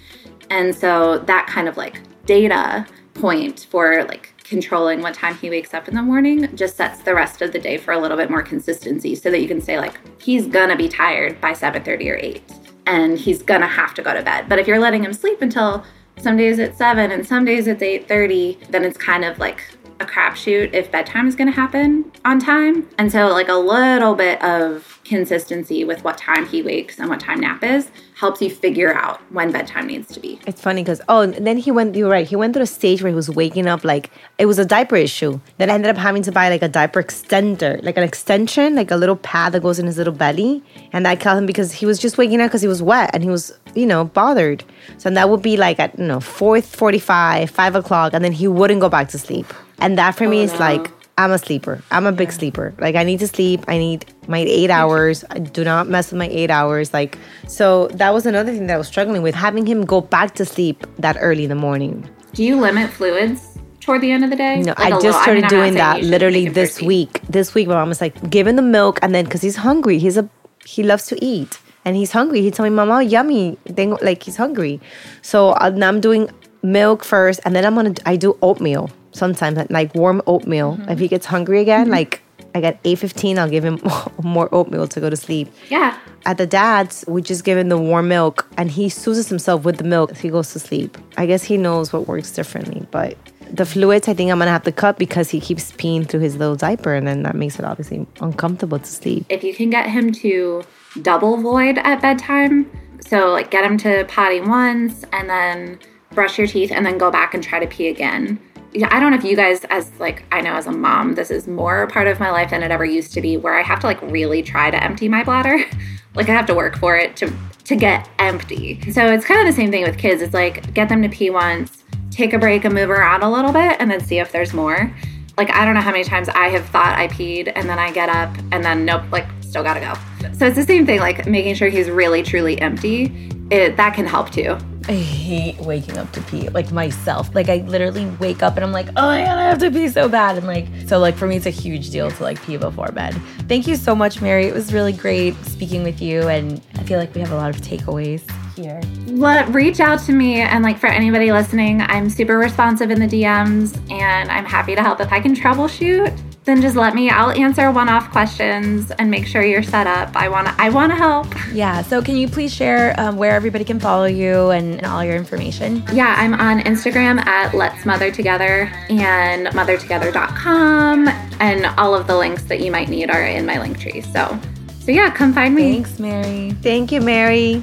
And 0.49 0.75
so 0.75 1.19
that 1.19 1.47
kind 1.47 1.69
of 1.69 1.77
like 1.77 2.01
data 2.25 2.87
point 3.13 3.67
for 3.69 4.03
like 4.05 4.33
controlling 4.45 5.03
what 5.03 5.13
time 5.13 5.35
he 5.35 5.51
wakes 5.51 5.75
up 5.75 5.89
in 5.89 5.95
the 5.95 6.01
morning 6.01 6.49
just 6.57 6.79
sets 6.79 7.03
the 7.03 7.15
rest 7.15 7.43
of 7.43 7.53
the 7.53 7.59
day 7.59 7.77
for 7.77 7.93
a 7.93 7.99
little 7.99 8.17
bit 8.17 8.31
more 8.31 8.43
consistency 8.43 9.15
so 9.15 9.31
that 9.31 9.43
you 9.43 9.47
can 9.47 9.61
say 9.61 9.77
like 9.79 10.01
he's 10.23 10.47
gonna 10.47 10.77
be 10.77 10.89
tired 10.89 11.39
by 11.39 11.53
7:30 11.53 12.09
or 12.11 12.17
8 12.17 12.43
and 12.87 13.19
he's 13.19 13.43
gonna 13.43 13.67
have 13.67 13.93
to 13.93 14.01
go 14.01 14.15
to 14.15 14.23
bed. 14.23 14.49
But 14.49 14.59
if 14.59 14.67
you're 14.67 14.79
letting 14.79 15.05
him 15.05 15.13
sleep 15.13 15.43
until 15.43 15.85
some 16.17 16.39
days 16.39 16.59
it's 16.59 16.79
7 16.79 17.11
and 17.11 17.27
some 17.27 17.45
days 17.45 17.67
it's 17.67 17.83
8:30, 17.83 18.59
then 18.71 18.85
it's 18.85 18.97
kind 18.97 19.23
of 19.23 19.39
like 19.39 19.61
a 20.01 20.07
crapshoot 20.07 20.73
if 20.73 20.91
bedtime 20.91 21.29
is 21.29 21.37
going 21.37 21.49
to 21.49 21.55
happen 21.55 22.11
on 22.25 22.41
time. 22.41 22.89
And 22.99 23.13
so, 23.13 23.29
like, 23.29 23.49
a 23.49 23.55
little 23.55 24.15
bit 24.15 24.43
of 24.43 25.01
consistency 25.05 25.85
with 25.85 26.05
what 26.05 26.17
time 26.17 26.47
he 26.47 26.63
wakes 26.63 26.99
and 26.99 27.09
what 27.09 27.21
time 27.21 27.41
nap 27.41 27.65
is 27.65 27.91
helps 28.15 28.41
you 28.43 28.51
figure 28.51 28.95
out 28.95 29.19
when 29.33 29.51
bedtime 29.51 29.87
needs 29.87 30.13
to 30.15 30.21
be. 30.21 30.39
It's 30.47 30.61
funny 30.61 30.83
because 30.83 31.01
oh, 31.09 31.27
then 31.27 31.57
he 31.57 31.71
went. 31.71 31.97
You're 31.97 32.11
right. 32.11 32.27
He 32.27 32.37
went 32.37 32.55
through 32.55 32.63
a 32.65 32.67
stage 32.67 33.03
where 33.03 33.11
he 33.11 33.17
was 33.17 33.31
waking 33.31 33.67
up 33.67 33.83
like 33.83 34.11
it 34.39 34.47
was 34.47 34.59
a 34.59 34.65
diaper 34.65 34.97
issue. 34.97 35.41
Then 35.59 35.71
I 35.71 35.75
ended 35.75 35.91
up 35.91 35.97
having 35.97 36.23
to 36.23 36.33
buy 36.33 36.49
like 36.49 36.63
a 36.63 36.69
diaper 36.69 37.03
extender, 37.03 37.83
like 37.83 37.97
an 37.97 38.05
extension, 38.05 38.75
like 38.75 38.91
a 38.91 38.97
little 38.97 39.17
pad 39.17 39.53
that 39.53 39.61
goes 39.61 39.79
in 39.79 39.87
his 39.87 39.97
little 39.97 40.13
belly. 40.13 40.63
And 40.93 41.09
I 41.09 41.17
called 41.17 41.39
him 41.39 41.47
because 41.47 41.73
he 41.73 41.87
was 41.87 41.99
just 41.99 42.19
waking 42.19 42.41
up 42.41 42.49
because 42.49 42.63
he 42.63 42.69
was 42.69 42.83
wet 42.83 43.11
and 43.15 43.23
he 43.23 43.31
was 43.31 43.53
you 43.75 43.87
know 43.87 44.05
bothered. 44.05 44.65
So 44.99 45.11
that 45.11 45.29
would 45.31 45.43
be 45.43 45.57
like 45.57 45.81
at 45.81 45.99
you 45.99 46.07
know 46.07 46.21
4 46.21 46.61
45, 46.63 47.51
five 47.51 47.75
o'clock, 47.75 48.13
and 48.13 48.25
then 48.25 48.33
he 48.33 48.47
wouldn't 48.47 48.81
go 48.81 48.89
back 48.89 49.09
to 49.09 49.19
sleep. 49.19 49.47
And 49.81 49.97
that 49.99 50.12
for 50.16 50.28
me 50.28 50.41
Oh, 50.41 50.45
is 50.45 50.53
no. 50.53 50.59
like 50.59 50.91
I'm 51.18 51.33
a 51.33 51.39
sleeper. 51.39 51.83
I'm 51.91 52.07
a 52.07 52.12
big 52.12 52.33
sleeper. 52.33 52.72
Like 52.78 52.95
I 52.97 53.03
need 53.05 53.18
to 53.20 53.28
sleep. 53.28 53.64
I 53.68 53.76
need 53.76 54.07
my 54.26 54.39
eight 54.39 54.70
hours. 54.70 55.22
I 55.31 55.39
do 55.39 55.64
not 55.64 55.87
mess 55.89 56.11
with 56.11 56.18
my 56.18 56.28
eight 56.28 56.51
hours. 56.51 56.95
Like 56.95 57.18
so 57.47 57.89
that 57.89 58.14
was 58.14 58.24
another 58.26 58.53
thing 58.53 58.66
that 58.68 58.74
I 58.74 58.78
was 58.78 58.89
struggling 58.89 59.22
with 59.22 59.35
having 59.35 59.66
him 59.66 59.85
go 59.85 60.01
back 60.01 60.35
to 60.37 60.45
sleep 60.47 60.87
that 60.99 61.16
early 61.20 61.45
in 61.45 61.51
the 61.51 61.55
morning. 61.57 62.09
Do 62.33 62.43
you 62.45 62.59
limit 62.61 62.91
fluids 62.91 63.59
toward 63.81 64.01
the 64.03 64.12
end 64.12 64.24
of 64.24 64.31
the 64.31 64.37
day? 64.37 64.61
No, 64.62 64.70
Like 64.78 64.78
I 64.78 64.91
just 64.91 65.05
little- 65.05 65.20
started 65.22 65.45
I'm 65.45 65.51
not 65.51 65.51
doing 65.51 65.74
that 65.74 66.03
literally 66.05 66.49
this 66.49 66.81
week. 66.81 67.20
This 67.28 67.55
week, 67.55 67.66
my 67.68 67.74
mom 67.74 67.89
was 67.89 68.01
like, 68.01 68.31
give 68.31 68.47
him 68.47 68.57
the 68.57 68.62
milk, 68.62 68.99
and 69.03 69.14
then 69.14 69.24
because 69.24 69.43
he's 69.43 69.57
hungry, 69.57 69.99
he's 69.99 70.16
a 70.16 70.28
he 70.64 70.83
loves 70.83 71.07
to 71.07 71.22
eat, 71.24 71.59
and 71.85 71.97
he's 71.97 72.12
hungry. 72.12 72.41
He 72.43 72.51
told 72.51 72.68
me, 72.70 72.74
"Mama, 72.76 73.03
yummy." 73.03 73.59
Then 73.64 73.97
like 74.01 74.22
he's 74.22 74.37
hungry, 74.37 74.81
so 75.22 75.51
uh, 75.53 75.70
now 75.74 75.89
I'm 75.89 76.01
doing 76.01 76.31
milk 76.62 77.03
first, 77.05 77.41
and 77.45 77.55
then 77.57 77.64
I'm 77.66 77.74
gonna 77.74 77.95
I 78.07 78.16
do 78.16 78.39
oatmeal 78.43 78.91
sometimes, 79.13 79.59
like 79.71 79.95
warm 79.95 80.23
oatmeal. 80.27 80.77
Mm-hmm. 80.77 80.91
If 80.91 80.99
he 80.99 81.09
gets 81.09 81.27
hungry 81.27 81.61
again, 81.61 81.91
like 81.91 82.23
like 82.55 82.65
at 82.65 82.81
eight 82.85 82.99
fifteen, 82.99 83.39
I'll 83.39 83.51
give 83.51 83.65
him 83.65 83.81
more 84.23 84.49
oatmeal 84.53 84.89
to 84.89 85.01
go 85.01 85.11
to 85.11 85.17
sleep. 85.17 85.53
Yeah. 85.69 85.99
At 86.27 86.37
the 86.37 86.47
dad's, 86.47 87.05
we 87.09 87.23
just 87.23 87.45
give 87.45 87.57
him 87.57 87.71
the 87.71 87.79
warm 87.79 88.09
milk, 88.09 88.47
and 88.57 88.71
he 88.71 88.89
soothes 88.89 89.29
himself 89.29 89.65
with 89.65 89.79
the 89.79 89.85
milk. 89.85 90.11
If 90.11 90.21
he 90.21 90.29
goes 90.29 90.53
to 90.53 90.59
sleep. 90.59 90.99
I 91.17 91.27
guess 91.27 91.43
he 91.43 91.57
knows 91.57 91.93
what 91.93 92.07
works 92.07 92.31
differently, 92.31 92.87
but 92.91 93.17
the 93.53 93.67
fluids, 93.67 94.09
I 94.09 94.15
think 94.15 94.31
I'm 94.31 94.39
gonna 94.39 94.51
have 94.51 94.65
to 94.65 94.73
cut 94.73 94.99
because 94.99 95.31
he 95.31 95.41
keeps 95.41 95.73
peeing 95.73 96.09
through 96.09 96.21
his 96.21 96.37
little 96.37 96.57
diaper, 96.57 96.95
and 96.95 97.07
then 97.07 97.23
that 97.23 97.35
makes 97.35 97.59
it 97.59 97.65
obviously 97.65 98.07
uncomfortable 98.21 98.79
to 98.79 98.87
sleep. 98.87 99.27
If 99.29 99.43
you 99.43 99.55
can 99.55 99.71
get 99.71 99.89
him 99.89 100.13
to 100.13 100.63
double 101.03 101.37
void 101.37 101.79
at 101.79 102.03
bedtime, 102.03 102.71
so 103.01 103.31
like 103.31 103.51
get 103.51 103.65
him 103.65 103.79
to 103.79 104.05
potty 104.07 104.41
once 104.41 105.05
and 105.13 105.29
then 105.29 105.79
brush 106.13 106.39
your 106.39 106.47
teeth 106.47 106.73
and 106.73 106.85
then 106.85 106.99
go 106.99 107.11
back 107.11 107.35
and 107.35 107.43
try 107.43 107.59
to 107.59 107.67
pee 107.67 107.89
again. 107.89 108.41
I 108.85 109.01
don't 109.01 109.11
know 109.11 109.19
if 109.19 109.25
you 109.25 109.35
guys, 109.35 109.65
as 109.65 109.91
like 109.99 110.25
I 110.31 110.41
know 110.41 110.55
as 110.55 110.67
a 110.67 110.73
mom, 110.73 111.15
this 111.15 111.31
is 111.31 111.49
more 111.49 111.89
part 111.89 112.07
of 112.07 112.21
my 112.21 112.31
life 112.31 112.51
than 112.51 112.63
it 112.63 112.71
ever 112.71 112.85
used 112.85 113.13
to 113.15 113.21
be, 113.21 113.37
where 113.37 113.59
I 113.59 113.63
have 113.63 113.81
to 113.81 113.87
like 113.87 114.01
really 114.03 114.43
try 114.43 114.71
to 114.71 114.83
empty 114.83 115.09
my 115.09 115.25
bladder. 115.25 115.65
like 116.15 116.29
I 116.29 116.33
have 116.33 116.47
to 116.47 116.55
work 116.55 116.77
for 116.79 116.97
it 116.97 117.17
to 117.17 117.33
to 117.65 117.77
get 117.77 118.09
empty. 118.19 118.81
So 118.93 119.13
it's 119.13 119.25
kind 119.25 119.41
of 119.41 119.47
the 119.47 119.53
same 119.61 119.71
thing 119.71 119.85
with 119.85 119.99
kids. 119.99 120.23
It's 120.23 120.35
like 120.35 120.73
get 120.73 120.89
them 120.89 121.03
to 121.03 121.09
pee 121.09 121.31
once, 121.31 121.85
take 122.11 122.33
a 122.33 122.39
break 122.39 122.65
and 122.65 122.75
move 122.75 122.91
around 122.91 123.23
a 123.23 123.31
little 123.31 123.53
bit, 123.53 123.77
and 123.81 123.91
then 123.91 124.01
see 124.01 124.19
if 124.19 124.31
there's 124.31 124.53
more. 124.53 124.95
Like 125.37 125.51
I 125.51 125.65
don't 125.65 125.75
know 125.75 125.81
how 125.81 125.93
many 125.93 126.05
times 126.05 126.29
I 126.29 126.49
have 126.49 126.67
thought 126.67 126.99
I 126.99 127.09
peed 127.09 127.53
and 127.55 127.69
then 127.69 127.79
I 127.79 127.91
get 127.91 128.09
up 128.09 128.37
and 128.53 128.65
then 128.65 128.85
nope, 128.85 129.03
like 129.11 129.27
still 129.41 129.65
gotta 129.65 129.81
go. 129.81 129.95
So 130.35 130.47
it's 130.47 130.57
the 130.57 130.65
same 130.65 130.87
thing, 130.87 131.01
like 131.01 131.27
making 131.27 131.55
sure 131.57 131.69
he's 131.69 131.91
really 131.91 132.23
truly 132.23 132.61
empty. 132.61 133.31
It 133.51 133.77
that 133.77 133.95
can 133.95 134.07
help 134.07 134.31
too. 134.31 134.57
I 134.91 134.95
hate 134.95 135.57
waking 135.61 135.99
up 135.99 136.11
to 136.14 136.20
pee, 136.22 136.49
like 136.49 136.72
myself. 136.72 137.32
Like 137.32 137.49
I 137.49 137.59
literally 137.59 138.07
wake 138.18 138.43
up 138.43 138.57
and 138.57 138.64
I'm 138.64 138.72
like, 138.72 138.88
oh 138.97 139.07
my 139.07 139.20
god, 139.20 139.38
I 139.38 139.45
have 139.45 139.59
to 139.61 139.70
pee 139.70 139.88
so 139.88 140.09
bad. 140.09 140.36
And 140.36 140.49
like, 140.49 140.66
so 140.88 140.99
like 140.99 141.14
for 141.14 141.28
me, 141.28 141.36
it's 141.36 141.47
a 141.47 141.51
huge 141.51 141.91
deal 141.91 142.11
to 142.11 142.22
like 142.24 142.43
pee 142.43 142.57
before 142.57 142.91
bed. 142.91 143.14
Thank 143.47 143.68
you 143.68 143.76
so 143.76 143.95
much, 143.95 144.20
Mary. 144.20 144.47
It 144.47 144.53
was 144.53 144.72
really 144.72 144.93
great 144.93 145.36
speaking 145.45 145.84
with 145.84 146.03
you, 146.03 146.22
and 146.22 146.61
I 146.74 146.82
feel 146.82 146.99
like 146.99 147.14
we 147.14 147.20
have 147.20 147.30
a 147.30 147.36
lot 147.36 147.51
of 147.51 147.61
takeaways 147.61 148.28
here. 148.57 148.80
Let 149.07 149.49
reach 149.55 149.78
out 149.78 150.01
to 150.07 150.12
me 150.12 150.41
and 150.41 150.64
like 150.64 150.76
for 150.76 150.88
anybody 150.88 151.30
listening, 151.30 151.82
I'm 151.82 152.11
super 152.11 152.36
responsive 152.36 152.91
in 152.91 152.99
the 152.99 153.07
DMs 153.07 153.78
and 153.93 154.28
I'm 154.28 154.45
happy 154.45 154.74
to 154.74 154.82
help 154.82 155.01
if 155.01 155.12
I 155.12 155.20
can 155.20 155.36
troubleshoot. 155.36 156.30
Then 156.51 156.63
just 156.63 156.75
let 156.75 156.97
me. 156.97 157.09
I'll 157.09 157.31
answer 157.31 157.71
one-off 157.71 158.11
questions 158.11 158.91
and 158.91 159.09
make 159.09 159.25
sure 159.25 159.41
you're 159.41 159.63
set 159.63 159.87
up. 159.87 160.17
I 160.17 160.29
wanna. 160.29 160.53
I 160.59 160.69
wanna 160.69 160.97
help. 160.97 161.29
Yeah. 161.53 161.81
So 161.81 162.03
can 162.03 162.17
you 162.17 162.27
please 162.27 162.53
share 162.53 162.93
um, 162.99 163.17
where 163.17 163.37
everybody 163.37 163.63
can 163.63 163.79
follow 163.79 164.07
you 164.07 164.51
and, 164.51 164.75
and 164.75 164.87
all 164.87 165.05
your 165.05 165.15
information? 165.15 165.85
Yeah, 165.93 166.13
I'm 166.19 166.35
on 166.35 166.59
Instagram 166.63 167.25
at 167.25 167.55
Let's 167.55 167.87
Mother 167.87 168.11
Together 168.11 168.69
and 168.89 169.47
mothertogether.com, 169.47 171.07
and 171.39 171.67
all 171.79 171.95
of 171.95 172.09
the 172.09 172.19
links 172.19 172.43
that 172.47 172.59
you 172.59 172.73
might 172.73 172.89
need 172.89 173.11
are 173.11 173.23
in 173.23 173.47
my 173.47 173.61
link 173.61 173.79
tree. 173.79 174.01
So, 174.01 174.37
so 174.81 174.91
yeah, 174.91 175.09
come 175.09 175.33
find 175.33 175.55
me. 175.55 175.75
Thanks, 175.75 176.01
Mary. 176.01 176.51
Thank 176.63 176.91
you, 176.91 177.01
Mary. 177.01 177.63